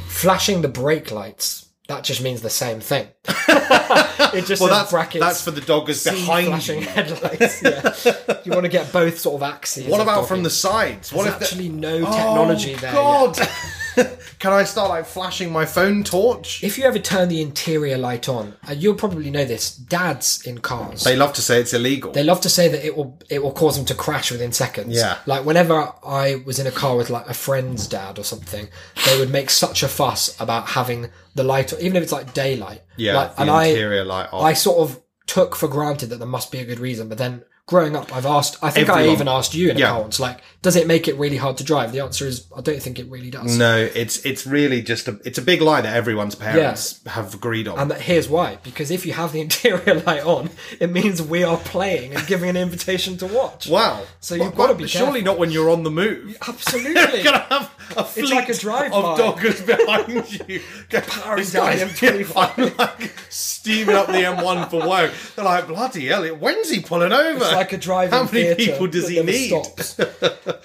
Flashing 0.08 0.62
the 0.62 0.68
brake 0.68 1.12
lights, 1.12 1.68
that 1.88 2.04
just 2.04 2.22
means 2.22 2.42
the 2.42 2.50
same 2.50 2.82
thing. 2.82 3.08
it 3.28 4.46
just 4.46 4.62
Well, 4.62 4.70
that's 4.70 4.92
brackets. 4.92 5.24
that's 5.24 5.42
for 5.42 5.52
the 5.52 5.62
doggers 5.62 6.04
behind 6.04 6.48
flashing 6.48 6.82
you. 6.82 6.88
headlights. 6.88 7.62
Yeah. 7.64 8.38
you 8.44 8.52
want 8.52 8.66
to 8.66 8.70
get 8.70 8.92
both 8.92 9.18
sort 9.20 9.42
of 9.42 9.44
axes. 9.44 9.88
What 9.88 10.02
about 10.02 10.16
dogging. 10.16 10.28
from 10.28 10.44
the 10.44 10.50
sides? 10.50 11.14
What 11.14 11.24
There's 11.24 11.36
if 11.36 11.40
the- 11.40 11.46
actually 11.46 11.70
no 11.70 12.00
Oh, 12.06 12.12
technology 12.12 12.76
there? 12.76 12.92
God. 12.94 13.38
Can 14.40 14.54
I 14.54 14.64
start 14.64 14.90
like 14.90 15.06
flashing 15.06 15.52
my 15.52 15.66
phone 15.66 16.04
torch? 16.04 16.64
If 16.64 16.78
you 16.78 16.84
ever 16.86 17.00
turn 17.00 17.30
the 17.30 17.42
interior 17.42 17.98
light 17.98 18.30
on, 18.30 18.56
and 18.68 18.82
you'll 18.82 18.96
probably 18.96 19.30
know 19.30 19.46
this, 19.46 19.76
dads 19.76 20.46
in 20.46 20.60
cars. 20.60 21.04
They 21.04 21.16
love 21.16 21.34
to 21.34 21.42
say 21.42 21.60
it's 21.60 21.74
illegal. 21.74 22.12
They 22.12 22.24
love 22.24 22.42
to 22.42 22.50
say 22.50 22.68
that 22.68 22.86
it 22.86 22.96
will 22.96 23.20
it 23.30 23.44
will 23.44 23.52
cause 23.52 23.76
them 23.76 23.86
to 23.86 23.96
crash 23.96 24.32
within 24.32 24.52
seconds. 24.52 24.96
Yeah. 24.96 25.18
Like 25.26 25.46
whenever 25.46 25.92
I 26.06 26.42
was 26.46 26.60
in 26.60 26.68
a 26.68 26.72
car 26.72 26.96
with 26.96 27.10
like 27.10 27.28
a 27.28 27.34
friend's 27.34 27.88
dad 27.88 28.18
or 28.20 28.24
something, 28.24 28.68
they 29.06 29.20
would 29.20 29.32
make 29.32 29.50
such 29.50 29.84
a 29.84 29.88
fuss 29.88 30.40
about 30.40 30.70
having 30.70 31.10
the 31.36 31.44
light, 31.44 31.74
on 31.74 31.80
even 31.82 31.98
if 31.98 32.04
it's 32.04 32.12
like 32.12 32.34
daylight. 32.34 32.82
yeah, 32.98 33.16
Like, 33.16 33.36
the 33.36 33.42
and 33.42 33.52
I 33.52 33.66
interior 33.68 34.04
light 34.04 34.30
off. 34.32 34.44
I 34.44 34.54
sort 34.54 34.80
of 34.90 35.02
took 35.28 35.56
for 35.56 35.68
granted 35.68 36.08
that 36.08 36.18
there 36.18 36.28
must 36.28 36.52
be 36.52 36.60
a 36.60 36.66
good 36.66 36.80
reason, 36.80 37.08
but 37.08 37.18
then 37.18 37.44
growing 37.72 37.96
up, 37.96 38.14
I've 38.16 38.26
asked. 38.26 38.58
I 38.62 38.70
think 38.70 38.90
I 38.90 39.08
even 39.08 39.28
asked 39.28 39.54
you 39.56 39.70
in 39.72 39.78
a 39.78 39.80
Yeah. 39.80 39.98
once, 39.98 40.20
like, 40.20 40.40
does 40.62 40.76
it 40.76 40.86
make 40.86 41.08
it 41.08 41.16
really 41.16 41.38
hard 41.38 41.58
to 41.58 41.64
drive? 41.64 41.92
The 41.94 42.02
answer 42.02 42.28
is, 42.28 42.46
I 42.56 42.62
don't 42.62 42.82
think 42.84 43.00
it 43.00 43.08
really 43.10 43.32
does. 43.32 43.58
no, 43.58 43.78
it's 43.96 44.24
it's 44.26 44.46
really 44.46 44.82
just 44.84 45.08
a 45.08 45.20
it's 45.24 45.38
a 45.40 45.42
big 45.42 45.62
lie 45.62 45.82
that 45.82 45.96
everyone's 45.96 46.36
parents 46.36 47.00
have 47.08 47.34
agreed 47.34 47.68
on. 47.68 47.80
And 47.80 47.90
that 47.90 48.02
here's 48.02 48.28
why: 48.30 48.58
because 48.62 48.92
if 48.92 49.06
you 49.06 49.14
have 49.14 49.32
the 49.32 49.42
interior 49.48 49.96
light 50.06 50.24
on, 50.24 50.50
it 50.80 50.92
means 50.92 51.22
we 51.22 51.44
are 51.44 51.58
playing 51.58 52.14
and 52.14 52.28
giving 52.28 52.50
an 52.50 52.58
invitation 52.58 53.18
to 53.18 53.26
watch. 53.26 53.68
wow. 53.70 54.04
So 54.20 54.36
you've 54.36 54.54
gotta 54.56 54.74
but 54.74 54.78
be 54.84 54.88
Surely 54.88 55.22
not 55.22 55.40
when 55.40 55.50
you're 55.52 55.70
on 55.70 55.84
the 55.84 55.92
move. 55.92 56.38
Absolutely. 56.48 57.22
You're 57.22 57.24
gonna 57.32 57.40
have 57.50 57.72
a 57.98 58.04
fleet 58.04 58.30
like 58.32 58.50
a 58.50 58.54
drive-by. 58.54 58.98
of 58.98 59.18
doggers 59.18 59.66
behind 59.66 60.50
you, 60.50 60.62
Powering 61.08 61.46
down 61.50 61.78
the 61.78 61.86
M25. 61.86 62.58
I'm 62.58 62.78
like 62.78 63.12
steaming 63.30 63.96
up 63.96 64.08
the 64.08 64.14
M1 64.14 64.70
for 64.70 64.88
work. 64.88 65.12
They're 65.36 65.46
like, 65.46 65.68
bloody 65.68 66.08
hell! 66.08 66.26
When's 66.36 66.70
he 66.70 66.82
pulling 66.82 67.12
over? 67.14 67.44
Like 67.62 67.74
a 67.74 67.78
drive-in 67.78 68.12
How 68.12 68.24
many 68.32 68.56
people 68.56 68.88
does 68.88 69.08
he 69.08 69.22
need? 69.22 69.50
stops. 69.50 70.00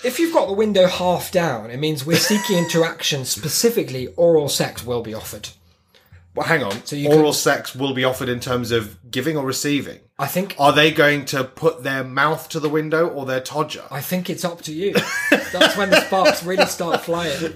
if 0.03 0.19
you've 0.19 0.33
got 0.33 0.47
the 0.47 0.55
window 0.55 0.87
half 0.87 1.31
down, 1.31 1.71
it 1.71 1.77
means 1.79 2.07
we're 2.07 2.17
seeking 2.17 2.57
interaction. 2.57 3.27
Specifically, 3.27 4.07
oral 4.17 4.49
sex 4.49 4.83
will 4.85 5.03
be 5.03 5.13
offered. 5.13 5.51
Well, 6.35 6.47
hang 6.47 6.63
on. 6.63 6.81
you 6.89 7.09
Oral 7.11 7.33
could- 7.33 7.39
sex 7.39 7.75
will 7.75 7.93
be 7.93 8.03
offered 8.03 8.31
in 8.31 8.41
terms 8.41 8.71
of 8.71 8.97
giving 9.11 9.37
or 9.37 9.45
receiving. 9.45 10.01
I 10.19 10.27
think. 10.27 10.57
Are 10.59 10.73
they 10.73 10.93
going 10.93 11.27
to 11.27 11.45
put 11.45 11.83
their 11.83 12.03
mouth 12.03 12.49
to 12.51 12.61
the 12.61 12.71
window 12.71 13.07
or 13.07 13.27
their 13.27 13.43
todger? 13.43 13.87
I 13.91 14.01
think 14.01 14.31
it's 14.31 14.47
up 14.47 14.63
to 14.63 14.73
you. 14.73 14.95
That's 15.31 15.77
when 15.77 15.91
the 15.91 16.01
sparks 16.01 16.43
really 16.43 16.65
start 16.65 17.03
flying. 17.03 17.39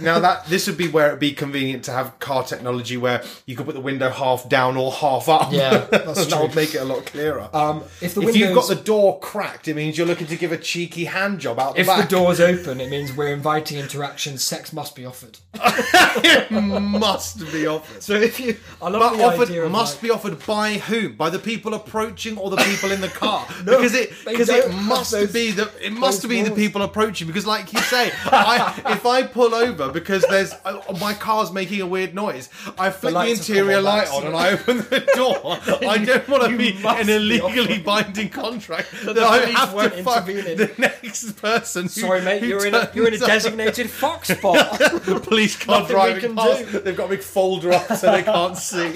now 0.00 0.18
that 0.18 0.46
this 0.48 0.66
would 0.66 0.76
be 0.76 0.88
where 0.88 1.08
it'd 1.08 1.20
be 1.20 1.32
convenient 1.32 1.84
to 1.84 1.92
have 1.92 2.18
car 2.18 2.42
technology 2.42 2.96
where 2.96 3.22
you 3.46 3.54
could 3.54 3.66
put 3.66 3.76
the 3.76 3.80
window 3.80 4.10
half 4.10 4.48
down 4.48 4.76
or 4.76 4.90
half 4.90 5.28
up. 5.28 5.52
Yeah, 5.52 5.78
that's 5.90 6.26
that 6.26 6.42
would 6.42 6.56
make 6.56 6.74
it 6.74 6.78
a 6.78 6.84
lot 6.84 7.06
clearer. 7.06 7.48
Um, 7.52 7.84
if 8.00 8.14
the 8.14 8.20
if 8.22 8.26
windows, 8.26 8.36
you've 8.36 8.54
got 8.54 8.66
the 8.66 8.74
door 8.74 9.20
cracked, 9.20 9.68
it 9.68 9.76
means 9.76 9.96
you're 9.96 10.08
looking 10.08 10.26
to 10.26 10.36
give 10.36 10.50
a 10.50 10.58
cheeky 10.58 11.04
hand 11.04 11.38
job 11.38 11.60
out 11.60 11.74
the 11.74 11.82
if 11.82 11.86
the 11.86 11.92
back. 11.92 12.08
door's 12.08 12.40
open, 12.40 12.80
it 12.80 12.90
means 12.90 13.16
we're 13.16 13.32
inviting 13.32 13.78
interaction. 13.78 14.38
Sex 14.38 14.72
must 14.72 14.96
be 14.96 15.06
offered. 15.06 15.38
it 15.54 16.50
must 16.50 17.38
be 17.52 17.68
offered. 17.68 18.02
So 18.02 18.14
if 18.14 18.40
you, 18.40 18.56
I 18.82 18.88
love 18.88 19.12
But 19.12 19.16
the 19.18 19.24
offered 19.24 19.48
idea 19.50 19.68
must 19.68 19.96
like, 19.96 20.02
be 20.02 20.10
offered 20.10 20.44
by 20.44 20.74
whom? 20.74 21.14
By 21.14 21.30
the 21.30 21.38
people 21.38 21.75
approaching 21.76 22.36
or 22.38 22.50
the 22.50 22.56
people 22.56 22.90
in 22.90 23.00
the 23.00 23.08
car? 23.08 23.46
because 23.64 23.94
it 23.94 24.12
because 24.24 24.48
it 24.48 24.72
must 24.72 25.12
those- 25.12 25.32
be 25.32 25.50
the 25.52 25.70
it 25.80 25.92
must 25.92 26.28
be 26.28 26.42
the 26.42 26.50
people 26.50 26.82
approaching. 26.82 27.26
Because 27.26 27.46
like 27.46 27.72
you 27.72 27.78
say, 27.80 28.10
I, 28.26 28.74
if 28.88 29.06
I 29.06 29.22
pull 29.24 29.54
over 29.54 29.90
because 29.92 30.24
there's 30.28 30.52
uh, 30.64 30.80
my 31.00 31.14
car's 31.14 31.52
making 31.52 31.80
a 31.80 31.86
weird 31.86 32.14
noise, 32.14 32.48
I 32.78 32.90
flick 32.90 33.14
the, 33.14 33.20
come 33.20 33.28
interior 33.28 33.80
light 33.80 34.08
on 34.08 34.26
and 34.26 34.36
I 34.36 34.52
open 34.52 34.78
the 34.78 35.00
door. 35.14 35.58
I 35.88 35.98
don't 36.04 36.28
want 36.28 36.50
to 36.50 36.56
be 36.56 36.76
an 36.84 37.08
illegally 37.08 37.40
offering- 37.60 37.82
binding 37.82 38.28
contract 38.30 38.90
that, 39.04 39.14
the 39.14 39.24
I 39.24 39.38
police 39.40 39.56
have 39.58 39.72
won't 39.74 39.94
to 39.94 40.02
fuck 40.02 40.28
intervene 40.28 40.56
the 40.56 40.70
next 40.78 41.32
person. 41.40 41.82
who- 41.84 41.88
Sorry, 41.88 42.22
mate, 42.22 42.42
you're 42.42 42.66
in 42.66 42.74
a 42.74 42.90
you're 42.94 43.08
in 43.08 43.14
a 43.14 43.18
designated 43.18 43.90
fox 43.90 44.28
spot. 44.36 44.78
The 44.78 45.20
police 45.22 45.56
car 45.56 45.80
Nothing 45.80 45.96
we 45.96 46.02
driving 46.02 46.20
can 46.22 46.36
past. 46.36 46.72
do. 46.72 46.80
They've 46.80 46.96
got 46.96 47.06
a 47.06 47.10
big 47.10 47.22
folder 47.22 47.72
up 47.72 47.86
so 47.94 48.10
they 48.12 48.22
can't 48.22 48.56
see. 48.56 48.94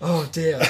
oh 0.00 0.28
dear. 0.32 0.60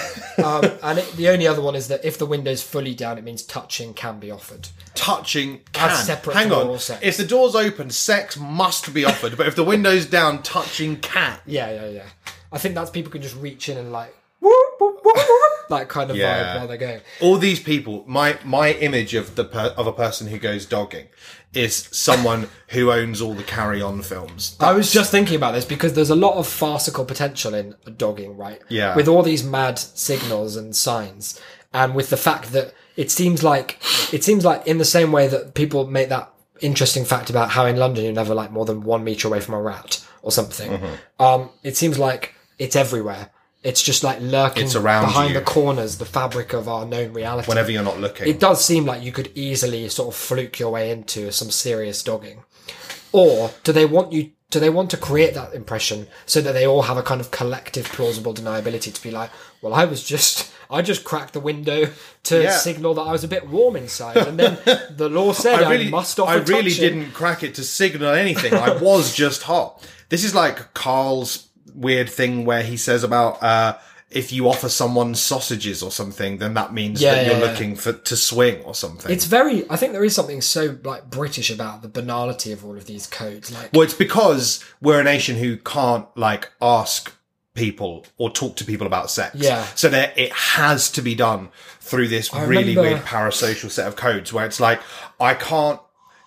Um, 0.42 0.64
and 0.82 0.98
it, 0.98 1.12
the 1.16 1.28
only 1.28 1.41
other 1.46 1.61
one 1.62 1.74
is 1.74 1.88
that 1.88 2.05
if 2.05 2.18
the 2.18 2.26
window's 2.26 2.62
fully 2.62 2.94
down, 2.94 3.18
it 3.18 3.24
means 3.24 3.42
touching 3.42 3.94
can 3.94 4.18
be 4.18 4.31
offered. 4.31 4.68
touching 4.94 5.61
can. 5.72 5.94
separate 5.96 6.35
Hang 6.37 6.52
on. 6.52 6.78
sex. 6.78 7.00
If 7.02 7.16
the 7.16 7.24
door's 7.26 7.55
open, 7.55 7.90
sex 7.90 8.37
must 8.38 8.92
be 8.92 9.05
offered. 9.05 9.37
but 9.37 9.46
if 9.46 9.57
the 9.57 9.64
window's 9.64 10.07
down, 10.07 10.42
touching 10.42 10.96
can. 10.96 11.38
Yeah, 11.46 11.70
yeah, 11.70 11.88
yeah. 11.88 12.07
I 12.52 12.59
think 12.59 12.74
that's 12.74 12.90
people 12.90 13.11
can 13.12 13.22
just 13.22 13.37
reach 13.37 13.68
in 13.68 13.78
and 13.78 13.92
like 13.92 14.14
that 15.68 15.87
kind 15.88 16.11
of 16.11 16.16
Yeah. 16.16 16.55
vibe 16.55 16.59
while 16.59 16.68
they're 16.68 16.76
going. 16.76 17.00
All 17.20 17.38
these 17.38 17.61
people, 17.61 18.05
my 18.07 18.38
my 18.44 18.72
image 18.72 19.14
of 19.14 19.35
the 19.37 19.44
per, 19.44 19.66
of 19.76 19.87
a 19.87 19.92
person 19.92 20.26
who 20.26 20.38
goes 20.38 20.66
dogging 20.66 21.07
is 21.54 21.88
someone 21.92 22.48
who 22.68 22.90
owns 22.90 23.20
all 23.20 23.34
the 23.34 23.42
Carry 23.42 23.82
On 23.82 24.02
films. 24.02 24.56
I 24.58 24.72
was 24.72 24.92
just 24.92 25.10
thinking 25.10 25.36
about 25.36 25.52
this 25.52 25.64
because 25.64 25.92
there's 25.92 26.10
a 26.10 26.16
lot 26.16 26.36
of 26.36 26.46
farcical 26.46 27.04
potential 27.04 27.54
in 27.54 27.74
dogging, 27.96 28.36
right? 28.36 28.60
Yeah. 28.68 28.96
With 28.96 29.08
all 29.08 29.22
these 29.22 29.44
mad 29.44 29.78
signals 29.78 30.56
and 30.56 30.74
signs, 30.74 31.40
and 31.74 31.94
with 31.94 32.10
the 32.10 32.16
fact 32.16 32.52
that 32.52 32.74
it 32.96 33.10
seems 33.10 33.42
like 33.42 33.78
it 34.12 34.22
seems 34.24 34.44
like 34.44 34.66
in 34.66 34.78
the 34.78 34.84
same 34.84 35.12
way 35.12 35.28
that 35.28 35.54
people 35.54 35.86
make 35.86 36.08
that 36.08 36.32
interesting 36.60 37.04
fact 37.04 37.28
about 37.28 37.50
how 37.50 37.66
in 37.66 37.76
London 37.76 38.04
you're 38.04 38.12
never 38.12 38.34
like 38.34 38.52
more 38.52 38.64
than 38.64 38.82
one 38.82 39.04
meter 39.04 39.28
away 39.28 39.40
from 39.40 39.54
a 39.54 39.60
rat 39.60 40.04
or 40.22 40.30
something. 40.30 40.70
Mm-hmm. 40.70 41.22
Um, 41.22 41.50
it 41.62 41.76
seems 41.76 41.98
like 41.98 42.34
it's 42.58 42.76
everywhere. 42.76 43.30
It's 43.62 43.81
just 43.83 44.03
like 44.03 44.20
lurking 44.20 44.64
It's 44.64 44.75
around 44.75 45.05
behind 45.05 45.35
you. 45.35 45.38
the 45.38 45.44
corners, 45.44 45.98
the 45.98 46.05
fabric 46.05 46.53
of 46.53 46.68
our 46.68 46.85
known 46.85 47.12
reality. 47.12 47.48
Whenever 47.48 47.70
you're 47.70 47.83
not 47.85 48.01
looking. 48.01 48.27
it 48.29 48.40
does 48.40 48.64
seem 48.64 48.85
like 48.85 49.03
you 49.03 49.12
could 49.12 49.31
easily 49.37 49.88
sort 49.88 50.09
of 50.09 50.16
fluke 50.20 50.59
your 50.59 50.70
way 50.72 50.90
into 50.90 51.31
some 51.31 51.51
serious 51.51 52.03
dogging. 52.03 52.42
Or 53.12 53.51
do 53.62 53.72
they 53.72 53.87
want 53.87 54.12
you 54.12 54.31
do 54.51 54.61
they 54.61 54.68
want 54.70 54.90
to 54.90 54.96
create 54.98 55.33
that 55.35 55.55
impression 55.55 56.09
so 56.27 56.40
that 56.42 56.53
they 56.53 56.66
all 56.66 56.83
have 56.83 56.98
a 56.98 57.03
kind 57.03 57.20
of 57.22 57.31
collective 57.31 57.87
plausible 57.87 58.35
deniability 58.35 58.92
to 58.92 59.03
be 59.03 59.11
like, 59.11 59.31
well, 59.62 59.72
I 59.72 59.85
was 59.87 60.03
just 60.05 60.51
I 60.70 60.83
just 60.83 61.05
cracked 61.05 61.33
the 61.33 61.40
window 61.40 61.90
to 62.25 62.42
Yeah. 62.42 62.57
signal 62.57 62.94
that 62.94 63.03
I 63.03 63.12
was 63.12 63.25
a 63.25 63.29
bit 63.29 63.48
warm 63.48 63.77
inside, 63.77 64.16
and 64.16 64.38
then 64.38 64.59
the 64.96 65.09
law 65.09 65.33
said 65.33 65.62
I, 65.62 65.68
I 65.68 65.70
really, 65.70 65.88
must 65.90 66.18
offer 66.18 66.31
I 66.33 66.35
really 66.37 66.70
touching. 66.70 66.98
didn't 66.98 67.12
crack 67.12 67.42
it 67.42 67.55
to 67.57 67.62
signal 67.64 68.12
anything. 68.12 68.53
I 68.55 68.77
was 68.77 69.14
just 69.14 69.42
hot. 69.44 69.87
This 70.09 70.25
is 70.25 70.35
like 70.35 70.75
Carl's 70.75 71.48
weird 71.74 72.08
thing 72.11 72.44
where 72.44 72.62
he 72.62 72.76
says 72.76 73.02
about 73.04 73.42
uh, 73.42 73.78
if 74.11 74.30
you 74.32 74.48
offer 74.48 74.68
someone 74.68 75.14
sausages 75.14 75.82
or 75.82 75.90
something, 75.90 76.37
then 76.38 76.54
that 76.54 76.72
means 76.74 77.00
Yeah, 77.00 77.14
that 77.14 77.26
you're 77.26 77.38
yeah. 77.38 77.46
looking 77.50 77.76
for 77.76 77.92
to 77.94 78.16
swing 78.16 78.62
or 78.62 78.74
something. 78.74 79.11
It's 79.11 79.24
very. 79.24 79.68
I 79.70 79.76
think 79.76 79.92
there 79.92 80.04
is 80.04 80.14
something 80.14 80.40
so 80.42 80.78
like 80.85 81.08
British 81.11 81.50
about 81.50 81.82
the 81.82 81.88
banality 81.88 82.52
of 82.52 82.64
all 82.64 82.76
of 82.76 82.85
these 82.87 83.06
codes. 83.06 83.50
Like, 83.50 83.70
Well, 83.72 83.82
it's 83.82 83.94
because 83.94 84.62
we're 84.80 85.00
a 85.00 85.04
nation 85.04 85.37
who 85.37 85.56
can't 85.56 86.06
like 86.16 86.50
ask 86.61 87.12
people 87.54 88.06
or 88.16 88.30
talk 88.30 88.56
to 88.56 88.64
people 88.64 88.87
about 88.87 89.11
sex. 89.11 89.35
Yeah. 89.37 89.64
So 89.74 89.88
that 89.90 90.16
it 90.18 90.32
has 90.32 90.90
to 90.92 91.02
be 91.02 91.14
done 91.14 91.50
through 91.80 92.08
this 92.08 92.32
really 92.35 92.74
remember- 92.76 92.82
weird 92.82 93.00
parasocial 93.02 93.70
set 93.70 93.87
of 93.87 93.94
codes 93.96 94.32
where 94.32 94.46
it's 94.46 94.58
like, 94.61 94.80
I 95.20 95.35
can't, 95.35 95.78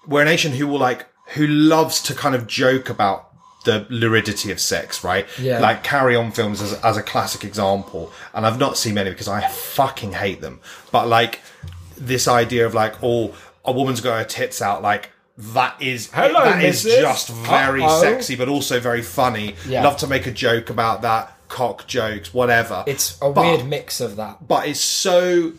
we're 0.07 0.21
a 0.21 0.25
nation 0.25 0.51
who 0.53 0.67
will 0.67 0.77
like, 0.79 1.07
who 1.29 1.47
loves 1.47 2.01
to 2.03 2.13
kind 2.13 2.35
of 2.35 2.45
joke 2.45 2.89
about 2.91 3.24
the 3.65 3.85
luridity 3.89 4.51
of 4.51 4.59
sex, 4.59 5.03
right? 5.03 5.25
Yeah. 5.39 5.59
Like 5.59 5.83
carry 5.83 6.15
on 6.15 6.31
films 6.31 6.61
as, 6.61 6.73
as 6.81 6.95
a 6.97 7.03
classic 7.03 7.43
example. 7.43 8.11
And 8.33 8.45
I've 8.45 8.59
not 8.59 8.77
seen 8.77 8.93
many 8.95 9.09
because 9.09 9.27
I 9.27 9.47
fucking 9.47 10.13
hate 10.13 10.39
them. 10.41 10.61
But 10.91 11.07
like 11.07 11.41
this 11.97 12.27
idea 12.27 12.65
of 12.65 12.73
like, 12.73 12.95
oh, 13.03 13.35
a 13.65 13.71
woman's 13.71 13.99
got 14.01 14.17
her 14.19 14.23
tits 14.25 14.61
out, 14.61 14.81
like, 14.81 15.09
that 15.37 15.81
is 15.81 16.09
Hello, 16.13 16.45
that 16.45 16.63
is 16.63 16.83
just 16.83 17.29
very 17.29 17.83
Uh-oh. 17.83 18.01
sexy, 18.01 18.35
but 18.37 18.47
also 18.47 18.79
very 18.79 19.01
funny. 19.01 19.55
Yeah. 19.67 19.83
Love 19.83 19.97
to 19.97 20.07
make 20.07 20.25
a 20.27 20.31
joke 20.31 20.69
about 20.69 21.01
that, 21.01 21.35
cock 21.49 21.85
jokes, 21.87 22.33
whatever. 22.33 22.83
it's 22.87 23.17
a 23.21 23.29
But- 23.31 23.41
weird 23.41 23.65
mix 23.67 23.99
of 23.99 24.15
that. 24.15 24.47
but 24.47 24.67
it's 24.67 24.79
so 24.79 25.51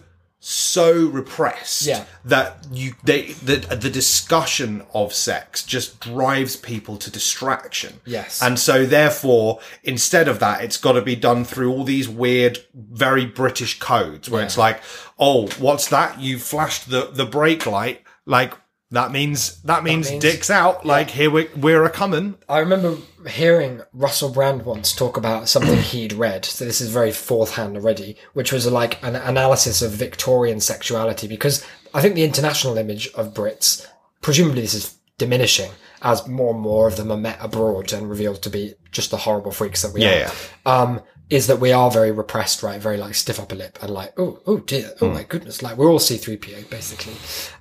so 0.48 0.92
repressed 1.06 1.82
Yeah. 1.86 2.04
that 2.24 2.58
you 2.70 2.94
they 3.02 3.32
the 3.32 3.56
the 3.56 3.90
discussion 3.90 4.84
of 4.94 5.12
sex 5.12 5.64
just 5.64 5.98
drives 5.98 6.54
people 6.54 6.96
to 6.98 7.10
distraction. 7.10 7.98
Yes. 8.04 8.40
And 8.40 8.56
so 8.56 8.86
therefore 8.86 9.58
instead 9.82 10.28
of 10.28 10.38
that 10.38 10.62
it's 10.62 10.76
got 10.76 10.92
to 10.92 11.02
be 11.02 11.16
done 11.16 11.44
through 11.44 11.72
all 11.72 11.82
these 11.82 12.08
weird 12.08 12.60
very 12.72 13.26
British 13.26 13.80
codes 13.80 14.30
where 14.30 14.42
Yeah. 14.42 14.46
it's 14.46 14.56
like, 14.56 14.80
"Oh, 15.18 15.48
what's 15.58 15.88
that? 15.88 16.20
You 16.20 16.38
flashed 16.38 16.90
the 16.90 17.10
the 17.12 17.26
brake 17.26 17.66
light." 17.66 18.02
Like 18.24 18.54
that 18.90 19.10
means 19.10 19.60
that 19.62 19.82
means, 19.84 20.10
means- 20.10 20.22
dicks 20.22 20.50
out. 20.50 20.86
Like 20.86 21.10
here 21.10 21.30
we 21.30 21.48
we're 21.56 21.84
a 21.84 21.90
coming. 21.90 22.36
I 22.48 22.58
remember 22.58 22.96
hearing 23.28 23.82
Russell 23.92 24.30
Brand 24.30 24.64
once 24.64 24.92
talk 24.94 25.16
about 25.16 25.48
something 25.48 25.76
he'd 25.92 26.12
read. 26.12 26.44
So 26.44 26.64
this 26.64 26.80
is 26.80 26.90
very 26.90 27.12
fourth 27.12 27.54
hand 27.54 27.76
already, 27.76 28.16
which 28.34 28.52
was 28.52 28.70
like 28.70 29.02
an 29.02 29.16
analysis 29.16 29.82
of 29.82 29.90
Victorian 29.92 30.60
sexuality 30.60 31.26
because 31.26 31.64
I 31.92 32.00
think 32.00 32.14
the 32.14 32.24
international 32.24 32.78
image 32.78 33.08
of 33.14 33.34
Brits, 33.34 33.86
presumably 34.22 34.62
this 34.62 34.74
is 34.74 34.96
diminishing 35.18 35.70
as 36.02 36.28
more 36.28 36.52
and 36.52 36.60
more 36.60 36.86
of 36.86 36.96
them 36.96 37.10
are 37.10 37.16
met 37.16 37.38
abroad 37.40 37.92
and 37.92 38.08
revealed 38.08 38.42
to 38.42 38.50
be 38.50 38.74
just 38.92 39.10
the 39.10 39.16
horrible 39.16 39.50
freaks 39.50 39.82
that 39.82 39.92
we 39.94 40.02
Yeah, 40.02 40.30
are. 40.64 40.82
Um, 40.82 41.00
is 41.30 41.48
that 41.48 41.58
we 41.58 41.72
are 41.72 41.90
very 41.90 42.12
repressed, 42.12 42.62
right? 42.62 42.80
Very 42.80 42.98
like 42.98 43.14
stiff 43.16 43.40
upper 43.40 43.56
lip 43.56 43.78
and 43.82 43.90
like, 43.90 44.12
oh, 44.18 44.38
oh 44.46 44.58
dear, 44.58 44.92
oh 45.00 45.08
my 45.10 45.24
goodness, 45.24 45.62
like 45.62 45.76
we're 45.76 45.90
all 45.90 45.98
C3PO 45.98 46.70
basically. 46.70 47.14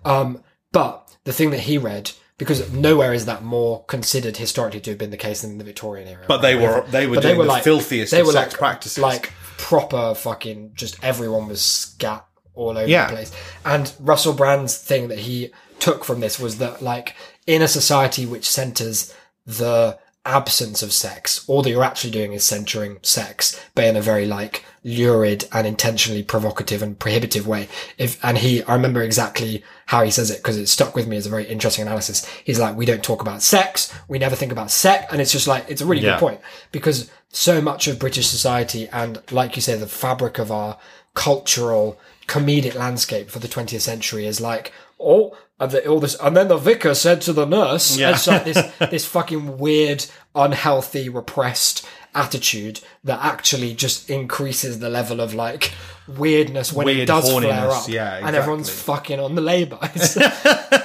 Um, 0.03 0.43
but 0.71 1.04
the 1.25 1.33
thing 1.33 1.49
that 1.51 1.59
he 1.61 1.77
read 1.77 2.11
because 2.37 2.71
nowhere 2.73 3.13
is 3.13 3.25
that 3.25 3.43
more 3.43 3.83
considered 3.85 4.37
historically 4.37 4.81
to 4.81 4.89
have 4.91 4.97
been 4.99 5.11
the 5.11 5.17
case 5.17 5.41
than 5.41 5.51
in 5.51 5.57
the 5.57 5.63
Victorian 5.63 6.07
era. 6.07 6.23
But 6.27 6.39
they 6.39 6.55
were 6.55 6.83
they 6.89 7.07
were 7.07 7.15
But 7.15 7.21
doing 7.23 7.47
the 7.47 7.53
filthiest 7.63 8.11
they 8.11 8.21
of 8.21 8.27
were 8.27 8.33
sex 8.33 8.53
like, 8.53 8.59
practices. 8.59 8.97
like 9.01 9.31
proper 9.57 10.13
fucking 10.15 10.71
just 10.75 11.01
everyone 11.03 11.47
was 11.47 11.61
scat 11.61 12.25
all 12.53 12.77
over 12.77 12.87
Yeah. 12.87 13.07
the 13.07 13.13
place. 13.13 13.31
And 13.63 13.91
Russell 13.99 14.33
Brand's 14.33 14.77
thing 14.77 15.07
that 15.09 15.19
he 15.19 15.51
took 15.79 16.03
from 16.05 16.19
this 16.21 16.39
was 16.39 16.57
that 16.59 16.81
like 16.81 17.15
in 17.47 17.61
a 17.61 17.67
society 17.67 18.25
which 18.25 18.49
centers 18.49 19.13
the 19.45 19.97
absence 20.25 20.81
of 20.81 20.91
sex, 20.91 21.43
all 21.47 21.61
that 21.61 21.69
you're 21.69 21.83
actually 21.83 22.11
doing 22.11 22.33
is 22.33 22.43
centering 22.43 22.97
sex, 23.03 23.59
but 23.75 23.85
in 23.85 23.95
a 23.95 24.01
very 24.01 24.25
like 24.25 24.65
lurid 24.83 25.47
and 25.51 25.65
intentionally 25.65 26.23
provocative 26.23 26.81
and 26.81 26.97
prohibitive 26.99 27.47
way. 27.47 27.67
If, 27.97 28.23
and 28.23 28.37
he, 28.37 28.63
I 28.63 28.73
remember 28.73 29.01
exactly 29.01 29.63
how 29.87 30.03
he 30.03 30.11
says 30.11 30.29
it 30.31 30.37
because 30.37 30.57
it 30.57 30.67
stuck 30.67 30.95
with 30.95 31.07
me 31.07 31.17
as 31.17 31.25
a 31.25 31.29
very 31.29 31.45
interesting 31.45 31.83
analysis. 31.83 32.25
He's 32.43 32.59
like, 32.59 32.75
we 32.75 32.85
don't 32.85 33.03
talk 33.03 33.21
about 33.21 33.41
sex. 33.41 33.93
We 34.07 34.19
never 34.19 34.35
think 34.35 34.51
about 34.51 34.71
sex. 34.71 35.05
And 35.11 35.21
it's 35.21 35.31
just 35.31 35.47
like, 35.47 35.65
it's 35.69 35.81
a 35.81 35.85
really 35.85 36.03
Yeah. 36.03 36.11
good 36.13 36.19
point 36.19 36.41
because 36.71 37.09
so 37.29 37.61
much 37.61 37.87
of 37.87 37.99
British 37.99 38.27
society 38.27 38.87
and 38.89 39.21
like 39.31 39.55
you 39.55 39.61
say, 39.61 39.75
the 39.75 39.87
fabric 39.87 40.37
of 40.39 40.51
our 40.51 40.77
cultural 41.15 41.99
comedic 42.27 42.75
landscape 42.75 43.29
for 43.29 43.39
the 43.39 43.47
20th 43.47 43.81
century 43.81 44.25
is 44.25 44.39
like, 44.41 44.71
oh, 44.99 45.35
and 45.59 45.71
the, 45.71 45.87
all 45.87 45.99
this, 45.99 46.15
and 46.21 46.35
then 46.35 46.47
the 46.49 46.57
vicar 46.57 46.93
said 46.93 47.21
to 47.21 47.33
the 47.33 47.45
nurse, 47.45 47.97
Yeah. 47.97 48.11
it's 48.11 48.27
like 48.27 48.43
this, 48.45 48.71
this 48.91 49.05
fucking 49.05 49.57
weird, 49.57 50.05
unhealthy, 50.33 51.07
repressed 51.09 51.85
attitude 52.13 52.79
that 53.03 53.19
actually 53.21 53.73
just 53.73 54.09
increases 54.09 54.79
the 54.79 54.89
level 54.89 55.19
of 55.19 55.33
like 55.33 55.73
weirdness 56.07 56.71
when 56.71 56.87
it 56.87 56.95
Weird 56.95 57.07
does 57.07 57.29
flare 57.31 57.69
up. 57.71 57.87
yeah, 57.89 58.25
And 58.25 58.35
everyone's 58.35 58.69
fucking 58.69 59.19
on 59.19 59.35
the 59.35 59.41
laybys 59.41 60.15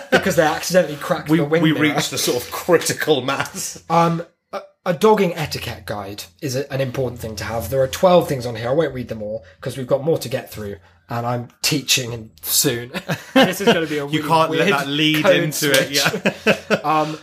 because 0.10 0.36
they 0.36 0.42
accidentally 0.42 0.96
cracked 0.96 1.28
we 1.28 1.38
the 1.38 1.44
wind 1.44 1.62
we 1.62 1.72
reached 1.72 2.10
the 2.10 2.18
sort 2.18 2.42
of 2.42 2.50
critical 2.50 3.20
mass. 3.22 3.82
Um, 3.90 4.24
a, 4.52 4.62
a 4.86 4.94
dogging 4.94 5.34
etiquette 5.34 5.86
guide 5.86 6.24
is 6.42 6.56
a, 6.56 6.72
an 6.72 6.80
important 6.80 7.20
thing 7.20 7.36
to 7.36 7.44
have. 7.44 7.70
There 7.70 7.82
are 7.82 7.86
12 7.88 8.28
things 8.28 8.46
on 8.46 8.56
here. 8.56 8.68
I 8.68 8.72
won't 8.72 8.94
read 8.94 9.08
them 9.08 9.22
all 9.22 9.44
because 9.56 9.76
we've 9.76 9.86
got 9.86 10.02
more 10.02 10.18
to 10.18 10.28
get 10.28 10.50
through. 10.50 10.76
And 11.10 11.26
I'm 11.26 11.48
teaching 11.60 12.12
in 12.12 12.30
soon. 12.42 12.92
And 12.92 13.18
this 13.48 13.60
is 13.60 13.66
going 13.66 13.84
to 13.84 13.90
be 13.90 13.98
a 13.98 14.04
really 14.04 14.16
You 14.18 14.22
can't 14.22 14.50
let 14.50 14.60
weird 14.60 14.72
that 14.72 14.86
lead 14.86 15.26
into 15.26 15.70
it. 15.72 15.96
switch. 15.96 16.46
Yeah. 16.46 16.80
Um, 16.84 17.18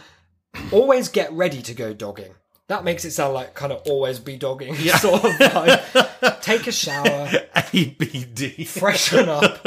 always 0.71 1.07
get 1.09 1.31
ready 1.31 1.61
to 1.61 1.73
go 1.73 1.93
dogging. 1.93 2.33
That 2.67 2.83
makes 2.83 3.05
it 3.05 3.11
sound 3.11 3.33
like 3.33 3.53
kind 3.55 3.71
of 3.71 3.81
always 3.87 4.19
be 4.19 4.35
dogging. 4.35 4.75
Sort 4.75 5.23
of 5.23 5.31
vibe. 5.31 6.41
Take 6.41 6.67
a 6.67 6.71
shower, 6.71 7.29
ABD. 7.55 8.67
freshen 8.67 9.29
up, 9.29 9.65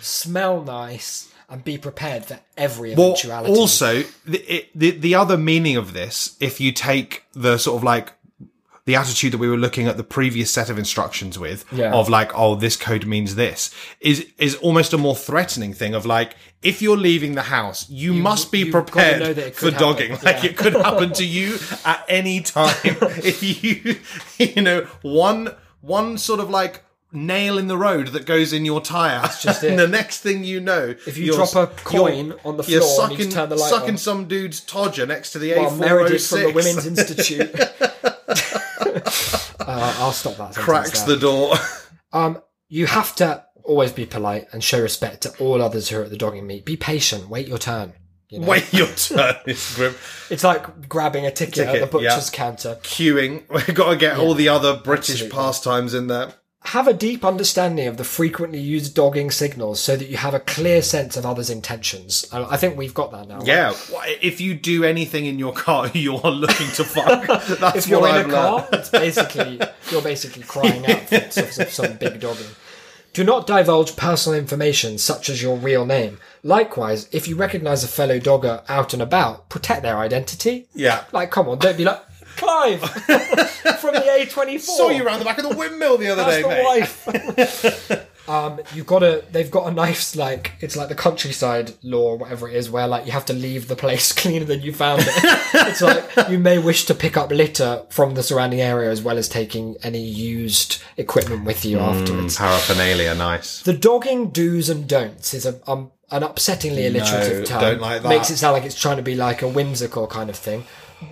smell 0.00 0.62
nice, 0.62 1.32
and 1.48 1.64
be 1.64 1.76
prepared 1.78 2.24
for 2.24 2.38
every 2.56 2.92
eventuality. 2.92 3.50
Well, 3.50 3.60
also 3.60 4.04
the, 4.24 4.38
it, 4.52 4.70
the 4.74 4.92
the 4.92 5.14
other 5.16 5.36
meaning 5.36 5.76
of 5.76 5.92
this, 5.92 6.36
if 6.40 6.60
you 6.60 6.70
take 6.72 7.24
the 7.34 7.58
sort 7.58 7.78
of 7.78 7.84
like 7.84 8.12
the 8.86 8.94
attitude 8.96 9.32
that 9.32 9.38
we 9.38 9.48
were 9.48 9.56
looking 9.56 9.86
at 9.86 9.96
the 9.96 10.04
previous 10.04 10.50
set 10.50 10.70
of 10.70 10.78
instructions 10.78 11.38
with, 11.38 11.64
Yeah. 11.72 11.92
of 11.92 12.08
like, 12.08 12.30
oh, 12.34 12.54
this 12.54 12.76
code 12.76 13.04
means 13.04 13.34
this, 13.34 13.70
is 14.00 14.26
is 14.38 14.54
almost 14.56 14.92
a 14.92 14.98
more 14.98 15.14
threatening 15.16 15.74
thing 15.74 15.94
of 15.94 16.06
like, 16.06 16.36
if 16.62 16.80
you're 16.80 16.96
leaving 16.96 17.34
the 17.34 17.42
house, 17.42 17.88
you, 17.90 18.14
must 18.14 18.50
be 18.50 18.70
prepared 18.70 19.22
it 19.38 19.54
for 19.54 19.60
could 19.70 19.76
dogging. 19.76 20.10
happen. 20.12 20.24
Like 20.32 20.42
Yeah. 20.42 20.50
it 20.50 20.56
could 20.56 20.72
happen 20.74 21.12
to 21.12 21.24
you 21.24 21.58
at 21.84 22.04
any 22.08 22.40
time. 22.40 22.74
if 23.32 23.42
you, 23.42 23.96
you 24.38 24.62
know, 24.62 24.82
one 25.02 25.54
one 25.82 26.16
sort 26.18 26.40
of 26.40 26.48
like 26.50 26.82
nail 27.12 27.56
in 27.58 27.66
the 27.68 27.76
road 27.78 28.08
that 28.08 28.26
goes 28.26 28.52
in 28.52 28.64
your 28.64 28.80
tire. 28.80 29.20
That's 29.22 29.42
just 29.42 29.62
and 29.62 29.78
the 29.78 29.86
next 29.88 30.20
thing 30.20 30.44
you 30.44 30.60
know, 30.60 30.94
If 31.06 31.16
you 31.16 31.32
drop 31.32 31.54
a 31.54 31.66
coin 31.82 32.34
on 32.44 32.56
the 32.56 32.64
you're 32.64 32.80
floor 32.82 33.02
and 33.04 33.12
you 33.12 33.16
sucking, 33.18 33.18
just 33.18 33.30
turn 33.36 33.48
the 33.48 33.56
light 33.56 33.70
sucking 33.70 33.90
on. 33.90 33.96
some 33.98 34.26
dude's 34.28 34.60
todger 34.60 35.06
next 35.06 35.30
to 35.32 35.38
the 35.38 35.54
Well, 35.54 35.70
A406. 35.70 36.28
From 36.28 36.38
the 36.40 36.44
oh 36.46 36.52
Women's 36.52 36.86
Institute. 36.86 37.54
Uh, 39.66 39.96
I'll 39.98 40.12
stop 40.12 40.36
that. 40.36 40.54
cracks 40.54 41.02
there. 41.02 41.16
the 41.16 41.20
door. 41.20 41.54
Um, 42.12 42.40
you 42.68 42.86
have 42.86 43.14
to 43.16 43.44
always 43.62 43.92
be 43.92 44.06
polite 44.06 44.46
and 44.52 44.64
show 44.64 44.80
respect 44.80 45.22
to 45.22 45.36
all 45.38 45.60
others 45.60 45.88
who 45.88 45.98
are 45.98 46.04
at 46.04 46.10
the 46.10 46.16
dogging 46.16 46.46
meet. 46.46 46.64
Be 46.64 46.76
patient. 46.76 47.28
Wait 47.28 47.46
your 47.46 47.58
turn. 47.58 47.92
You 48.30 48.40
know? 48.40 48.46
Wait 48.46 48.72
your 48.72 48.86
turn. 48.88 49.36
It's 49.46 49.74
grim. 49.76 49.94
It's 50.30 50.42
like 50.42 50.88
grabbing 50.88 51.26
a 51.26 51.30
ticket, 51.30 51.66
at 51.66 51.80
the 51.80 51.86
butcher's 51.86 52.30
yeah. 52.32 52.36
counter. 52.36 52.78
Queuing. 52.82 53.42
We've 53.50 53.74
got 53.74 53.90
to 53.90 53.96
get 53.96 54.18
all 54.18 54.34
the 54.34 54.48
other 54.48 54.76
British 54.76 55.22
absolutely. 55.22 55.36
pastimes 55.36 55.94
in 55.94 56.06
there. 56.06 56.32
Have 56.66 56.88
a 56.88 56.92
deep 56.92 57.24
understanding 57.24 57.86
of 57.86 57.96
the 57.96 58.02
frequently 58.04 58.58
used 58.58 58.94
dogging 58.94 59.30
signals 59.30 59.78
so 59.80 59.94
that 59.96 60.08
you 60.08 60.16
have 60.16 60.34
a 60.34 60.40
clear 60.40 60.82
sense 60.82 61.16
of 61.16 61.24
others' 61.24 61.48
intentions. 61.48 62.26
I 62.32 62.56
think 62.56 62.76
we've 62.76 62.92
got 62.92 63.12
that 63.12 63.28
now. 63.28 63.40
Yeah. 63.44 63.72
If 64.20 64.40
you 64.40 64.54
do 64.54 64.82
anything 64.82 65.26
in 65.26 65.38
your 65.38 65.52
car, 65.52 65.88
you 65.94 66.16
are 66.16 66.30
looking 66.30 66.66
to 66.72 66.84
fuck. 66.84 67.26
That's 67.60 67.76
If 67.78 67.88
you're 67.88 68.00
what 68.00 68.10
in 68.10 68.16
I've 68.16 68.28
a 68.28 68.32
car, 68.32 68.54
learned. 68.58 68.68
it's 68.74 68.88
basically 68.90 69.60
you're 69.90 70.02
basically 70.02 70.42
crying 70.42 70.84
out 70.86 71.02
for 71.02 71.20
some, 71.30 71.66
some 71.68 71.96
big 71.98 72.18
dogging. 72.20 72.46
Do 73.12 73.22
not 73.24 73.46
divulge 73.46 73.96
personal 73.96 74.38
information 74.38 74.98
such 74.98 75.30
as 75.30 75.40
your 75.40 75.56
real 75.56 75.86
name. 75.86 76.18
Likewise, 76.42 77.08
if 77.12 77.28
you 77.28 77.36
recognise 77.36 77.82
a 77.84 77.88
fellow 77.88 78.18
dogger 78.18 78.62
out 78.68 78.92
and 78.92 79.00
about, 79.00 79.48
protect 79.48 79.82
their 79.82 79.98
identity. 79.98 80.66
Yeah. 80.74 81.04
Like, 81.12 81.30
come 81.30 81.48
on, 81.48 81.58
don't 81.58 81.78
be 81.78 81.84
like 81.84 82.02
Clive 82.36 82.80
from 83.80 83.94
the 83.94 84.00
A24. 84.00 84.60
Saw 84.60 84.90
you 84.90 85.04
around 85.04 85.18
the 85.20 85.24
back 85.24 85.38
of 85.38 85.48
the 85.48 85.56
windmill 85.56 85.96
the 85.98 86.08
other 86.08 86.24
That's 86.24 86.36
day, 86.36 86.42
the 86.42 86.48
mate. 86.48 86.64
wife. 86.64 88.28
um, 88.28 88.60
you've 88.74 88.86
got 88.86 89.00
to. 89.00 89.24
They've 89.30 89.50
got 89.50 89.66
a 89.66 89.70
nice 89.70 90.16
like 90.16 90.52
it's 90.60 90.76
like 90.76 90.88
the 90.88 90.94
countryside 90.94 91.72
law 91.82 92.10
or 92.12 92.16
whatever 92.18 92.48
it 92.48 92.54
is, 92.56 92.70
where 92.70 92.86
like 92.86 93.06
you 93.06 93.12
have 93.12 93.24
to 93.26 93.32
leave 93.32 93.68
the 93.68 93.76
place 93.76 94.12
cleaner 94.20 94.44
than 94.44 94.62
you 94.62 94.72
found 94.72 95.02
it. 95.02 95.08
it's 95.68 95.80
like 95.82 96.28
you 96.28 96.38
may 96.38 96.58
wish 96.58 96.84
to 96.86 96.94
pick 96.94 97.16
up 97.16 97.30
litter 97.30 97.82
from 97.90 98.14
the 98.14 98.22
surrounding 98.22 98.60
area 98.60 98.90
as 98.90 99.02
well 99.02 99.16
as 99.18 99.28
taking 99.28 99.76
any 99.82 100.02
used 100.02 100.82
equipment 100.96 101.44
with 101.44 101.64
you 101.64 101.78
afterwards. 101.78 102.36
Paraphernalia, 102.36 103.14
nice. 103.14 103.62
The 103.62 103.72
dogging 103.74 104.30
do's 104.30 104.68
and 104.68 104.88
don'ts 104.88 105.34
is 105.34 105.46
a 105.46 105.60
um, 105.70 105.90
an 106.10 106.22
upsettingly 106.22 106.86
alliterative 106.86 107.40
No, 107.40 107.44
term. 107.46 107.60
don't 107.60 107.80
like 107.80 108.02
that. 108.02 108.08
Makes 108.08 108.30
it 108.30 108.36
sound 108.36 108.52
like 108.54 108.64
it's 108.64 108.80
trying 108.80 108.96
to 108.98 109.02
be 109.02 109.14
like 109.16 109.42
a 109.42 109.48
whimsical 109.48 110.06
kind 110.06 110.30
of 110.30 110.36
thing. 110.36 110.64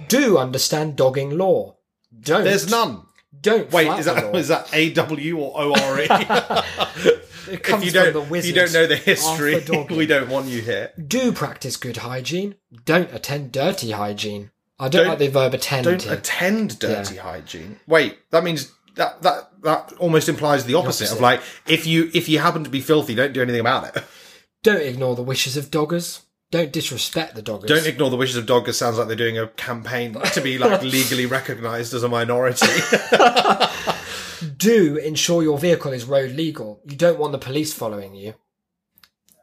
Do 0.08 0.38
understand 0.38 0.96
dogging 0.96 1.36
law. 1.36 1.76
Don't. 2.18 2.44
There's 2.44 2.70
none. 2.70 3.02
Don't. 3.40 3.70
Wait, 3.72 3.88
is 3.98 4.06
the 4.06 4.14
that 4.14 4.34
is 4.36 4.48
that 4.48 4.72
A 4.72 4.92
W 4.92 5.38
or 5.38 5.52
O 5.56 5.74
R 5.74 6.00
E? 6.00 6.08
It 7.46 7.62
comes 7.62 7.82
If 7.82 7.86
you 7.88 7.92
don't, 8.00 8.12
the 8.30 8.34
if 8.36 8.46
you 8.46 8.54
don't 8.54 8.72
know 8.72 8.86
the 8.86 8.96
history, 8.96 9.56
we 9.90 10.06
don't 10.06 10.30
want 10.30 10.46
you 10.46 10.62
here. 10.62 10.92
do 11.06 11.30
practice 11.30 11.76
good 11.76 11.98
hygiene. 11.98 12.54
Don't 12.86 13.12
attend 13.12 13.52
dirty 13.52 13.90
hygiene. 13.90 14.50
I 14.78 14.88
don't, 14.88 15.02
Don't- 15.02 15.08
like 15.10 15.18
the 15.18 15.28
verb 15.28 15.52
attend. 15.52 15.84
Don't 15.84 16.02
here. 16.02 16.14
attend 16.14 16.78
dirty 16.78 17.16
hygiene. 17.16 17.80
Wait, 17.86 18.16
that 18.30 18.44
means 18.44 18.72
that 18.94 19.20
that 19.20 19.50
that 19.62 19.92
almost 19.98 20.28
implies 20.30 20.64
the 20.64 20.74
opposite, 20.74 21.04
of 21.12 21.22
opposite. 21.22 21.22
like 21.22 21.42
if 21.66 21.86
you 21.86 22.10
if 22.14 22.28
you 22.30 22.38
happen 22.38 22.64
to 22.64 22.70
be 22.70 22.80
filthy, 22.80 23.14
don't 23.14 23.34
do 23.34 23.42
anything 23.42 23.60
about 23.60 23.94
it. 23.94 24.02
Don't 24.62 24.80
ignore 24.80 25.14
the 25.14 25.22
wishes 25.22 25.58
of 25.58 25.70
doggers. 25.70 26.22
Don't 26.54 26.70
disrespect 26.70 27.34
the 27.34 27.42
doggers. 27.42 27.66
Don't 27.66 27.84
ignore 27.84 28.10
the 28.10 28.16
wishes 28.16 28.36
of 28.36 28.46
doggers. 28.46 28.74
Sounds 28.74 28.96
like 28.96 29.08
they're 29.08 29.16
doing 29.16 29.36
a 29.36 29.48
campaign 29.48 30.12
to 30.12 30.40
be 30.40 30.56
like 30.56 30.82
legally 30.84 31.26
recognised 31.26 31.92
as 31.94 32.04
a 32.04 32.08
minority. 32.08 32.68
do 34.56 34.96
ensure 34.96 35.42
your 35.42 35.58
vehicle 35.58 35.90
is 35.90 36.04
road 36.04 36.30
legal. 36.30 36.80
You 36.86 36.94
don't 36.94 37.18
want 37.18 37.32
the 37.32 37.38
police 37.38 37.74
following 37.74 38.14
you. 38.14 38.34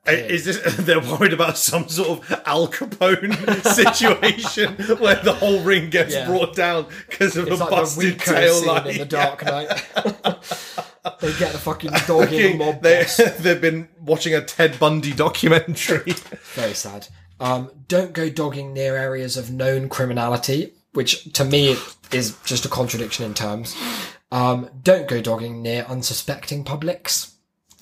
Is 0.08 0.45
this 0.45 0.76
they're 0.80 0.99
worried 0.99 1.34
about 1.34 1.58
some 1.58 1.88
sort 1.88 2.10
of 2.10 2.41
Al 2.47 2.68
Capone 2.68 3.34
situation 3.76 4.74
where 4.97 5.16
the 5.18 5.34
whole 5.34 5.62
ring 5.62 5.89
gets 5.91 6.14
Yeah. 6.14 6.26
brought 6.26 6.56
down 6.56 6.88
because 7.10 7.38
of 7.38 7.47
It's 7.47 7.60
a 7.60 7.64
like 7.64 7.70
the 7.70 7.76
busted 7.76 8.04
Rico 8.06 8.34
tail 8.34 8.66
light? 8.66 8.86
in 8.88 8.97
The 8.97 9.06
Dark 9.18 9.45
Knight. 9.45 9.68
they 11.20 11.34
get 11.38 11.52
the 11.52 11.60
fucking 11.60 11.91
dog 12.08 12.34
in 12.34 12.58
the 12.58 12.66
mob 12.66 12.82
they, 12.82 13.06
they've 13.39 13.62
been 13.62 13.89
watching 13.99 14.34
a 14.34 14.41
Ted 14.43 14.80
Bundy 14.80 15.14
documentary. 15.14 16.14
Very 16.54 16.74
sad. 16.74 17.08
Um, 17.39 17.72
don't 17.88 18.14
go 18.14 18.30
dogging 18.30 18.74
near 18.74 18.95
areas 18.95 19.38
of 19.38 19.52
known 19.52 19.88
criminality, 19.89 20.74
which 20.93 21.32
to 21.34 21.45
me 21.45 21.76
is 22.12 22.38
just 22.43 22.66
a 22.66 22.70
contradiction 22.70 23.26
in 23.26 23.34
terms. 23.34 23.76
Um, 24.32 24.70
don't 24.84 25.08
go 25.08 25.22
dogging 25.22 25.62
near 25.62 25.84
unsuspecting 25.84 26.64
publics. 26.64 27.31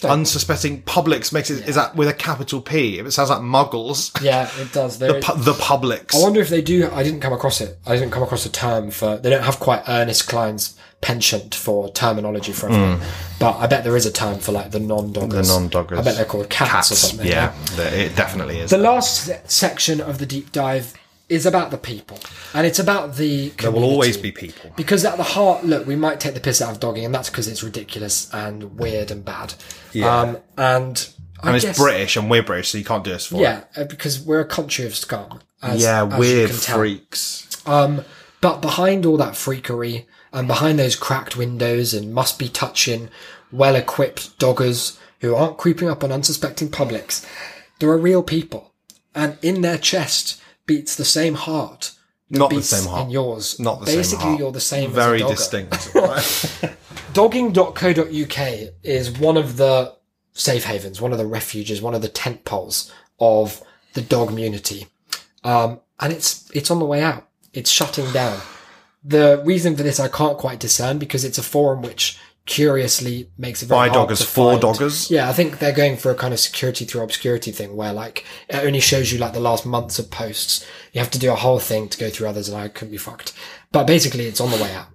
Unsuspecting 0.08 0.82
publics 0.84 1.32
makes 1.32 1.50
it 1.50 1.68
is 1.68 1.76
that 1.76 1.96
with 1.96 2.08
a 2.08 2.14
capital 2.14 2.62
P? 2.62 3.00
If 3.00 3.06
it 3.06 3.12
sounds 3.12 3.30
like 3.30 3.40
muggles, 3.40 4.20
Yeah, 4.22 4.50
it 4.60 4.72
does. 4.72 4.98
There 5.00 5.18
is- 5.18 5.26
pu- 5.26 5.42
the 5.42 5.54
publics. 5.54 6.16
I 6.16 6.20
wonder 6.22 6.40
if 6.40 6.50
they 6.50 6.62
do. 6.62 6.90
I 6.94 7.04
didn't 7.04 7.20
come 7.20 7.34
across 7.34 7.62
it. 7.62 7.78
I 7.86 7.96
didn't 7.96 8.12
come 8.12 8.24
across 8.24 8.46
a 8.46 8.52
term 8.52 8.92
for. 8.92 9.18
They 9.18 9.30
don't 9.30 9.44
have 9.44 9.60
quite 9.60 9.84
Ernest 9.88 10.28
Cline's 10.28 10.78
penchant 11.02 11.56
for 11.56 11.90
terminology 11.92 12.52
for 12.52 12.66
everything. 12.68 12.98
Mm. 13.00 13.40
But 13.40 13.58
I 13.58 13.68
bet 13.68 13.86
there 13.86 13.96
is 13.96 14.06
a 14.06 14.12
term 14.12 14.40
for 14.40 14.52
like 14.52 14.72
the 14.72 14.80
non-doggers. 14.82 15.48
The 15.48 15.60
non-doggers. 15.60 15.98
I 15.98 16.02
bet 16.02 16.16
they're 16.18 16.26
called 16.26 16.50
cats, 16.50 16.92
or 16.92 16.96
something. 16.96 17.26
yeah, 17.28 17.54
the- 17.78 18.06
it 18.06 18.16
definitely 18.16 18.60
is. 18.60 18.70
The 18.70 18.78
last 18.78 19.26
se- 19.26 19.42
section 19.46 20.02
of 20.02 20.18
the 20.18 20.26
deep 20.26 20.52
dive 20.52 20.94
is 21.30 21.46
about 21.46 21.70
the 21.72 21.78
people, 21.78 22.20
and 22.54 22.66
it's 22.66 22.80
about 22.80 23.16
the. 23.16 23.50
there 23.50 23.72
will 23.72 23.84
always 23.84 24.18
be 24.18 24.32
people. 24.32 24.72
Because 24.76 25.06
at 25.06 25.18
the 25.18 25.24
heart, 25.24 25.64
look, 25.64 25.86
we 25.88 25.96
might 25.96 26.20
take 26.20 26.34
the 26.34 26.40
piss 26.40 26.62
out 26.62 26.72
of 26.72 26.80
dogging, 26.80 27.06
and 27.06 27.14
that's 27.14 27.30
because 27.30 27.48
it's 27.48 27.64
ridiculous 27.64 28.34
and 28.34 28.78
weird 28.78 29.12
and 29.12 29.24
bad. 29.24 29.54
Yeah. 29.94 30.20
Um, 30.22 30.38
and 30.58 31.10
and 31.44 31.56
it's 31.56 31.66
guess- 31.66 31.78
British, 31.78 32.18
and 32.18 32.30
we're 32.30 32.44
British, 32.44 32.70
so 32.70 32.78
you 32.78 32.84
can't 32.84 33.04
do 33.04 33.14
us 33.14 33.28
for 33.28 33.40
Yeah, 33.42 33.60
it. 33.60 33.68
uh, 33.78 33.84
because 33.86 34.20
we're 34.20 34.42
a 34.42 34.46
country 34.46 34.86
of 34.86 34.96
scum. 34.96 35.40
As, 35.62 35.82
Yeah, 35.84 36.06
as 36.06 36.20
weird 36.20 36.52
freaks. 36.52 37.48
Um, 37.66 38.04
but 38.42 38.62
behind 38.62 39.06
all 39.06 39.18
that 39.18 39.34
freakery 39.34 40.06
and 40.32 40.48
behind 40.48 40.80
those 40.80 40.96
cracked 40.96 41.36
windows 41.36 41.94
and 41.94 42.14
must 42.14 42.40
be 42.40 42.48
touching, 42.50 43.10
well 43.52 43.76
equipped 43.76 44.40
doggers 44.40 44.98
who 45.20 45.36
aren't 45.36 45.58
creeping 45.58 45.90
up 45.90 46.04
on 46.04 46.12
unsuspecting 46.14 46.70
publics, 46.72 47.26
there 47.80 47.90
are 47.90 47.98
real 47.98 48.24
people. 48.24 48.74
And 49.14 49.38
in 49.42 49.62
their 49.62 49.78
chest 49.78 50.39
beats 50.70 50.96
the 50.96 51.04
same 51.04 51.34
heart. 51.34 51.94
Not 52.30 52.52
the 52.52 52.62
same 52.62 52.88
heart. 52.88 53.06
In 53.06 53.10
yours. 53.10 53.60
Not 53.60 53.80
the 53.80 53.88
Basically, 53.88 54.04
same 54.04 54.20
heart. 54.20 54.28
Basically, 54.28 54.38
you're 54.38 54.52
the 54.52 54.60
same. 54.60 54.92
Very 54.92 55.20
distinct. 55.20 55.92
right? 55.96 56.76
Dogging.co.uk 57.14 58.40
is 58.84 59.12
one 59.20 59.36
of 59.36 59.58
the 59.58 59.96
safe 60.34 60.66
havens, 60.66 61.02
one 61.02 61.12
of 61.12 61.18
the 61.18 61.26
refuges, 61.26 61.82
one 61.82 61.96
of 61.96 62.04
the 62.04 62.08
tent 62.08 62.46
poles 62.46 62.94
of 63.20 63.64
the 63.96 64.02
dog 64.02 64.28
community. 64.28 64.86
Um, 65.44 65.80
and 66.00 66.14
it's, 66.14 66.50
it's 66.54 66.70
on 66.70 66.78
the 66.78 66.86
way 66.86 67.02
out. 67.02 67.28
It's 67.52 67.72
shutting 67.72 68.10
down. 68.12 68.40
The 69.04 69.42
reason 69.44 69.76
for 69.76 69.82
this 69.82 70.00
I 70.00 70.08
can't 70.08 70.38
quite 70.38 70.60
discern 70.60 71.00
because 71.00 71.26
it's 71.26 71.40
a 71.40 71.44
forum 71.44 71.82
which 71.82 72.20
curiously 72.50 73.30
makes 73.38 73.62
it 73.64 73.68
very 73.68 73.90
By 73.90 73.96
doggers, 73.96 74.24
for 74.26 74.52
find. 74.60 74.62
doggers? 74.62 75.10
Yeah, 75.10 75.30
I 75.30 75.34
think 75.34 75.60
they're 75.60 75.72
going 75.72 75.96
for 75.98 76.12
a 76.12 76.16
kind 76.16 76.34
of 76.34 76.40
security 76.40 76.84
through 76.84 77.04
obscurity 77.04 77.52
thing 77.52 77.76
where 77.78 77.94
like 77.94 78.26
it 78.50 78.58
only 78.66 78.80
shows 78.82 79.12
you 79.14 79.20
like 79.20 79.34
the 79.34 79.40
last 79.40 79.66
months 79.66 80.00
of 80.00 80.10
posts. 80.12 80.66
You 80.92 81.00
have 81.00 81.12
to 81.12 81.20
do 81.20 81.32
a 81.32 81.36
whole 81.36 81.60
thing 81.60 81.88
to 81.90 81.98
go 81.98 82.10
through 82.10 82.28
others 82.28 82.50
and 82.50 82.58
I 82.58 82.68
couldn't 82.68 82.92
be 82.92 82.98
fucked. 82.98 83.34
But 83.72 83.86
basically 83.88 84.26
it's 84.26 84.42
on 84.42 84.52
the 84.52 84.58
way 84.62 84.74
out. 84.74 84.88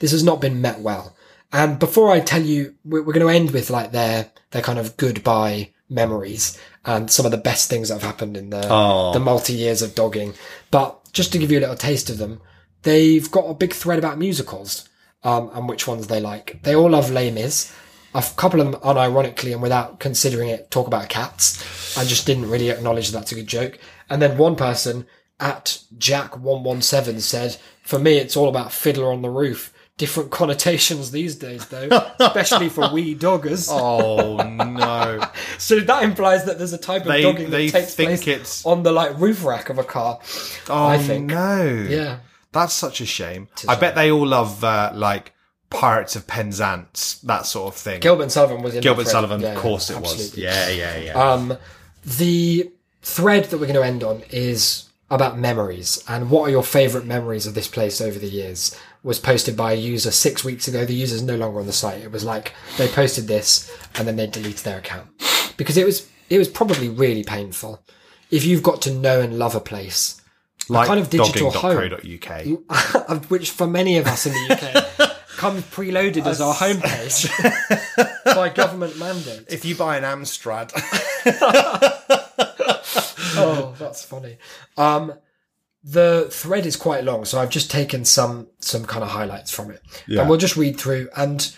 This 0.00 0.10
has 0.12 0.24
not 0.24 0.40
been 0.40 0.60
met 0.60 0.80
well. 0.80 1.14
And 1.52 1.78
before 1.78 2.10
I 2.10 2.18
tell 2.20 2.42
you, 2.42 2.74
we're, 2.84 3.02
we're 3.02 3.12
going 3.12 3.26
to 3.26 3.32
end 3.32 3.52
with 3.52 3.70
like 3.70 3.92
their, 3.92 4.30
their 4.50 4.62
kind 4.62 4.78
of 4.78 4.96
goodbye 4.96 5.70
memories 5.88 6.58
and 6.84 7.10
some 7.10 7.24
of 7.26 7.30
the 7.32 7.38
best 7.38 7.70
things 7.70 7.88
that 7.88 7.94
have 7.94 8.02
happened 8.02 8.36
in 8.36 8.50
the, 8.50 8.66
Oh. 8.68 9.12
the 9.12 9.20
multi 9.20 9.52
years 9.52 9.80
of 9.82 9.94
dogging. 9.94 10.34
But 10.70 10.98
just 11.12 11.30
to 11.32 11.38
give 11.38 11.52
you 11.52 11.58
a 11.58 11.60
little 11.60 11.76
taste 11.76 12.10
of 12.10 12.18
them, 12.18 12.40
they've 12.82 13.30
got 13.30 13.44
a 13.48 13.54
big 13.54 13.72
thread 13.72 13.98
about 13.98 14.18
musicals, 14.18 14.88
um, 15.24 15.50
and 15.54 15.68
which 15.68 15.86
ones 15.88 16.06
they 16.06 16.20
like. 16.20 16.60
They 16.62 16.74
all 16.76 16.90
love 16.90 17.10
Les 17.10 17.30
Mis. 17.30 17.74
A 18.16 18.22
couple 18.36 18.60
of 18.60 18.70
them, 18.70 18.80
unironically 18.82 19.52
and 19.52 19.60
without 19.60 19.98
considering 19.98 20.48
it, 20.48 20.70
talk 20.70 20.86
about 20.86 21.08
cats. 21.08 21.98
I 21.98 22.04
just 22.04 22.26
didn't 22.26 22.48
really 22.48 22.70
acknowledge 22.70 23.10
that's 23.10 23.32
a 23.32 23.34
good 23.34 23.48
joke. 23.48 23.78
And 24.08 24.22
then 24.22 24.38
one 24.38 24.54
person 24.54 25.06
at 25.40 25.80
Jack117 25.98 27.20
said, 27.20 27.56
for 27.82 27.98
me, 27.98 28.18
it's 28.18 28.36
all 28.36 28.48
about 28.48 28.72
Fiddler 28.72 29.12
on 29.12 29.22
the 29.22 29.30
Roof. 29.30 29.72
Different 29.96 30.30
connotations 30.32 31.10
these 31.12 31.36
days, 31.36 31.66
though, 31.68 31.88
especially 32.20 32.68
for 32.68 32.92
wee 32.92 33.14
doggers. 33.16 33.68
oh 33.70 34.36
no! 34.38 35.20
So 35.58 35.78
that 35.80 36.02
implies 36.02 36.44
that 36.46 36.58
there's 36.58 36.72
a 36.72 36.78
type 36.78 37.02
of 37.02 37.08
They- 37.08 37.22
dogging 37.22 37.50
they 37.50 37.66
that 37.68 37.80
takes 37.80 37.94
think 37.94 38.08
place 38.08 38.26
it's- 38.28 38.66
on 38.66 38.82
the 38.82 38.90
like 38.92 39.18
roof 39.18 39.44
rack 39.44 39.70
of 39.70 39.78
a 39.78 39.84
car. 39.84 40.18
Oh 40.68 40.86
I 40.86 40.98
think. 40.98 41.26
no! 41.26 41.86
Yeah. 41.88 42.18
That's 42.54 42.72
such 42.72 43.00
a 43.00 43.06
shame. 43.06 43.48
I 43.68 43.74
bet 43.76 43.94
they 43.94 44.10
all 44.10 44.26
love 44.26 44.64
uh, 44.64 44.92
like 44.94 45.34
Pirates 45.70 46.14
of 46.16 46.26
Penzance, 46.26 47.18
that 47.24 47.46
sort 47.46 47.74
of 47.74 47.78
thing. 47.78 48.00
Gilbert 48.00 48.30
Sullivan 48.30 48.62
was 48.62 48.74
in 48.76 48.80
Gilbert. 48.80 49.08
Sullivan, 49.08 49.40
Yeah, 49.40 49.54
of 49.54 49.58
course 49.58 49.90
it 49.90 50.00
was. 50.00 50.36
Yeah, 50.38 50.68
yeah, 50.70 50.96
yeah. 50.96 51.12
Um, 51.12 51.58
the 52.04 52.70
thread 53.02 53.46
that 53.46 53.58
we're 53.58 53.66
going 53.66 53.74
to 53.74 53.84
end 53.84 54.02
on 54.04 54.22
is 54.30 54.88
about 55.10 55.38
memories 55.38 56.02
and 56.08 56.30
what 56.30 56.48
are 56.48 56.50
your 56.50 56.62
favourite 56.62 57.06
memories 57.06 57.46
of 57.46 57.54
this 57.54 57.68
place 57.68 58.00
over 58.00 58.18
the 58.18 58.28
years 58.28 58.76
was 59.02 59.18
posted 59.18 59.56
by 59.56 59.72
a 59.72 59.76
user 59.76 60.10
six 60.10 60.42
weeks 60.42 60.66
ago. 60.66 60.84
The 60.84 60.94
user's 60.94 61.22
no 61.22 61.36
longer 61.36 61.60
on 61.60 61.66
the 61.66 61.72
site. 61.72 62.02
It 62.02 62.10
was 62.10 62.24
like 62.24 62.54
they 62.78 62.88
posted 62.88 63.26
this 63.26 63.70
and 63.96 64.08
then 64.08 64.16
they 64.16 64.26
deleted 64.26 64.64
their 64.64 64.78
account 64.78 65.08
because 65.56 65.76
it 65.76 65.84
was 65.84 66.08
it 66.30 66.38
was 66.38 66.48
probably 66.48 66.88
really 66.88 67.22
painful. 67.22 67.84
If 68.30 68.44
you've 68.44 68.62
got 68.62 68.80
to 68.82 68.94
know 68.94 69.20
and 69.20 69.38
love 69.38 69.54
a 69.54 69.60
place, 69.60 70.20
like 70.68 70.86
kind 70.86 71.00
of 71.00 71.10
digital 71.10 71.50
home. 71.50 71.76
which 73.28 73.50
for 73.50 73.66
many 73.66 73.98
of 73.98 74.06
us 74.06 74.26
in 74.26 74.32
the 74.32 74.54
UK 74.54 75.16
comes 75.36 75.62
preloaded 75.64 76.26
as 76.26 76.40
our 76.40 76.54
homepage 76.54 77.28
by 78.24 78.48
government 78.48 78.98
mandate. 78.98 79.44
If 79.48 79.64
you 79.64 79.74
buy 79.74 79.96
an 79.96 80.04
Amstrad, 80.04 80.72
oh, 83.36 83.74
that's 83.78 84.04
funny. 84.04 84.38
Um, 84.76 85.14
the 85.82 86.28
thread 86.30 86.64
is 86.64 86.76
quite 86.76 87.04
long, 87.04 87.24
so 87.24 87.38
I've 87.38 87.50
just 87.50 87.70
taken 87.70 88.04
some 88.04 88.48
some 88.60 88.84
kind 88.84 89.04
of 89.04 89.10
highlights 89.10 89.50
from 89.52 89.70
it, 89.70 89.82
and 90.20 90.28
we'll 90.28 90.38
just 90.38 90.56
read 90.56 90.78
through. 90.78 91.08
And 91.16 91.54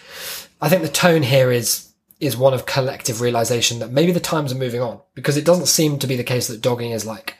I 0.60 0.68
think 0.68 0.82
the 0.82 0.88
tone 0.88 1.22
here 1.22 1.52
is 1.52 1.92
is 2.18 2.36
one 2.36 2.54
of 2.54 2.66
collective 2.66 3.20
realization 3.20 3.78
that 3.78 3.90
maybe 3.92 4.10
the 4.10 4.20
times 4.20 4.52
are 4.52 4.56
moving 4.56 4.80
on 4.80 5.00
because 5.14 5.36
it 5.36 5.44
doesn't 5.44 5.66
seem 5.66 5.98
to 5.98 6.06
be 6.06 6.16
the 6.16 6.24
case 6.24 6.48
that 6.48 6.62
dogging 6.62 6.90
is 6.90 7.04
like 7.04 7.36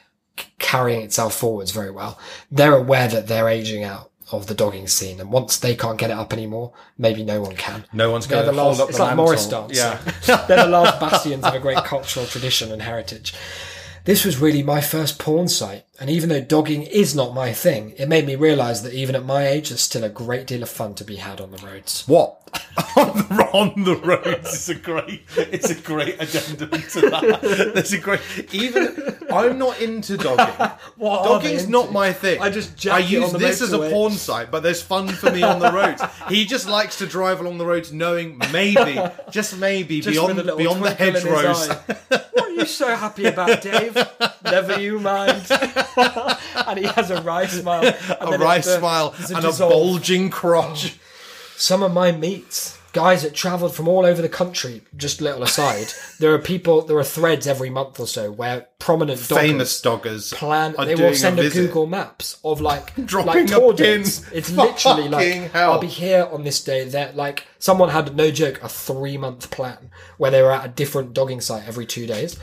carrying 0.67 1.03
itself 1.03 1.33
forwards 1.33 1.71
very 1.71 1.93
well. 1.93 2.19
They're 2.51 2.75
aware 2.75 3.07
that 3.07 3.29
they're 3.29 3.49
aging 3.49 3.85
out 3.85 4.11
of 4.33 4.49
the 4.49 4.55
dogging 4.55 4.89
scene, 4.89 5.21
and 5.21 5.31
once 5.31 5.57
they 5.57 5.77
can't 5.77 5.97
get 5.97 6.11
it 6.11 6.17
up 6.17 6.33
anymore, 6.33 6.73
maybe 6.99 7.23
no 7.23 7.41
one 7.41 7.55
can. 7.55 7.85
no 7.93 8.11
one's 8.11 8.27
going 8.27 8.45
the 8.45 8.51
to 8.51 8.59
hold 8.59 8.79
last, 8.79 8.81
up 8.81 8.91
it's 8.91 8.99
like. 8.99 9.17
Morris 9.17 9.47
dance. 9.47 9.77
Yeah. 9.77 9.99
They're 10.49 10.65
the 10.65 10.69
last 10.69 10.99
bastions 10.99 11.45
of 11.45 11.55
a 11.55 11.61
great 11.61 11.79
cultural 11.85 12.27
tradition 12.27 12.73
and 12.73 12.83
heritage. 12.83 13.33
This 14.05 14.25
was 14.25 14.39
really 14.39 14.65
my 14.65 14.81
first 14.81 15.21
porn 15.21 15.47
site, 15.47 15.85
and 16.01 16.11
even 16.11 16.29
though 16.29 16.41
dogging 16.41 16.83
is 16.83 17.15
not 17.15 17.35
my 17.35 17.53
thing, 17.53 17.95
it 17.97 18.09
made 18.09 18.27
me 18.27 18.37
realise 18.37 18.81
that 18.81 18.93
even 18.93 19.15
at 19.15 19.25
my 19.25 19.47
age, 19.47 19.71
there's 19.71 19.81
still 19.81 20.05
a 20.05 20.09
great 20.09 20.47
deal 20.47 20.63
of 20.63 20.69
fun 20.69 20.95
to 20.95 21.05
be 21.05 21.17
had 21.17 21.41
on 21.41 21.51
the 21.51 21.59
roads. 21.67 22.05
What? 22.07 22.41
on, 22.97 23.17
the, 23.29 23.51
on 23.53 23.85
the 23.85 23.97
roads 23.97 24.55
is 24.55 24.69
a 24.71 24.75
great. 24.75 25.23
It's 25.37 25.69
a 25.69 25.75
great 25.75 26.15
addendum 26.21 26.71
to 26.71 27.01
that. 27.11 27.41
There's 27.75 27.93
a 27.93 27.99
great. 27.99 28.21
Even 28.55 29.17
I'm 29.31 29.59
not 29.59 29.79
into 29.81 30.17
dogging. 30.17 30.71
What 30.97 31.25
Dogging's 31.25 31.69
not 31.69 31.93
my 31.93 32.13
thing. 32.15 32.41
I 32.41 32.49
just 32.49 32.75
jack 32.77 32.95
I 32.95 33.01
it 33.01 33.11
use 33.11 33.25
on 33.25 33.33
the 33.35 33.39
this 33.39 33.61
as 33.61 33.75
a 33.75 33.79
motorway. 33.79 33.91
porn 33.91 34.13
site, 34.13 34.51
but 34.51 34.63
there's 34.63 34.81
fun 34.81 35.09
for 35.09 35.31
me 35.31 35.43
on 35.43 35.59
the 35.59 35.71
roads. 35.71 36.03
He 36.31 36.47
just 36.47 36.67
likes 36.67 36.97
to 36.99 37.07
drive 37.07 37.41
along 37.41 37.59
the 37.59 37.67
roads, 37.67 37.93
knowing 37.93 38.39
maybe, 38.51 38.99
just 39.31 39.59
maybe, 39.59 40.01
Just 40.01 40.15
beyond 40.15 40.37
with 40.37 40.39
a 40.39 40.43
little 40.45 40.59
beyond 40.59 40.83
the 40.83 40.95
twinkle 40.95 41.07
in 41.09 41.15
his 41.15 41.25
hedgerows. 41.25 41.69
eye. 41.71 42.23
what 42.33 42.45
are 42.45 42.51
you 42.53 42.65
so 42.65 42.95
happy 42.97 43.27
about, 43.27 43.61
Dave? 43.61 43.95
Never 44.43 44.81
you 44.81 44.99
mind. 45.01 45.45
and 46.67 46.79
he 46.79 46.87
has 46.87 47.11
a 47.11 47.21
wry 47.23 47.47
smile. 47.47 47.83
A 48.21 48.39
wry 48.39 48.59
the- 48.59 48.79
smile 48.79 49.15
and 49.29 49.39
a 49.39 49.41
dissolve. 49.43 49.71
bulging 49.73 50.31
crotch. 50.31 50.99
some 51.57 51.83
of 51.83 51.93
my 51.93 52.13
meets, 52.13 52.79
guys 52.93 53.23
that 53.23 53.35
travelled 53.35 53.75
from 53.75 53.89
all 53.89 54.05
over 54.07 54.23
the 54.23 54.29
country. 54.29 54.83
Just 54.97 55.21
a 55.21 55.25
little 55.25 55.43
aside, 55.43 55.87
there 56.19 56.33
are 56.35 56.39
people, 56.39 56.83
there 56.83 56.97
are 56.99 57.05
threads 57.05 57.47
every 57.47 57.69
month 57.71 58.01
or 58.01 58.07
so 58.07 58.31
where 58.33 58.67
prominent 58.79 59.19
Famous 59.21 59.81
doggers 59.83 60.33
plan. 60.35 60.75
They 60.79 60.95
will 60.95 61.15
send 61.15 61.39
a 61.39 61.47
a. 61.47 61.51
Google 61.51 61.87
Maps 61.87 62.39
of 62.45 62.61
like 62.61 62.95
Dropping 63.07 63.47
like 63.47 63.47
tour 63.47 63.73
dates. 63.75 64.25
It's 64.33 64.51
literally 64.51 65.09
like 65.09 65.51
hell. 65.53 65.73
I'll 65.73 65.79
be 65.81 65.87
here 65.89 66.29
on 66.31 66.45
this 66.45 66.63
day. 66.63 66.85
That 66.89 67.17
like 67.17 67.47
someone 67.59 67.89
had 67.91 68.15
no 68.17 68.31
joke 68.31 68.63
a 68.63 68.69
three 68.69 69.19
month 69.19 69.51
plan 69.51 69.91
where 70.19 70.31
they 70.31 70.43
were 70.43 70.53
at 70.53 70.65
a 70.65 70.69
different 70.69 71.13
dogging 71.15 71.41
site 71.41 71.67
every 71.67 71.85
two 71.87 72.07
days. 72.07 72.39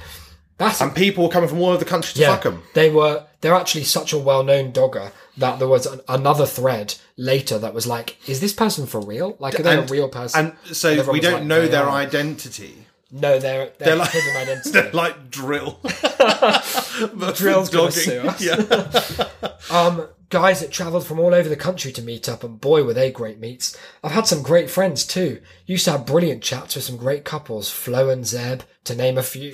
That's 0.58 0.82
And 0.82 0.94
people 0.96 1.24
were 1.26 1.30
coming 1.32 1.50
from 1.50 1.60
all 1.60 1.70
over 1.70 1.78
the 1.78 1.86
country 1.90 2.14
to 2.14 2.22
yeah, 2.22 2.38
them. 2.38 2.64
They 2.74 2.90
were. 2.90 3.26
They're 3.42 3.56
actually 3.56 3.84
such 3.86 4.14
a 4.14 4.18
well-known 4.18 4.72
dogger 4.72 5.12
that 5.38 5.60
there 5.60 5.68
was 5.68 5.86
an, 5.86 6.00
another 6.08 6.46
thread 6.46 6.96
later 7.18 7.58
that 7.60 7.74
was 7.74 7.88
like, 7.88 8.18
"Is 8.30 8.40
this 8.40 8.54
person 8.54 8.86
for 8.86 9.02
real? 9.02 9.36
Like, 9.40 9.60
are 9.60 9.64
they 9.64 9.78
And- 9.80 9.90
a 9.90 9.94
real 9.94 10.08
person?" 10.10 10.56
And 10.66 10.76
so 10.76 10.90
everyone 10.92 11.14
we 11.14 11.20
don't 11.20 11.34
like, 11.40 11.44
know 11.44 11.68
their 11.68 11.84
are." 11.84 11.90
identity. 11.98 12.86
No, 13.12 13.38
they're 13.40 13.72
they're, 13.78 13.88
They're 13.90 13.96
like- 13.96 14.12
hidden 14.12 14.36
identity. 14.38 14.70
They're 14.72 14.92
like 14.92 15.30
drill. 15.30 15.80
Drill's 17.36 17.70
dogging. 17.70 18.24
Yeah. 18.40 19.28
um, 19.72 20.08
guys 20.30 20.62
that 20.62 20.72
travelled 20.72 21.06
from 21.06 21.20
all 21.20 21.34
over 21.34 21.50
the 21.50 21.56
country 21.56 21.92
to 21.92 22.02
meet 22.02 22.28
up, 22.30 22.44
and 22.44 22.60
boy, 22.62 22.84
were 22.84 22.94
they 22.94 23.12
great 23.12 23.40
meets. 23.40 23.78
I've 24.04 24.12
had 24.12 24.28
some 24.28 24.42
great 24.42 24.70
friends 24.70 25.06
too. 25.06 25.42
Used 25.66 25.86
to 25.86 25.92
have 25.92 26.06
brilliant 26.06 26.42
chats 26.44 26.76
with 26.76 26.84
some 26.86 26.98
great 26.98 27.24
couples, 27.26 27.70
Flo 27.70 28.10
and 28.10 28.26
Zeb, 28.26 28.62
to 28.86 28.96
name 28.96 29.18
a 29.18 29.24
few. 29.24 29.52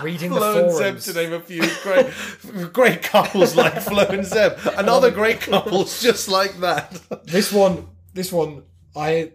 Reading 0.04 0.30
the 0.30 0.36
Flo 0.36 0.64
and 0.64 0.72
Zeb 0.72 0.80
forums. 0.80 1.04
to 1.06 1.12
name 1.14 1.32
a 1.32 1.40
few 1.40 1.62
great, 1.82 2.72
great 2.72 3.02
couples 3.02 3.54
like 3.56 3.74
Flo 3.82 4.04
and 4.04 4.24
Zeb, 4.24 4.52
and 4.76 4.88
other 4.88 5.08
um, 5.08 5.14
great 5.14 5.40
couples 5.40 6.00
just 6.00 6.28
like 6.28 6.58
that. 6.60 7.00
This 7.24 7.52
one, 7.52 7.88
this 8.14 8.32
one, 8.32 8.64
I 8.96 9.32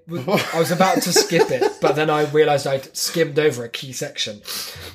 I 0.53 0.59
was 0.59 0.72
about 0.72 1.01
to 1.03 1.13
skip 1.13 1.51
it, 1.51 1.63
but 1.82 1.95
then 1.95 2.09
I 2.09 2.30
realised 2.32 2.68
I'd 2.68 2.95
skimmed 2.95 3.39
over 3.39 3.63
a 3.63 3.70
key 3.70 3.93
section. 3.93 4.41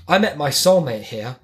I 0.06 0.18
met 0.18 0.36
my 0.36 0.50
soulmate 0.50 1.02
here. 1.04 1.36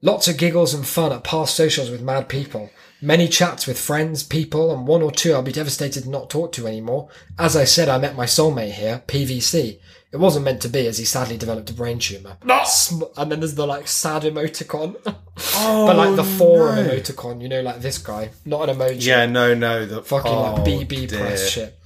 Lots 0.00 0.26
of 0.26 0.36
giggles 0.36 0.74
and 0.74 0.86
fun 0.86 1.12
at 1.12 1.22
past 1.22 1.54
socials 1.54 1.88
with 1.88 2.02
mad 2.02 2.28
people. 2.28 2.70
Many 3.00 3.26
chats 3.28 3.66
with 3.66 3.80
friends, 3.80 4.22
people, 4.22 4.72
and 4.72 4.86
one 4.86 5.02
or 5.02 5.10
two 5.10 5.32
I'll 5.32 5.42
be 5.42 5.52
devastated 5.52 6.06
not 6.06 6.30
talk 6.30 6.52
to 6.52 6.66
anymore. 6.66 7.08
As 7.38 7.56
I 7.56 7.64
said, 7.64 7.88
I 7.88 7.98
met 7.98 8.16
my 8.16 8.26
soulmate 8.26 8.72
here, 8.72 9.02
PVC. 9.08 9.78
It 10.12 10.18
wasn't 10.20 10.44
meant 10.44 10.60
to 10.62 10.68
be, 10.68 10.86
as 10.86 10.98
he 10.98 11.06
sadly 11.06 11.38
developed 11.38 11.70
a 11.70 11.72
brain 11.72 11.98
tumour. 11.98 12.36
Sm- 12.66 13.02
and 13.16 13.32
then 13.32 13.40
there's 13.40 13.54
the 13.54 13.66
like 13.66 13.88
sad 13.88 14.22
emoticon, 14.22 14.96
oh, 15.54 15.86
but 15.86 15.96
like 15.96 16.16
the 16.16 16.24
forum 16.24 16.78
Oh, 16.78 16.82
no. 16.82 16.88
emoticon, 16.90 17.40
you 17.40 17.48
know, 17.48 17.62
like 17.62 17.80
this 17.80 17.96
guy, 17.98 18.30
not 18.44 18.68
an 18.68 18.76
emoji 18.76 19.06
Yeah, 19.06 19.24
no, 19.26 19.54
no, 19.54 19.86
the 19.86 20.02
fucking 20.02 20.30
oh, 20.30 20.54
like 20.54 20.64
BB 20.64 21.08
dear. 21.08 21.18
press 21.20 21.48
shit. 21.48 21.78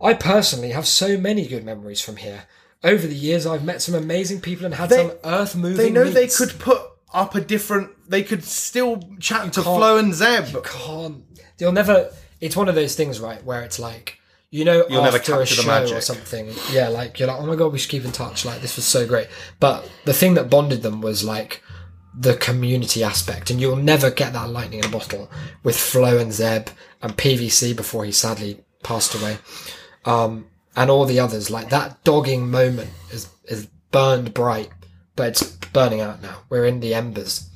I 0.00 0.14
personally 0.14 0.70
have 0.70 0.86
so 0.86 1.18
many 1.18 1.48
good 1.48 1.64
memories 1.64 2.00
from 2.00 2.16
here. 2.16 2.44
over 2.84 3.04
the 3.08 3.14
years, 3.16 3.44
I've 3.44 3.64
met 3.64 3.82
some 3.82 3.96
amazing 3.96 4.40
people 4.40 4.64
and 4.64 4.74
had 4.76 4.90
They- 4.90 4.96
some 5.08 5.12
earth 5.24 5.56
moving. 5.56 5.76
They 5.78 5.90
know 5.90 6.04
they 6.08 6.28
could 6.28 6.56
put 6.60 6.80
up 7.12 7.34
a 7.34 7.40
different. 7.40 7.90
They 8.08 8.22
could 8.22 8.44
still 8.44 9.02
chat 9.18 9.52
to 9.54 9.62
Flo 9.62 9.96
and 9.98 10.14
Zeb. 10.14 10.62
can't. 10.64 11.24
You'll 11.58 11.72
never. 11.72 12.12
It's 12.40 12.54
one 12.54 12.68
of 12.68 12.76
those 12.76 12.94
things, 12.94 13.18
right, 13.18 13.42
where 13.44 13.62
it's 13.62 13.80
like 13.80 14.17
you 14.50 14.64
know 14.64 14.84
You'll 14.88 15.02
never 15.02 15.18
after 15.18 15.40
a 15.40 15.46
show 15.46 15.96
or 15.96 16.00
something. 16.00 16.50
Yeah, 16.72 16.88
like 16.88 17.18
you're 17.18 17.28
like, 17.28 17.40
oh 17.40 17.46
my 17.46 17.56
god, 17.56 17.72
we 17.72 17.78
should 17.78 17.90
keep 17.90 18.04
in 18.04 18.12
touch. 18.12 18.44
Like 18.44 18.60
this 18.60 18.76
was 18.76 18.84
so 18.84 19.06
great. 19.06 19.28
But 19.60 19.90
the 20.04 20.14
thing 20.14 20.34
that 20.34 20.50
bonded 20.50 20.82
them 20.82 21.00
was 21.00 21.22
like 21.24 21.62
the 22.18 22.34
community 22.34 23.02
aspect, 23.04 23.50
and 23.50 23.60
you'll 23.60 23.76
never 23.76 24.10
get 24.10 24.32
that 24.32 24.50
lightning 24.50 24.80
in 24.80 24.86
a 24.86 24.90
bottle 24.90 25.30
with 25.62 25.76
Flo 25.76 26.18
and 26.18 26.32
Zeb 26.32 26.68
and 27.02 27.16
PVC 27.16 27.76
before 27.76 28.04
he 28.04 28.12
sadly 28.12 28.60
passed 28.82 29.14
away, 29.14 29.38
um, 30.04 30.46
and 30.76 30.90
all 30.90 31.04
the 31.04 31.20
others. 31.20 31.50
Like 31.50 31.68
that 31.70 32.02
dogging 32.04 32.50
moment 32.50 32.90
is 33.12 33.28
is 33.44 33.66
burned 33.90 34.34
bright, 34.34 34.70
but 35.14 35.28
it's 35.28 35.42
burning 35.72 36.00
out 36.00 36.22
now. 36.22 36.38
We're 36.48 36.66
in 36.66 36.80
the 36.80 36.94
embers. 36.94 37.48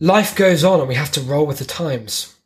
Life 0.00 0.34
goes 0.34 0.64
on, 0.64 0.80
and 0.80 0.88
we 0.88 0.94
have 0.94 1.12
to 1.12 1.20
roll 1.20 1.46
with 1.46 1.58
the 1.58 1.64
times. 1.64 2.36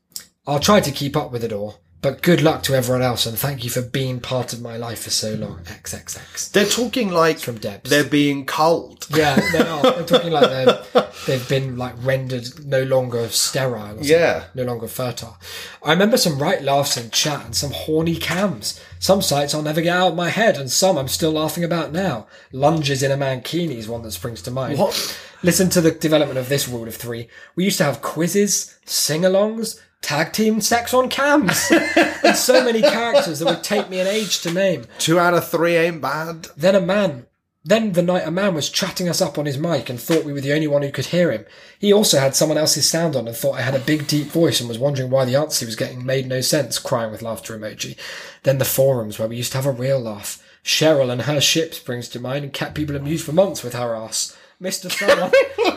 I'll 0.47 0.61
try 0.61 0.81
to 0.81 0.93
keep 0.93 1.17
up 1.17 1.33
with 1.33 1.43
it 1.43 1.53
all, 1.53 1.81
but 2.07 2.23
good 2.23 2.41
luck 2.41 2.63
to 2.63 2.73
everyone 2.75 3.03
else, 3.03 3.27
and 3.27 3.37
thank 3.37 3.65
you 3.65 3.71
for 3.71 3.83
being 3.83 4.21
part 4.21 4.53
of 4.53 4.61
my 4.63 4.77
life 4.77 5.03
for 5.03 5.11
so 5.11 5.35
long. 5.35 5.59
XXX. 5.65 6.53
They're 6.53 6.65
talking 6.65 7.11
like 7.11 7.41
from 7.41 7.59
Debs. 7.59 7.91
they're 7.91 8.05
being 8.05 8.47
culled. 8.47 9.07
Yeah, 9.11 9.35
they 9.53 9.59
are. 9.67 9.83
They're 9.83 10.05
talking 10.05 10.31
like 10.31 10.49
they're, 10.49 11.07
they've 11.27 11.49
been 11.49 11.77
like 11.77 11.95
rendered 12.03 12.65
no 12.65 12.85
longer 12.85 13.29
sterile. 13.31 13.99
Or 13.99 14.03
Yeah. 14.05 14.45
no 14.55 14.63
longer 14.63 14.87
fertile. 14.87 15.37
I 15.83 15.91
remember 15.93 16.17
some 16.17 16.39
right 16.39 16.63
laughs 16.63 16.97
in 16.97 17.11
chat 17.11 17.45
and 17.45 17.57
some 17.57 17.73
horny 17.73 18.15
cams. 18.17 18.81
Some 19.01 19.21
sights 19.21 19.53
I'll 19.53 19.63
never 19.63 19.81
get 19.81 19.97
out 19.97 20.09
of 20.13 20.17
my 20.17 20.29
head, 20.31 20.57
and 20.57 20.71
some 20.71 20.97
I'm 20.97 21.09
still 21.09 21.33
laughing 21.33 21.65
about 21.65 21.93
now. 21.93 22.27
Lunges 22.53 23.03
in 23.03 23.11
a 23.11 23.17
mankini 23.17 23.77
is 23.79 23.89
one 23.89 24.03
that 24.03 24.13
springs 24.13 24.43
to 24.43 24.51
mind. 24.53 24.79
What? 24.79 25.19
Listen 25.47 25.71
to 25.71 25.81
the 25.81 25.93
development 25.93 26.41
of 26.41 26.49
this 26.49 26.67
rule 26.67 26.89
of 26.89 26.97
three. 26.97 27.29
We 27.55 27.63
used 27.63 27.79
to 27.79 27.85
have 27.85 28.03
quizzes, 28.03 28.77
sing-alongs, 28.85 29.81
tag 30.03 30.33
team 30.33 30.61
sex 30.61 30.93
on 30.93 31.09
cams, 31.09 31.71
and 31.71 32.35
so 32.35 32.65
many 32.65 32.83
characters 32.83 33.39
that 33.39 33.47
would 33.47 33.63
take 33.63 33.89
me 33.89 34.01
an 34.01 34.09
age 34.09 34.41
to 34.41 34.53
name. 34.53 34.87
Two 34.99 35.21
out 35.21 35.35
of 35.35 35.49
three 35.49 35.77
ain't 35.77 36.01
bad. 36.01 36.49
Then 36.57 36.75
a 36.75 36.81
man, 36.81 37.27
then 37.65 37.93
the 37.93 38.03
night 38.03 38.27
a 38.27 38.33
man 38.33 38.55
was 38.55 38.69
chatting 38.69 39.09
us 39.09 39.23
up 39.23 39.39
on 39.39 39.47
his 39.47 39.57
mic 39.57 39.89
and 39.89 40.01
thought 40.01 40.25
we 40.25 40.33
were 40.33 40.41
the 40.41 40.53
only 40.53 40.67
one 40.67 40.83
who 40.83 40.91
could 40.91 41.07
hear 41.07 41.31
him. 41.31 41.47
He 41.79 41.93
also 41.93 42.19
had 42.19 42.35
someone 42.35 42.59
else's 42.59 42.91
sound 42.91 43.15
on 43.15 43.29
and 43.29 43.37
thought 43.37 43.55
I 43.55 43.63
had 43.63 43.77
a 43.77 43.79
big 43.79 44.09
deep 44.09 44.27
voice 44.27 44.59
and 44.59 44.69
was 44.69 44.81
wondering 44.81 45.11
why 45.11 45.27
the 45.27 45.37
answer 45.37 45.65
he 45.65 45.67
was 45.67 45.77
getting 45.77 46.05
made 46.05 46.27
no 46.27 46.41
sense, 46.41 46.81
crying 46.81 47.13
with 47.13 47.23
laughter 47.23 47.57
emoji. 47.57 47.97
Then 48.43 48.59
the 48.59 48.65
forums 48.65 49.21
where 49.21 49.29
we 49.29 49.37
used 49.37 49.53
to 49.53 49.59
have 49.59 49.67
a 49.67 49.71
real 49.71 50.01
laugh. 50.01 50.43
Cheryl 50.65 51.13
and 51.13 51.23
her 51.23 51.41
ship 51.41 51.73
springs 51.73 52.09
to 52.09 52.19
mind 52.19 52.43
and 52.43 52.53
kept 52.53 52.75
people 52.75 52.97
amused 52.97 53.25
for 53.25 53.31
months 53.31 53.63
with 53.63 53.75
her 53.75 53.95
ass. 53.95 54.36
Mr. 54.61 54.91
Someone, 54.91 55.31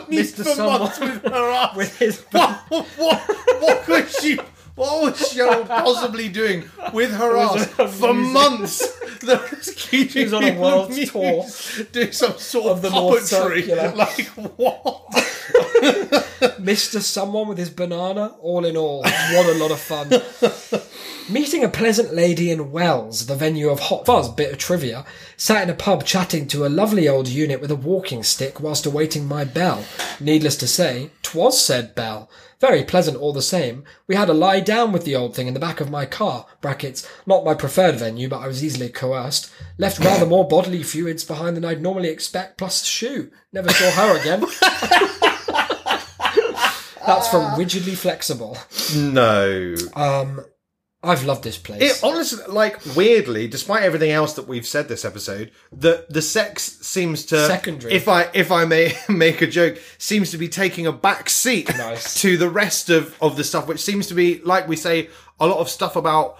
Mr. 0.06 0.44
Someone 0.44 0.80
with 0.80 1.24
with 1.76 1.98
his 1.98 2.20
what, 2.30 2.56
what, 2.68 3.20
what 3.60 3.88
was 3.88 4.18
she? 4.18 4.36
What 4.74 5.02
was 5.02 5.34
Cheryl 5.34 5.66
possibly 5.68 6.30
doing 6.30 6.64
with 6.94 7.12
her 7.12 7.36
ass 7.36 7.66
for 7.98 8.14
months? 8.14 8.98
That 9.20 9.50
was 9.50 9.74
keeping 9.76 10.24
was 10.24 10.32
on 10.32 10.44
a 10.44 10.58
world 10.58 10.92
tour 10.92 11.44
doing 11.92 12.12
some 12.12 12.38
sort 12.38 12.66
of, 12.66 12.76
of 12.76 12.82
the 12.82 12.88
puppetry. 12.88 13.94
Like 13.94 14.26
what? 14.56 15.02
Mr. 16.58 17.02
Someone 17.02 17.48
with 17.48 17.58
his 17.58 17.68
banana. 17.68 18.34
All 18.40 18.64
in 18.64 18.78
all, 18.78 19.02
what 19.02 19.54
a 19.54 19.58
lot 19.58 19.70
of 19.70 19.80
fun. 19.80 20.08
Meeting 21.30 21.62
a 21.62 21.68
pleasant 21.68 22.12
lady 22.12 22.50
in 22.50 22.72
Wells, 22.72 23.26
the 23.26 23.36
venue 23.36 23.68
of 23.68 23.78
Hot 23.78 24.04
Fuzz, 24.04 24.28
bit 24.30 24.50
of 24.50 24.58
trivia, 24.58 25.04
sat 25.36 25.62
in 25.62 25.70
a 25.70 25.74
pub 25.74 26.04
chatting 26.04 26.48
to 26.48 26.66
a 26.66 26.68
lovely 26.68 27.08
old 27.08 27.28
unit 27.28 27.60
with 27.60 27.70
a 27.70 27.76
walking 27.76 28.24
stick 28.24 28.58
whilst 28.58 28.84
awaiting 28.84 29.28
my 29.28 29.44
bell. 29.44 29.84
Needless 30.18 30.56
to 30.56 30.66
say, 30.66 31.12
'twas 31.22 31.64
said 31.64 31.94
bell. 31.94 32.28
Very 32.58 32.82
pleasant 32.82 33.16
all 33.16 33.32
the 33.32 33.42
same. 33.42 33.84
We 34.08 34.16
had 34.16 34.28
a 34.28 34.34
lie 34.34 34.58
down 34.58 34.90
with 34.90 35.04
the 35.04 35.14
old 35.14 35.36
thing 35.36 35.46
in 35.46 35.54
the 35.54 35.60
back 35.60 35.80
of 35.80 35.88
my 35.88 36.04
car, 36.04 36.46
brackets, 36.60 37.06
not 37.26 37.44
my 37.44 37.54
preferred 37.54 37.94
venue, 37.94 38.28
but 38.28 38.40
I 38.40 38.48
was 38.48 38.64
easily 38.64 38.88
coerced. 38.88 39.52
Left 39.78 40.00
rather 40.00 40.26
more 40.26 40.48
bodily 40.48 40.82
fluids 40.82 41.22
behind 41.22 41.56
than 41.56 41.64
I'd 41.64 41.80
normally 41.80 42.08
expect, 42.08 42.58
plus 42.58 42.82
a 42.82 42.86
shoe. 42.86 43.30
Never 43.52 43.70
saw 43.70 43.90
her 43.92 44.20
again. 44.20 44.40
That's 47.06 47.28
from 47.28 47.56
Rigidly 47.58 47.94
Flexible. 47.94 48.58
No. 48.94 49.74
Um, 49.94 50.44
I've 51.02 51.24
loved 51.24 51.44
this 51.44 51.56
place. 51.56 51.80
It 51.82 52.04
honestly, 52.04 52.44
like 52.48 52.78
weirdly, 52.94 53.48
despite 53.48 53.82
everything 53.84 54.10
else 54.10 54.34
that 54.34 54.46
we've 54.46 54.66
said 54.66 54.88
this 54.88 55.04
episode, 55.04 55.50
the 55.72 56.04
the 56.10 56.20
sex 56.20 56.62
seems 56.82 57.24
to 57.26 57.46
Secondary. 57.46 57.92
If 57.94 58.06
I 58.06 58.28
if 58.34 58.52
I 58.52 58.66
may 58.66 58.94
make 59.08 59.40
a 59.40 59.46
joke, 59.46 59.78
seems 59.96 60.30
to 60.32 60.38
be 60.38 60.48
taking 60.48 60.86
a 60.86 60.92
back 60.92 61.30
seat 61.30 61.68
Nice. 61.76 62.14
to 62.20 62.36
the 62.36 62.50
rest 62.50 62.90
of 62.90 63.16
of 63.22 63.36
the 63.36 63.44
stuff, 63.44 63.66
which 63.66 63.80
seems 63.80 64.08
to 64.08 64.14
be 64.14 64.40
like 64.42 64.68
we 64.68 64.76
say 64.76 65.08
a 65.38 65.46
lot 65.46 65.58
of 65.58 65.70
stuff 65.70 65.96
about 65.96 66.38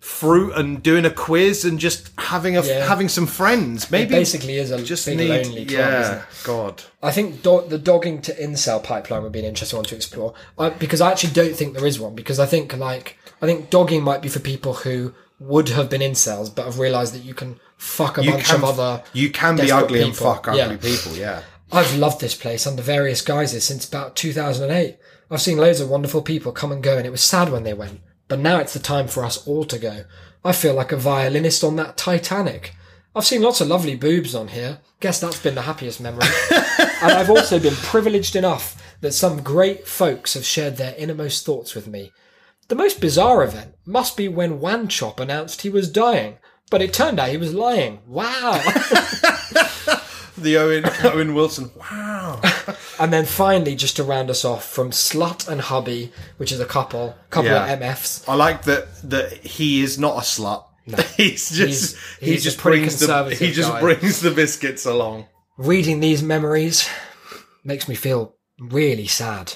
fruit 0.00 0.52
and 0.54 0.82
doing 0.82 1.04
a 1.04 1.10
quiz 1.10 1.64
and 1.64 1.78
just 1.78 2.10
having 2.18 2.56
a 2.56 2.62
Yeah. 2.62 2.86
having 2.88 3.08
some 3.08 3.26
friends. 3.26 3.90
Maybe 3.90 4.14
it 4.14 4.18
basically 4.18 4.54
is 4.56 4.70
a 4.70 4.82
just 4.82 5.06
big 5.06 5.18
need 5.18 5.28
lonely 5.28 5.66
club, 5.66 6.00
isn't 6.00 6.14
yeah. 6.14 6.18
it? 6.20 6.24
God, 6.42 6.82
I 7.02 7.12
think 7.12 7.42
do- 7.42 7.64
the 7.68 7.78
dogging 7.78 8.22
to 8.22 8.34
incel 8.34 8.82
pipeline 8.82 9.22
would 9.22 9.30
be 9.32 9.40
an 9.40 9.44
interesting 9.44 9.76
one 9.76 9.84
to 9.84 9.94
explore. 9.94 10.34
I, 10.58 10.70
because 10.70 11.00
I 11.00 11.10
actually 11.12 11.34
don't 11.34 11.54
think 11.54 11.74
there 11.74 11.86
is 11.86 12.00
one. 12.00 12.14
Because 12.14 12.40
I 12.40 12.46
think 12.46 12.74
like 12.76 13.18
I 13.42 13.46
think 13.46 13.70
dogging 13.70 14.02
might 14.02 14.22
be 14.22 14.28
for 14.28 14.40
people 14.40 14.74
who 14.74 15.14
would 15.38 15.70
have 15.70 15.88
been 15.88 16.02
incels 16.02 16.54
but 16.54 16.66
have 16.66 16.78
realised 16.78 17.14
that 17.14 17.24
you 17.24 17.32
can 17.34 17.58
fuck 17.78 18.18
a 18.18 18.22
you 18.24 18.32
bunch 18.32 18.44
can 18.44 18.56
of 18.56 18.64
other. 18.64 19.02
you 19.14 19.30
can 19.30 19.56
be 19.56 19.72
ugly 19.72 20.02
and 20.02 20.14
fuck 20.14 20.46
ugly 20.48 20.58
Yeah. 20.60 20.76
people. 20.76 21.12
Yeah. 21.16 21.42
I've 21.72 21.96
loved 21.96 22.20
this 22.20 22.34
place 22.34 22.66
under 22.66 22.82
various 22.82 23.22
guises 23.22 23.64
since 23.64 23.86
about 23.88 24.16
2008. 24.16 24.98
I've 25.30 25.40
seen 25.40 25.56
loads 25.58 25.80
of 25.80 25.88
wonderful 25.88 26.20
people 26.22 26.50
come 26.52 26.72
and 26.72 26.82
go, 26.82 26.96
and 26.98 27.06
it 27.06 27.10
was 27.10 27.22
sad 27.22 27.50
when 27.50 27.62
they 27.62 27.72
went. 27.72 28.00
But 28.28 28.40
now 28.40 28.58
it's 28.58 28.72
the 28.72 28.80
time 28.80 29.06
for 29.06 29.24
us 29.24 29.46
all 29.46 29.64
to 29.64 29.78
go. 29.78 30.04
I 30.44 30.52
feel 30.52 30.74
like 30.74 30.90
a 30.92 30.96
violinist 30.96 31.62
on 31.62 31.76
that 31.76 31.96
Titanic. 31.96 32.74
I've 33.14 33.24
seen 33.24 33.42
lots 33.42 33.60
of 33.60 33.68
lovely 33.68 33.94
boobs 33.94 34.34
on 34.34 34.48
here. 34.48 34.78
Guess 35.00 35.20
that's 35.20 35.40
been 35.40 35.54
the 35.54 35.62
happiest 35.62 36.00
memory. 36.00 36.26
and 36.50 37.12
I've 37.12 37.30
also 37.30 37.58
been 37.58 37.74
privileged 37.74 38.36
enough 38.36 38.76
that 39.00 39.12
some 39.12 39.42
great 39.42 39.86
folks 39.88 40.34
have 40.34 40.44
shared 40.44 40.76
their 40.76 40.94
innermost 40.96 41.46
thoughts 41.46 41.74
with 41.74 41.86
me. 41.86 42.12
The 42.70 42.76
most 42.76 43.00
bizarre 43.00 43.42
event 43.44 43.74
must 43.84 44.16
be 44.16 44.28
when 44.28 44.60
Wanchop 44.60 45.18
announced 45.18 45.62
he 45.62 45.68
was 45.68 45.90
dying, 45.90 46.38
but 46.70 46.80
it 46.80 46.92
turned 46.94 47.18
out 47.20 47.30
he 47.30 47.36
was 47.36 47.52
lying. 47.52 48.00
Wow. 48.06 48.62
The 50.38 50.56
Owen 50.56 50.84
Owen 51.04 51.34
Wilson. 51.34 51.70
Wow. 51.76 52.40
And 52.98 53.12
then 53.12 53.24
finally, 53.26 53.74
just 53.76 53.96
to 53.96 54.04
round 54.04 54.28
us 54.30 54.44
off, 54.44 54.64
from 54.66 54.90
Slut 54.90 55.48
and 55.48 55.60
Hubby, 55.60 56.12
which 56.36 56.52
is 56.52 56.60
a 56.60 56.66
couple, 56.66 57.14
couple 57.30 57.50
Yeah. 57.50 57.66
of 57.66 57.78
MFs. 57.80 58.26
I 58.28 58.34
like 58.34 58.62
that 58.64 58.86
that 59.10 59.32
he 59.38 59.82
is 59.82 59.98
not 59.98 60.16
a 60.16 60.20
slut. 60.20 60.64
he's 61.16 61.48
just 61.50 61.58
He's- 61.58 61.96
he 62.20 62.26
he's 62.32 62.44
just 62.44 62.58
pretty 62.58 62.78
brings 62.80 62.98
the 63.00 63.06
conservative 63.06 63.38
he 63.38 63.52
just 63.52 63.70
guy. 63.70 63.80
brings 63.80 64.20
the 64.20 64.30
biscuits 64.30 64.84
along. 64.86 65.26
Reading 65.58 66.00
these 66.00 66.22
memories 66.22 66.88
makes 67.64 67.88
me 67.88 67.94
feel 67.94 68.36
really 68.58 69.06
sad. 69.06 69.54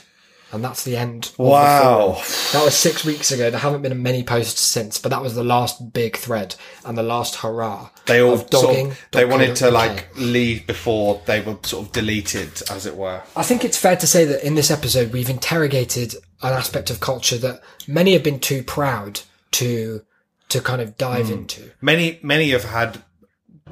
And 0.53 0.63
that's 0.63 0.85
the 0.85 0.97
end. 0.97 1.33
Wow. 1.37 2.13
The 2.23 2.59
that 2.59 2.65
was 2.65 2.77
six 2.77 3.05
weeks 3.05 3.33
ago. 3.33 3.51
There 3.51 3.59
haven't 3.59 3.83
been 3.83 4.01
many 4.03 4.23
posts 4.23 4.61
since, 4.61 4.99
but 4.99 5.09
that 5.09 5.21
was 5.21 5.35
the 5.35 5.43
last 5.43 5.93
big 5.93 6.17
thread 6.17 6.55
and 6.85 6.97
the 6.97 7.03
last 7.03 7.37
hurrah. 7.37 7.91
They 8.07 8.21
all 8.23 8.35
of 8.35 8.41
sort 8.41 8.51
dogging. 8.51 8.91
of, 8.93 8.99
they 9.11 9.25
wanted 9.25 9.57
to 9.57 9.71
like 9.73 10.09
leave 10.17 10.65
before 10.67 11.21
they 11.27 11.41
were 11.41 11.59
sort 11.65 11.87
of 11.87 11.93
deleted, 11.93 12.63
as 12.71 12.87
it 12.87 12.95
were. 12.97 13.23
I 13.35 13.43
think 13.43 13.65
it's 13.65 13.79
fair 13.79 13.97
to 13.97 14.07
say 14.07 14.25
that 14.27 14.47
in 14.47 14.55
this 14.55 14.71
episode 14.71 15.13
we've 15.13 15.31
interrogated 15.31 16.15
an 16.43 16.53
aspect 16.53 16.89
of 16.91 17.01
culture 17.01 17.39
that 17.39 17.61
many 17.89 18.13
have 18.13 18.23
been 18.23 18.39
too 18.39 18.63
proud 18.63 19.21
to 19.53 20.03
to 20.51 20.61
kind 20.61 20.81
of 20.81 20.97
dive 20.97 21.27
Hmm. 21.29 21.33
into. 21.33 21.71
Many 21.81 22.21
many 22.23 22.51
have 22.51 22.65
had 22.65 23.03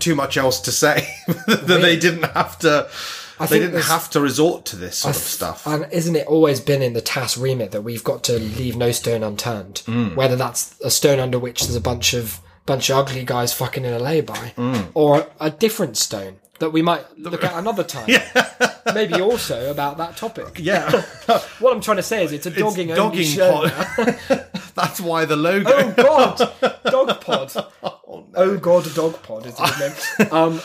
too 0.00 0.16
much 0.16 0.36
else 0.36 0.58
to 0.62 0.72
say 0.72 1.06
that 1.46 1.78
they 1.80 1.96
didn't 1.96 2.24
have 2.32 2.58
to. 2.60 2.88
I 3.42 3.46
They 3.46 3.58
didn't 3.58 3.82
have 3.82 4.08
to 4.10 4.20
resort 4.20 4.64
to 4.66 4.76
this 4.76 4.98
sort 4.98 5.16
of 5.16 5.22
stuff. 5.22 5.66
And 5.66 5.86
isn't 5.92 6.16
it 6.16 6.26
always 6.26 6.60
been 6.60 6.82
in 6.82 6.92
the 6.92 7.00
TAS 7.00 7.36
remit 7.36 7.70
that 7.72 7.82
we've 7.82 8.04
got 8.04 8.22
to 8.24 8.38
leave 8.38 8.76
no 8.76 8.92
stone 8.92 9.22
unturned? 9.22 9.82
Mm. 9.86 10.14
Whether 10.16 10.36
that's 10.36 10.74
a 10.80 10.90
stone 10.90 11.18
under 11.20 11.38
which 11.38 11.62
there's 11.62 11.74
a 11.76 11.80
bunch 11.80 12.14
of 12.14 12.40
bunch 12.64 12.90
of 12.90 12.96
ugly 12.98 13.24
guys 13.24 13.52
fucking 13.52 13.84
in 13.84 13.92
a 13.92 13.98
lay-by, 13.98 14.52
Mm. 14.56 14.86
or 14.94 15.26
a 15.40 15.50
different 15.50 15.96
stone 15.96 16.36
that 16.60 16.70
we 16.70 16.80
might 16.80 17.04
look 17.18 17.42
at 17.42 17.54
another 17.54 17.82
time. 17.82 18.08
Maybe 18.94 19.20
also 19.20 19.68
about 19.70 19.98
that 19.98 20.16
topic. 20.16 20.58
yeah, 20.60 20.88
What 21.58 21.72
I'm 21.74 21.80
trying 21.80 21.96
to 21.96 22.02
say 22.04 22.22
is 22.24 22.30
it's 22.32 22.46
a 22.46 22.50
dogging 22.50 22.90
it's 22.90 22.96
dogging 22.96 23.24
show. 23.26 23.68
pod. 23.68 24.18
That's 24.76 25.00
why 25.00 25.24
the 25.24 25.34
logo. 25.36 25.70
Oh 25.72 25.92
God, 25.96 26.82
Dog 26.84 27.20
Pod. 27.20 27.52
Oh 28.34 28.56
God, 28.58 28.94
Dog 28.94 29.20
Pod 29.24 29.46
is 29.46 29.58
name. 29.58 30.32
Um, 30.32 30.60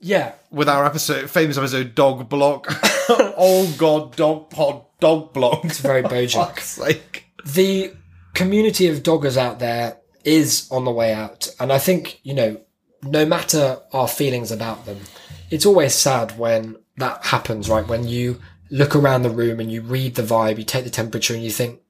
yeah, 0.00 0.32
with 0.50 0.68
our 0.68 0.84
episode, 0.84 1.30
famous 1.30 1.58
episode, 1.58 1.94
Dog 1.94 2.28
Block. 2.28 2.66
oh 3.08 3.74
God, 3.78 4.16
Dog 4.16 4.50
Pod, 4.50 4.84
Dog 5.00 5.32
Block. 5.32 5.64
it's 5.64 5.78
very 5.78 6.02
Bojack. 6.04 6.60
Sake. 6.60 7.26
the 7.44 7.92
community 8.34 8.88
of 8.88 9.02
doggers 9.02 9.36
out 9.36 9.58
there 9.58 9.98
is 10.24 10.68
on 10.70 10.84
the 10.84 10.90
way 10.90 11.12
out, 11.12 11.48
and 11.58 11.72
I 11.72 11.78
think 11.78 12.20
you 12.22 12.34
know 12.34 12.60
no 13.02 13.24
matter 13.24 13.78
our 13.92 14.08
feelings 14.08 14.50
about 14.50 14.86
them, 14.86 14.98
it's 15.50 15.66
always 15.66 15.94
sad 15.94 16.38
when 16.38 16.76
that 16.96 17.24
happens, 17.26 17.68
right? 17.68 17.86
When 17.86 18.06
you 18.06 18.40
look 18.70 18.94
around 18.94 19.22
the 19.22 19.30
room 19.30 19.60
and 19.60 19.70
you 19.70 19.82
read 19.82 20.14
the 20.14 20.22
vibe, 20.22 20.58
you 20.58 20.64
take 20.64 20.84
the 20.84 20.90
temperature 20.90 21.34
and 21.34 21.42
you 21.42 21.50
think, 21.50 21.80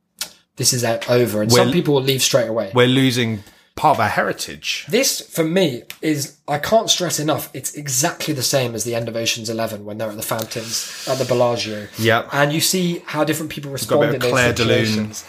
this 0.57 0.73
is 0.73 0.85
over. 0.85 1.43
And 1.43 1.53
some 1.53 1.73
people 1.73 1.95
will 1.95 2.03
leave 2.03 2.23
straight 2.23 2.49
away. 2.49 2.73
We're 2.75 2.87
losing 2.89 3.43
part 3.79 3.97
of 3.97 4.01
our 4.01 4.09
heritage. 4.09 4.85
This, 4.89 5.21
for 5.21 5.45
me, 5.45 5.85
is, 6.03 6.37
I 6.49 6.59
can't 6.59 6.91
stress 6.91 7.21
enough, 7.21 7.49
it's 7.55 7.75
exactly 7.75 8.35
the 8.35 8.43
same 8.43 8.75
as 8.75 8.85
the 8.85 8.95
end 8.95 9.09
of 9.09 9.17
Ocean's 9.17 9.49
Eleven 9.49 9.85
when 9.85 9.99
they're 9.99 10.11
at 10.11 10.17
the 10.17 10.23
fountains 10.23 11.07
at 11.09 11.19
the 11.19 11.25
Bellagio. 11.25 11.87
Yep. 11.99 12.29
And 12.33 12.53
you 12.53 12.61
see 12.61 13.03
how 13.07 13.25
different 13.25 13.53
people 13.53 13.71
respond 13.71 14.15
in 14.15 14.21
those 14.21 14.31
Clair 14.31 14.53
de 14.53 14.65
Lune. 14.65 14.85
situations. 14.85 15.25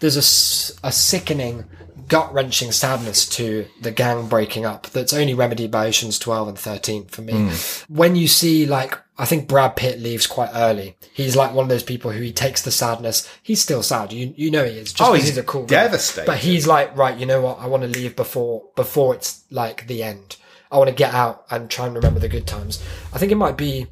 There's 0.00 0.16
a 0.16 0.86
a, 0.86 0.90
sickening, 0.90 1.64
gut 2.08 2.32
wrenching 2.32 2.72
sadness 2.72 3.28
to 3.28 3.66
the 3.82 3.90
gang 3.90 4.28
breaking 4.28 4.64
up 4.64 4.86
that's 4.88 5.12
only 5.12 5.34
remedied 5.34 5.70
by 5.70 5.86
Ocean's 5.86 6.18
12 6.18 6.48
and 6.48 6.58
13 6.58 7.04
for 7.04 7.20
me. 7.20 7.34
Hmm. 7.34 7.94
When 7.94 8.16
you 8.16 8.26
see, 8.26 8.64
like, 8.64 8.98
I 9.20 9.26
think 9.26 9.46
Brad 9.48 9.76
Pitt 9.76 10.00
leaves 10.00 10.26
quite 10.26 10.50
early. 10.54 10.96
He's 11.12 11.36
like 11.36 11.52
one 11.52 11.64
of 11.64 11.68
those 11.68 11.82
people 11.82 12.10
who 12.10 12.22
he 12.22 12.32
takes 12.32 12.62
the 12.62 12.70
sadness. 12.70 13.28
He's 13.42 13.60
still 13.60 13.82
sad. 13.82 14.12
You 14.12 14.32
you 14.36 14.50
know 14.50 14.64
he 14.64 14.78
is. 14.78 14.92
Just 14.94 15.02
Oh, 15.08 15.12
because 15.12 15.28
he's 15.28 15.36
a 15.38 15.42
cool 15.42 15.62
guy. 15.66 15.82
devastated. 15.84 16.26
But 16.26 16.38
he's 16.38 16.66
like, 16.66 16.96
right, 16.96 17.16
you 17.18 17.26
know 17.26 17.42
what? 17.42 17.58
I 17.60 17.66
want 17.66 17.82
to 17.82 17.88
leave 17.88 18.16
before 18.16 18.64
before 18.76 19.14
it's 19.14 19.44
like 19.50 19.86
the 19.86 20.02
end. 20.02 20.36
I 20.72 20.78
want 20.78 20.88
to 20.88 20.94
get 20.94 21.12
out 21.12 21.44
and 21.50 21.68
try 21.68 21.84
and 21.86 21.94
remember 21.94 22.18
the 22.18 22.28
good 22.28 22.46
times. 22.46 22.82
I 23.12 23.18
think 23.18 23.30
it 23.30 23.34
might 23.36 23.56
be 23.58 23.88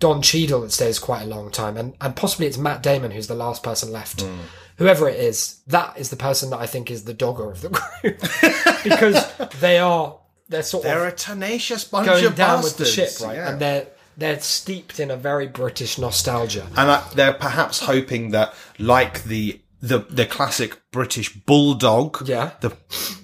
Don 0.00 0.22
Cheadle 0.22 0.62
that 0.62 0.72
stays 0.72 0.98
quite 0.98 1.22
a 1.22 1.26
long 1.26 1.50
time, 1.50 1.76
and 1.76 1.94
and 2.00 2.16
possibly 2.16 2.46
it's 2.48 2.58
Matt 2.58 2.82
Damon 2.82 3.12
who's 3.12 3.26
the 3.28 3.34
last 3.34 3.62
person 3.62 3.92
left. 3.92 4.22
Hmm. 4.22 4.38
Whoever 4.78 5.08
it 5.08 5.20
is, 5.20 5.60
that 5.66 5.98
is 5.98 6.10
the 6.10 6.16
person 6.16 6.50
that 6.50 6.58
I 6.58 6.66
think 6.66 6.90
is 6.90 7.04
the 7.04 7.14
dogger 7.14 7.50
of 7.50 7.60
the 7.62 7.68
group 8.02 8.20
because 8.84 9.50
they 9.60 9.78
are 9.78 10.18
they're 10.48 10.62
sort 10.62 10.84
They're 10.84 11.06
of 11.06 11.12
a 11.12 11.16
tenacious 11.16 11.84
bunch 11.84 12.06
going 12.06 12.24
of 12.24 12.34
down 12.34 12.62
with 12.62 12.76
the 12.76 12.84
ship, 12.84 13.10
right? 13.20 13.36
yeah. 13.36 13.50
And 13.50 13.60
they're 13.60 13.86
they're 14.18 14.40
steeped 14.40 15.00
in 15.00 15.10
a 15.10 15.16
very 15.16 15.46
British 15.46 15.96
nostalgia. 15.96 16.66
and 16.76 16.90
I, 16.90 17.02
they're 17.14 17.32
perhaps 17.32 17.80
hoping 17.80 18.30
that, 18.32 18.52
like 18.78 19.24
the 19.24 19.60
the 19.80 20.00
the 20.10 20.26
classic 20.26 20.76
British 20.90 21.32
bulldog, 21.34 22.28
Yeah. 22.28 22.50
the 22.60 22.70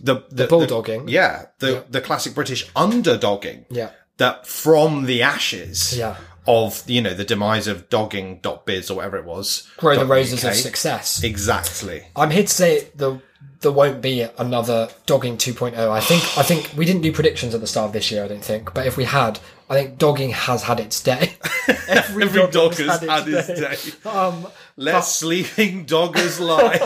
the 0.03 0.22
the, 0.30 0.47
bulldogging. 0.47 1.11
yeah, 1.11 1.47
the 1.59 1.84
the 1.90 2.01
classic 2.01 2.32
British 2.34 2.70
underdogging, 2.74 3.64
Yeah. 3.70 3.90
that 4.18 4.47
from 4.47 5.07
the 5.07 5.20
ashes, 5.22 5.97
Yeah. 5.99 6.16
of 6.47 6.82
you 6.86 7.01
know 7.03 7.12
the 7.14 7.24
demise 7.24 7.66
of 7.66 7.88
dogging.biz 7.88 8.88
or 8.90 8.95
whatever 8.99 9.16
it 9.16 9.24
was, 9.24 9.66
Grow 9.78 9.99
the 9.99 10.07
roses 10.07 10.45
UK. 10.45 10.51
of 10.53 10.57
success. 10.57 11.22
exactly. 11.24 12.05
I'm 12.14 12.30
here 12.30 12.45
to 12.45 12.49
say 12.49 12.86
the 12.95 13.20
there 13.61 13.72
won't 13.72 14.03
be 14.03 14.20
another 14.36 14.90
dogging 15.07 15.38
2.0. 15.38 15.74
I 15.90 16.01
think 16.01 16.22
I 16.36 16.42
think 16.42 16.70
we 16.76 16.84
didn't 16.84 17.01
do 17.03 17.12
predictions 17.12 17.55
at 17.55 17.61
the 17.62 17.66
start 17.66 17.86
of 17.86 17.92
this 17.95 18.11
year. 18.11 18.22
I 18.24 18.28
don't 18.28 18.45
think, 18.45 18.74
but 18.74 18.86
if 18.86 18.97
we 18.99 19.05
had, 19.05 19.40
I 19.69 19.75
think 19.75 19.99
dogging 19.99 20.31
has 20.31 20.62
had 20.65 20.79
its 20.81 21.01
day. 21.01 21.35
Every, 21.89 22.25
Every 22.25 22.41
dog 22.43 22.53
dogging's 22.53 22.91
has 22.91 23.01
had 23.01 23.29
its 23.29 23.47
day. 23.49 23.99
Um, 24.11 24.47
Let 24.77 25.05
sleeping 25.05 25.87
doggers 25.87 26.39
lie. 26.41 26.79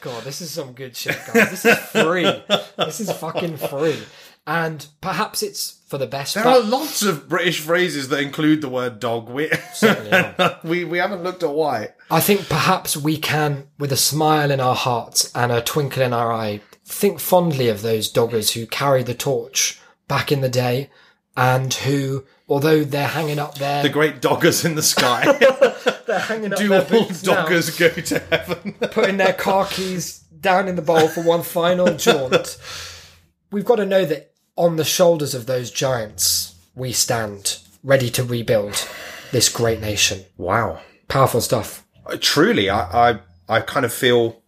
God, 0.00 0.24
this 0.24 0.40
is 0.40 0.50
some 0.50 0.72
good 0.72 0.96
shit, 0.96 1.18
guys. 1.26 1.50
This 1.50 1.64
is 1.64 1.78
free. 1.78 2.42
this 2.76 3.00
is 3.00 3.12
fucking 3.12 3.56
free, 3.58 3.98
and 4.46 4.86
perhaps 5.00 5.42
it's 5.42 5.80
for 5.86 5.98
the 5.98 6.06
best. 6.06 6.34
there 6.34 6.44
but 6.44 6.60
are 6.62 6.64
lots 6.64 7.02
of 7.02 7.28
British 7.28 7.60
phrases 7.60 8.08
that 8.08 8.20
include 8.20 8.62
the 8.62 8.68
word 8.68 8.98
dog. 9.00 9.28
We 9.28 9.50
we 10.64 10.84
we 10.84 10.98
haven't 10.98 11.22
looked 11.22 11.42
at 11.42 11.50
why. 11.52 11.90
I 12.10 12.20
think 12.20 12.48
perhaps 12.48 12.96
we 12.96 13.18
can, 13.18 13.68
with 13.78 13.92
a 13.92 13.96
smile 13.96 14.50
in 14.50 14.60
our 14.60 14.74
hearts 14.74 15.30
and 15.34 15.52
a 15.52 15.60
twinkle 15.60 16.02
in 16.02 16.12
our 16.12 16.32
eye, 16.32 16.60
think 16.84 17.20
fondly 17.20 17.68
of 17.68 17.82
those 17.82 18.10
doggers 18.12 18.54
who 18.54 18.66
carried 18.66 19.06
the 19.06 19.14
torch 19.14 19.78
back 20.08 20.32
in 20.32 20.40
the 20.40 20.48
day 20.48 20.90
and 21.36 21.72
who, 21.72 22.24
although 22.48 22.84
they're 22.84 23.06
hanging 23.08 23.38
up 23.38 23.56
there, 23.56 23.82
The 23.82 23.88
great 23.88 24.20
doggers 24.20 24.64
in 24.64 24.74
the 24.74 24.82
sky. 24.82 25.24
they're 26.06 26.18
hanging 26.18 26.52
up 26.52 26.58
Do 26.58 26.68
their 26.68 26.82
all 26.82 26.88
boots 26.88 27.24
now, 27.24 27.46
doggers 27.46 27.78
go 27.78 27.88
to 27.88 28.18
heaven? 28.18 28.72
putting 28.90 29.16
their 29.16 29.32
car 29.32 29.66
keys 29.66 30.18
down 30.40 30.68
in 30.68 30.76
the 30.76 30.82
bowl 30.82 31.08
for 31.08 31.22
one 31.22 31.42
final 31.42 31.94
jaunt. 31.96 32.58
We've 33.50 33.64
got 33.64 33.76
to 33.76 33.86
know 33.86 34.04
that 34.04 34.32
on 34.56 34.76
the 34.76 34.84
shoulders 34.84 35.34
of 35.34 35.46
those 35.46 35.70
giants, 35.70 36.54
we 36.74 36.92
stand 36.92 37.58
ready 37.82 38.10
to 38.10 38.22
rebuild 38.24 38.86
this 39.32 39.48
great 39.48 39.80
nation. 39.80 40.24
Wow. 40.36 40.80
Powerful 41.08 41.40
stuff. 41.40 41.84
Uh, 42.06 42.16
Truly, 42.20 42.68
I, 42.70 43.10
I, 43.10 43.18
I 43.48 43.60
kind 43.60 43.84
of 43.86 43.92
feel, 43.92 44.39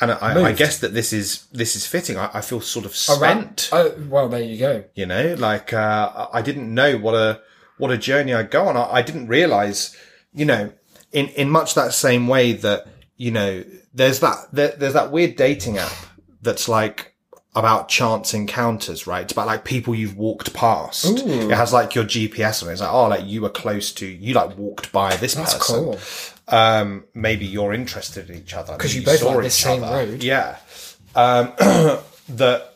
and 0.00 0.10
I, 0.12 0.44
I 0.44 0.52
guess 0.52 0.78
that 0.80 0.94
this 0.94 1.12
is 1.12 1.46
this 1.52 1.76
is 1.76 1.86
fitting. 1.86 2.16
I, 2.16 2.30
I 2.34 2.40
feel 2.40 2.60
sort 2.60 2.84
of 2.84 2.92
Around- 3.20 3.58
spent. 3.58 3.70
Oh, 3.72 3.94
well, 4.08 4.28
there 4.28 4.42
you 4.42 4.58
go. 4.58 4.84
You 4.94 5.06
know, 5.06 5.34
like 5.38 5.72
uh, 5.72 6.28
I 6.32 6.42
didn't 6.42 6.72
know 6.72 6.96
what 6.98 7.14
a 7.14 7.40
what 7.78 7.90
a 7.90 7.98
journey 7.98 8.34
I'd 8.34 8.50
go 8.50 8.68
on. 8.68 8.76
I, 8.76 8.84
I 8.94 9.02
didn't 9.02 9.28
realize, 9.28 9.96
you 10.32 10.44
know, 10.44 10.72
in 11.12 11.28
in 11.28 11.50
much 11.50 11.74
that 11.74 11.92
same 11.92 12.28
way 12.28 12.52
that 12.52 12.86
you 13.16 13.30
know, 13.30 13.64
there's 13.94 14.20
that 14.20 14.36
there, 14.52 14.74
there's 14.76 14.92
that 14.92 15.10
weird 15.10 15.36
dating 15.36 15.78
app 15.78 15.92
that's 16.42 16.68
like 16.68 17.14
about 17.56 17.88
chance 17.88 18.34
encounters, 18.34 19.06
right? 19.06 19.22
It's 19.22 19.32
about 19.32 19.46
like 19.46 19.64
people 19.64 19.94
you've 19.94 20.16
walked 20.16 20.52
past. 20.52 21.06
It 21.06 21.50
has 21.50 21.72
like 21.72 21.94
your 21.94 22.04
GPS 22.04 22.62
on 22.62 22.68
it. 22.68 22.72
It's 22.72 22.80
like, 22.82 22.92
oh, 22.92 23.08
like 23.08 23.24
you 23.24 23.40
were 23.40 23.48
close 23.48 23.92
to, 23.94 24.06
you 24.06 24.34
like 24.34 24.56
walked 24.58 24.92
by 24.92 25.16
this 25.16 25.34
That's 25.34 25.54
person. 25.54 25.84
cool. 25.84 25.98
Um, 26.48 27.04
maybe 27.14 27.46
you're 27.46 27.72
interested 27.72 28.28
in 28.30 28.36
each 28.36 28.54
other. 28.54 28.74
Because 28.76 28.94
you 28.94 29.00
maybe 29.00 29.18
both 29.18 29.22
like 29.22 29.32
saw 29.34 29.40
the 29.40 29.46
each 29.46 29.52
same 29.52 29.82
other. 29.82 29.96
road. 30.06 30.22
Yeah. 30.22 30.58
Um, 31.16 31.52
that 32.28 32.74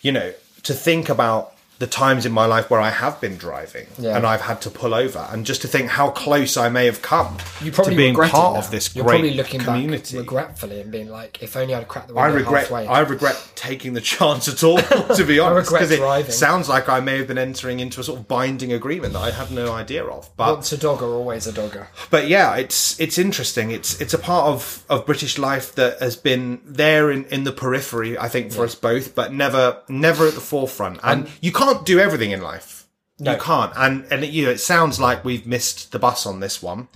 you 0.00 0.12
know 0.12 0.32
to 0.62 0.74
think 0.74 1.08
about 1.10 1.51
the 1.82 1.86
times 2.04 2.24
in 2.24 2.32
my 2.32 2.46
life 2.46 2.70
where 2.70 2.80
I 2.80 2.90
have 2.90 3.20
been 3.20 3.36
driving 3.36 3.86
Yeah. 3.98 4.16
and 4.16 4.24
I've 4.24 4.42
had 4.50 4.60
to 4.66 4.70
pull 4.70 4.94
over, 4.94 5.22
and 5.32 5.44
just 5.44 5.62
to 5.62 5.68
think 5.68 5.88
how 5.98 6.10
close 6.10 6.56
I 6.56 6.68
may 6.68 6.86
have 6.86 7.02
come 7.02 7.38
You 7.60 7.72
probably 7.72 7.94
to 7.94 7.96
being 7.96 8.14
part 8.14 8.56
of 8.62 8.70
this 8.70 8.94
You're 8.94 9.04
great 9.04 9.14
probably 9.14 9.34
looking 9.34 9.60
community. 9.60 10.14
back 10.16 10.20
regretfully 10.26 10.80
and 10.80 10.90
being 10.92 11.08
like, 11.10 11.42
if 11.42 11.56
only 11.56 11.74
I'd 11.74 11.88
cracked 11.88 12.08
the 12.08 12.14
I 12.14 12.28
regret. 12.28 12.62
halfway. 12.68 12.86
I 12.86 13.00
regret 13.00 13.36
taking 13.56 13.94
the 13.94 14.00
chance 14.12 14.46
at 14.48 14.62
all. 14.62 14.78
To 14.78 15.24
be 15.24 15.38
honest, 15.46 15.70
regret 15.72 15.90
it 15.90 15.96
driving. 15.96 16.30
sounds 16.32 16.68
like 16.68 16.88
I 16.88 17.00
may 17.00 17.18
have 17.18 17.26
been 17.26 17.38
entering 17.38 17.80
into 17.80 18.00
a 18.00 18.04
sort 18.04 18.20
of 18.20 18.28
binding 18.28 18.72
agreement 18.72 19.12
that 19.14 19.22
I 19.22 19.30
had 19.32 19.50
no 19.50 19.72
idea 19.72 20.04
of. 20.04 20.30
But 20.36 20.54
Once 20.54 20.70
a 20.72 20.78
dogger, 20.78 21.06
always 21.06 21.46
a 21.48 21.52
dogger. 21.52 21.88
but 22.10 22.28
yeah, 22.28 22.54
it's 22.56 22.98
it's 23.00 23.18
interesting. 23.18 23.70
It's 23.72 24.00
it's 24.00 24.14
a 24.14 24.18
part 24.18 24.44
of, 24.52 24.84
of 24.88 25.04
British 25.06 25.36
life 25.38 25.74
that 25.74 25.98
has 26.00 26.14
been 26.16 26.60
there 26.64 27.10
in, 27.10 27.24
in 27.26 27.42
the 27.44 27.52
periphery, 27.52 28.16
I 28.18 28.28
think, 28.28 28.52
for 28.52 28.64
us 28.64 28.74
both, 28.76 29.14
but 29.16 29.32
never 29.32 29.78
never 29.88 30.28
at 30.28 30.34
the 30.34 30.40
forefront. 30.40 31.00
And 31.02 31.28
you 31.40 31.50
can't 31.52 31.71
do 31.84 31.98
everything 31.98 32.30
in 32.30 32.40
life. 32.42 32.86
No. 33.18 33.32
You 33.32 33.38
can't. 33.40 33.72
And 33.76 34.04
and 34.10 34.24
you 34.24 34.44
know, 34.46 34.50
it 34.50 34.58
sounds 34.60 34.98
like 35.00 35.24
we've 35.24 35.46
missed 35.46 35.92
the 35.92 35.98
bus 35.98 36.26
on 36.26 36.40
this 36.40 36.62
one. 36.62 36.88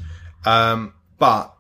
Um, 0.44 0.94
but 1.18 1.54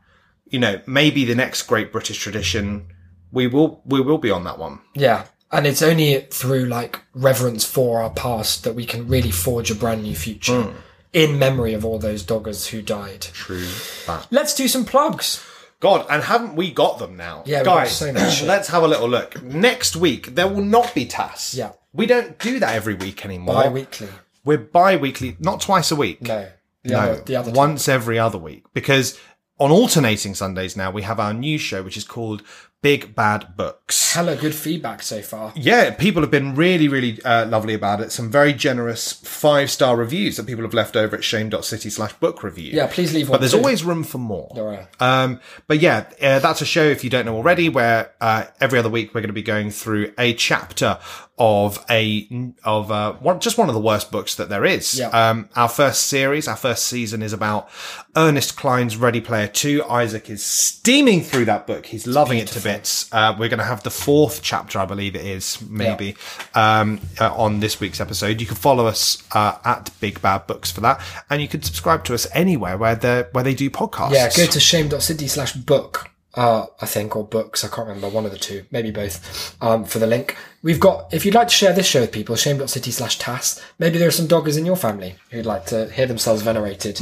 you 0.48 0.58
know, 0.58 0.80
maybe 0.86 1.24
the 1.24 1.34
next 1.34 1.62
great 1.62 1.92
British 1.92 2.18
tradition, 2.18 2.86
we 3.32 3.46
will 3.46 3.82
we 3.84 4.00
will 4.00 4.18
be 4.18 4.30
on 4.30 4.44
that 4.44 4.58
one. 4.58 4.80
Yeah. 4.94 5.26
And 5.52 5.66
it's 5.66 5.82
only 5.82 6.20
through 6.30 6.64
like 6.66 7.00
reverence 7.14 7.64
for 7.64 8.02
our 8.02 8.10
past 8.10 8.64
that 8.64 8.74
we 8.74 8.84
can 8.84 9.06
really 9.08 9.30
forge 9.30 9.70
a 9.70 9.74
brand 9.76 10.02
new 10.02 10.14
future 10.16 10.62
Hmm. 10.62 10.76
in 11.12 11.38
memory 11.38 11.72
of 11.72 11.84
all 11.84 11.98
those 12.00 12.24
doggers 12.24 12.68
who 12.68 12.82
died. 12.82 13.20
True. 13.32 13.66
That. 14.06 14.26
Let's 14.30 14.54
do 14.54 14.66
some 14.66 14.84
plugs. 14.84 15.44
God, 15.78 16.06
and 16.10 16.22
haven't 16.24 16.56
we 16.56 16.72
got 16.72 16.98
them 16.98 17.16
now? 17.16 17.42
Yeah, 17.46 17.62
guys. 17.62 17.96
so 17.96 18.06
let's 18.46 18.68
have 18.68 18.82
a 18.82 18.88
little 18.88 19.08
look. 19.08 19.40
Next 19.42 19.94
week 19.94 20.34
there 20.34 20.48
will 20.48 20.64
not 20.64 20.94
be 20.94 21.04
TAS. 21.04 21.54
Yeah. 21.54 21.72
We 21.96 22.06
don't 22.06 22.38
do 22.38 22.58
that 22.60 22.74
every 22.74 22.94
week 22.94 23.24
anymore. 23.24 23.54
Bi 23.54 23.68
weekly. 23.68 24.08
We're 24.44 24.58
bi-weekly, 24.58 25.36
not 25.40 25.60
twice 25.60 25.90
a 25.90 25.96
week. 25.96 26.22
No. 26.22 26.48
The 26.84 26.92
No, 26.92 26.98
other, 27.00 27.20
the 27.22 27.34
other 27.34 27.50
once 27.50 27.88
every 27.88 28.16
other 28.16 28.38
week. 28.38 28.64
Because 28.72 29.18
on 29.58 29.72
alternating 29.72 30.36
Sundays 30.36 30.76
now, 30.76 30.92
we 30.92 31.02
have 31.02 31.18
our 31.18 31.34
new 31.34 31.58
show, 31.58 31.82
which 31.82 31.96
is 31.96 32.04
called 32.04 32.44
Big 32.80 33.16
Bad 33.16 33.56
Books. 33.56 34.12
Hella 34.12 34.36
good 34.36 34.54
feedback 34.54 35.02
so 35.02 35.20
far. 35.20 35.52
Yeah, 35.56 35.90
people 35.90 36.22
have 36.22 36.30
been 36.30 36.54
really, 36.54 36.86
really 36.86 37.20
uh, 37.24 37.46
lovely 37.46 37.74
about 37.74 38.00
it. 38.00 38.12
Some 38.12 38.30
very 38.30 38.52
generous 38.52 39.12
five 39.12 39.68
star 39.68 39.96
reviews 39.96 40.36
that 40.36 40.46
people 40.46 40.62
have 40.62 40.74
left 40.74 40.94
over 40.94 41.16
at 41.16 41.24
shame.city 41.24 41.90
slash 41.90 42.12
book 42.12 42.44
review. 42.44 42.70
Yeah, 42.72 42.86
please 42.86 43.12
leave 43.12 43.28
one. 43.28 43.36
But 43.36 43.40
there's 43.40 43.52
too. 43.52 43.58
always 43.58 43.82
room 43.82 44.04
for 44.04 44.18
more. 44.18 44.52
There 44.54 44.68
are. 44.68 44.88
Um, 45.00 45.40
but 45.66 45.80
yeah, 45.80 46.04
uh, 46.22 46.38
that's 46.38 46.60
a 46.60 46.66
show 46.66 46.84
if 46.84 47.02
you 47.02 47.10
don't 47.10 47.26
know 47.26 47.34
already, 47.34 47.68
where 47.68 48.12
uh, 48.20 48.44
every 48.60 48.78
other 48.78 48.90
week 48.90 49.12
we're 49.12 49.22
going 49.22 49.30
to 49.30 49.34
be 49.34 49.42
going 49.42 49.72
through 49.72 50.12
a 50.16 50.34
chapter 50.34 50.98
of 51.38 51.84
a 51.90 52.26
of 52.64 52.90
uh, 52.90 53.12
one 53.14 53.40
just 53.40 53.58
one 53.58 53.68
of 53.68 53.74
the 53.74 53.80
worst 53.80 54.10
books 54.10 54.36
that 54.36 54.48
there 54.48 54.64
is. 54.64 54.98
Yeah. 54.98 55.08
Um, 55.08 55.48
our 55.54 55.68
first 55.68 56.04
series, 56.04 56.48
our 56.48 56.56
first 56.56 56.86
season 56.86 57.22
is 57.22 57.34
about 57.34 57.68
Ernest 58.16 58.56
Cline's 58.56 58.96
Ready 58.96 59.20
Player 59.20 59.46
Two. 59.46 59.84
Isaac 59.84 60.30
is 60.30 60.42
steaming 60.42 61.20
through 61.20 61.44
that 61.46 61.66
book. 61.66 61.86
He's 61.86 62.06
loving 62.06 62.38
it 62.38 62.48
to 62.48 62.60
bits. 62.60 63.12
Uh, 63.12 63.36
we're 63.38 63.50
going 63.50 63.58
to 63.58 63.64
have 63.64 63.82
the 63.82 63.90
fourth 63.90 64.40
chapter, 64.42 64.78
I 64.78 64.86
believe 64.86 65.14
it 65.14 65.26
is, 65.26 65.60
maybe, 65.68 66.16
um, 66.54 67.00
uh, 67.20 67.34
on 67.34 67.60
this 67.60 67.80
week's 67.80 68.00
episode. 68.00 68.40
You 68.40 68.46
can 68.46 68.56
follow 68.56 68.86
us 68.86 69.22
uh, 69.32 69.58
at 69.64 69.90
Big 70.00 70.22
Bad 70.22 70.46
Books 70.46 70.72
for 70.72 70.80
that, 70.80 71.02
and 71.28 71.42
you 71.42 71.48
can 71.48 71.60
subscribe 71.60 72.04
to 72.04 72.14
us 72.14 72.26
anywhere 72.32 72.78
where 72.78 72.94
they 72.94 73.24
where 73.32 73.44
they 73.44 73.54
do 73.54 73.68
podcasts. 73.68 74.12
Yeah, 74.12 74.30
go 74.34 74.46
to 74.46 74.60
shame.city 74.60 75.28
slash 75.28 75.52
book 75.52 76.10
uh, 76.36 76.66
I 76.80 76.86
think, 76.86 77.16
or 77.16 77.24
books. 77.24 77.64
I 77.64 77.68
can't 77.68 77.88
remember 77.88 78.08
one 78.08 78.24
of 78.26 78.30
the 78.30 78.38
two, 78.38 78.64
maybe 78.70 78.90
both. 78.90 79.56
Um, 79.62 79.84
for 79.84 79.98
the 79.98 80.06
link, 80.06 80.36
we've 80.62 80.78
got. 80.80 81.12
If 81.12 81.24
you'd 81.24 81.34
like 81.34 81.48
to 81.48 81.54
share 81.54 81.72
this 81.72 81.86
show 81.86 82.02
with 82.02 82.12
people, 82.12 82.36
shame.city 82.36 82.90
slash 82.90 83.18
tas. 83.18 83.62
Maybe 83.78 83.98
there 83.98 84.08
are 84.08 84.12
some 84.12 84.28
doggers 84.28 84.58
in 84.58 84.66
your 84.66 84.76
family 84.76 85.16
who'd 85.30 85.46
like 85.46 85.66
to 85.66 85.90
hear 85.90 86.06
themselves 86.06 86.42
venerated 86.42 87.00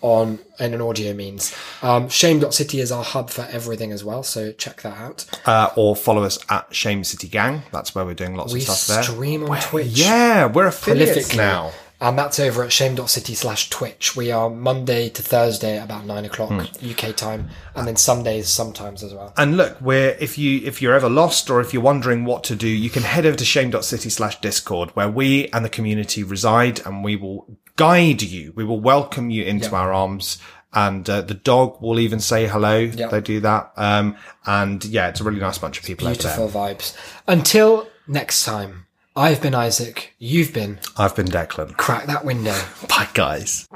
on 0.00 0.38
in 0.58 0.72
an 0.74 0.80
audio 0.80 1.12
means. 1.12 1.54
Um, 1.82 2.08
shame.city 2.08 2.80
is 2.80 2.90
our 2.92 3.04
hub 3.04 3.30
for 3.30 3.42
everything 3.50 3.92
as 3.92 4.04
well, 4.04 4.22
so 4.22 4.52
check 4.52 4.82
that 4.82 4.96
out. 4.96 5.26
Uh, 5.44 5.70
or 5.76 5.94
follow 5.96 6.22
us 6.22 6.38
at 6.48 6.74
Shame 6.74 7.04
City 7.04 7.28
Gang. 7.28 7.62
That's 7.72 7.94
where 7.94 8.04
we're 8.04 8.14
doing 8.14 8.34
lots 8.36 8.52
We 8.52 8.60
of 8.60 8.68
stuff 8.68 8.86
there. 8.96 9.02
stream 9.02 9.44
on 9.50 9.60
Twitch. 9.60 9.88
Yeah, 9.88 10.46
we're 10.46 10.66
affiliates 10.68 11.34
now. 11.34 11.72
And 12.00 12.18
that's 12.18 12.38
over 12.38 12.62
at 12.62 12.72
shame.city 12.72 13.34
slash 13.34 13.70
Twitch. 13.70 14.14
We 14.14 14.30
are 14.30 14.50
Monday 14.50 15.08
to 15.08 15.22
Thursday 15.22 15.78
about 15.82 16.04
nine 16.04 16.24
o'clock 16.26 16.50
Hmm. 16.50 16.90
UK 16.90 17.16
time, 17.16 17.48
and 17.74 17.86
then 17.88 17.96
Sundays 17.96 18.48
sometimes 18.48 19.02
as 19.02 19.14
well. 19.14 19.32
And 19.36 19.56
look, 19.56 19.80
we're 19.80 20.16
if 20.20 20.36
you 20.36 20.60
if 20.64 20.82
you're 20.82 20.94
ever 20.94 21.08
lost 21.08 21.48
or 21.48 21.60
if 21.60 21.72
you're 21.72 21.82
wondering 21.82 22.24
what 22.26 22.44
to 22.44 22.56
do, 22.56 22.68
you 22.68 22.90
can 22.90 23.02
head 23.02 23.24
over 23.24 23.36
to 23.36 23.44
shame.city 23.44 24.10
slash 24.10 24.40
discord 24.40 24.90
where 24.90 25.08
we 25.08 25.48
and 25.48 25.64
the 25.64 25.70
community 25.70 26.22
reside 26.22 26.84
and 26.86 27.02
we 27.02 27.16
will 27.16 27.46
guide 27.76 28.20
you. 28.22 28.52
We 28.54 28.64
will 28.64 28.80
welcome 28.80 29.30
you 29.30 29.44
into 29.44 29.70
Yeah. 29.70 29.76
our 29.78 29.92
arms. 29.92 30.38
And 30.72 31.08
uh, 31.08 31.22
the 31.22 31.32
dog 31.32 31.80
will 31.80 31.98
even 31.98 32.20
say 32.20 32.46
hello. 32.46 32.76
Yeah. 32.76 33.06
They 33.08 33.22
do 33.22 33.40
that. 33.40 33.72
Um, 33.78 34.16
and 34.44 34.84
yeah, 34.84 35.08
it's 35.08 35.20
a 35.20 35.24
really 35.24 35.40
nice 35.40 35.56
bunch 35.56 35.78
of 35.78 35.84
people 35.86 36.06
out 36.08 36.18
Beautiful 36.18 36.50
vibes. 36.50 36.94
Until 37.26 37.88
next 38.06 38.44
time, 38.44 38.85
I've 39.18 39.40
been 39.40 39.54
Isaac. 39.54 40.14
You've 40.18 40.52
been 40.52 40.78
I've 40.98 41.16
been 41.16 41.26
Declan. 41.26 41.74
Crack 41.78 42.04
That 42.04 42.26
Window. 42.26 42.54
Bye, 42.86 43.08
guys. 43.14 43.66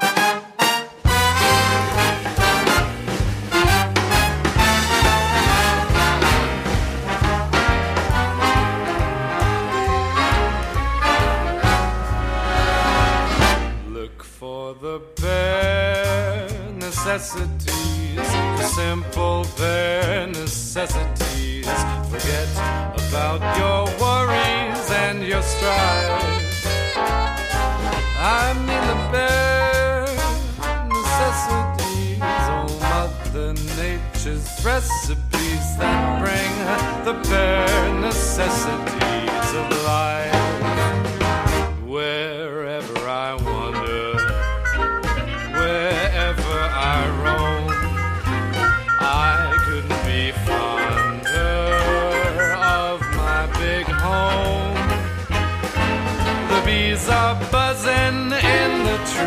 Look 13.88 14.22
for 14.22 14.74
the 14.74 15.00
bare 15.22 16.48
necessities, 16.72 18.16
the 18.16 18.62
simple 18.62 19.46
bare 19.56 20.26
necessities. 20.26 21.66
Forget 22.10 22.48
about 23.08 23.40
your 23.56 23.84
worries 23.98 24.09
and 25.10 25.24
your 25.26 25.42
strife. 25.42 26.64
I 28.16 28.52
mean 28.66 28.84
the 28.92 28.98
bare 29.10 30.06
necessities, 30.98 32.22
oh 32.54 32.68
Mother 32.92 33.50
Nature's 33.80 34.46
recipes 34.64 35.66
that 35.78 36.00
bring 36.22 36.54
the 37.08 37.14
bare 37.28 37.88
necessities 38.00 39.48
of 39.60 39.66
life. 39.84 40.38
Wherever 41.84 42.59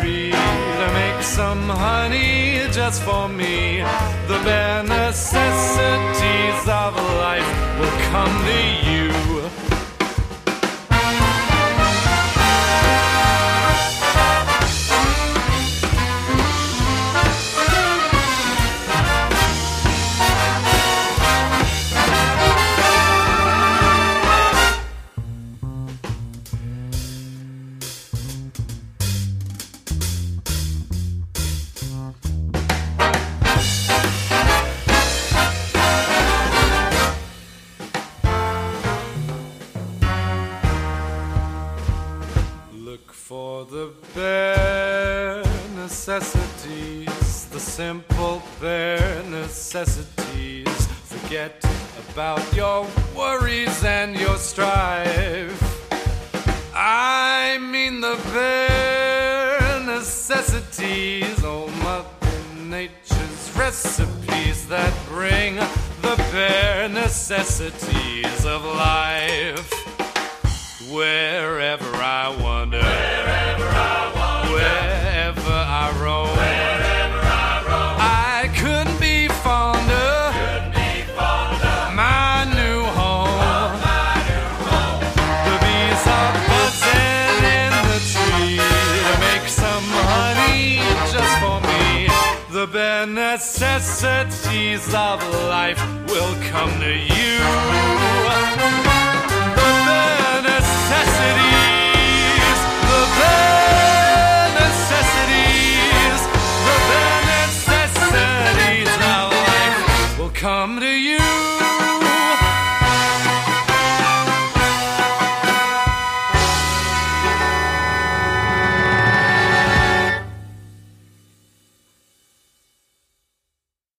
tree 0.00 0.30
to 0.30 0.86
make 0.92 1.22
some 1.22 1.68
honey 1.68 2.60
just 2.72 3.02
for 3.02 3.28
me. 3.28 3.82
The 4.28 4.38
bare 4.44 4.82
necessities 4.82 6.62
of 6.82 6.94
life 7.24 7.50
will 7.78 7.96
come 8.10 8.34
to 8.50 8.60
you. 8.88 9.43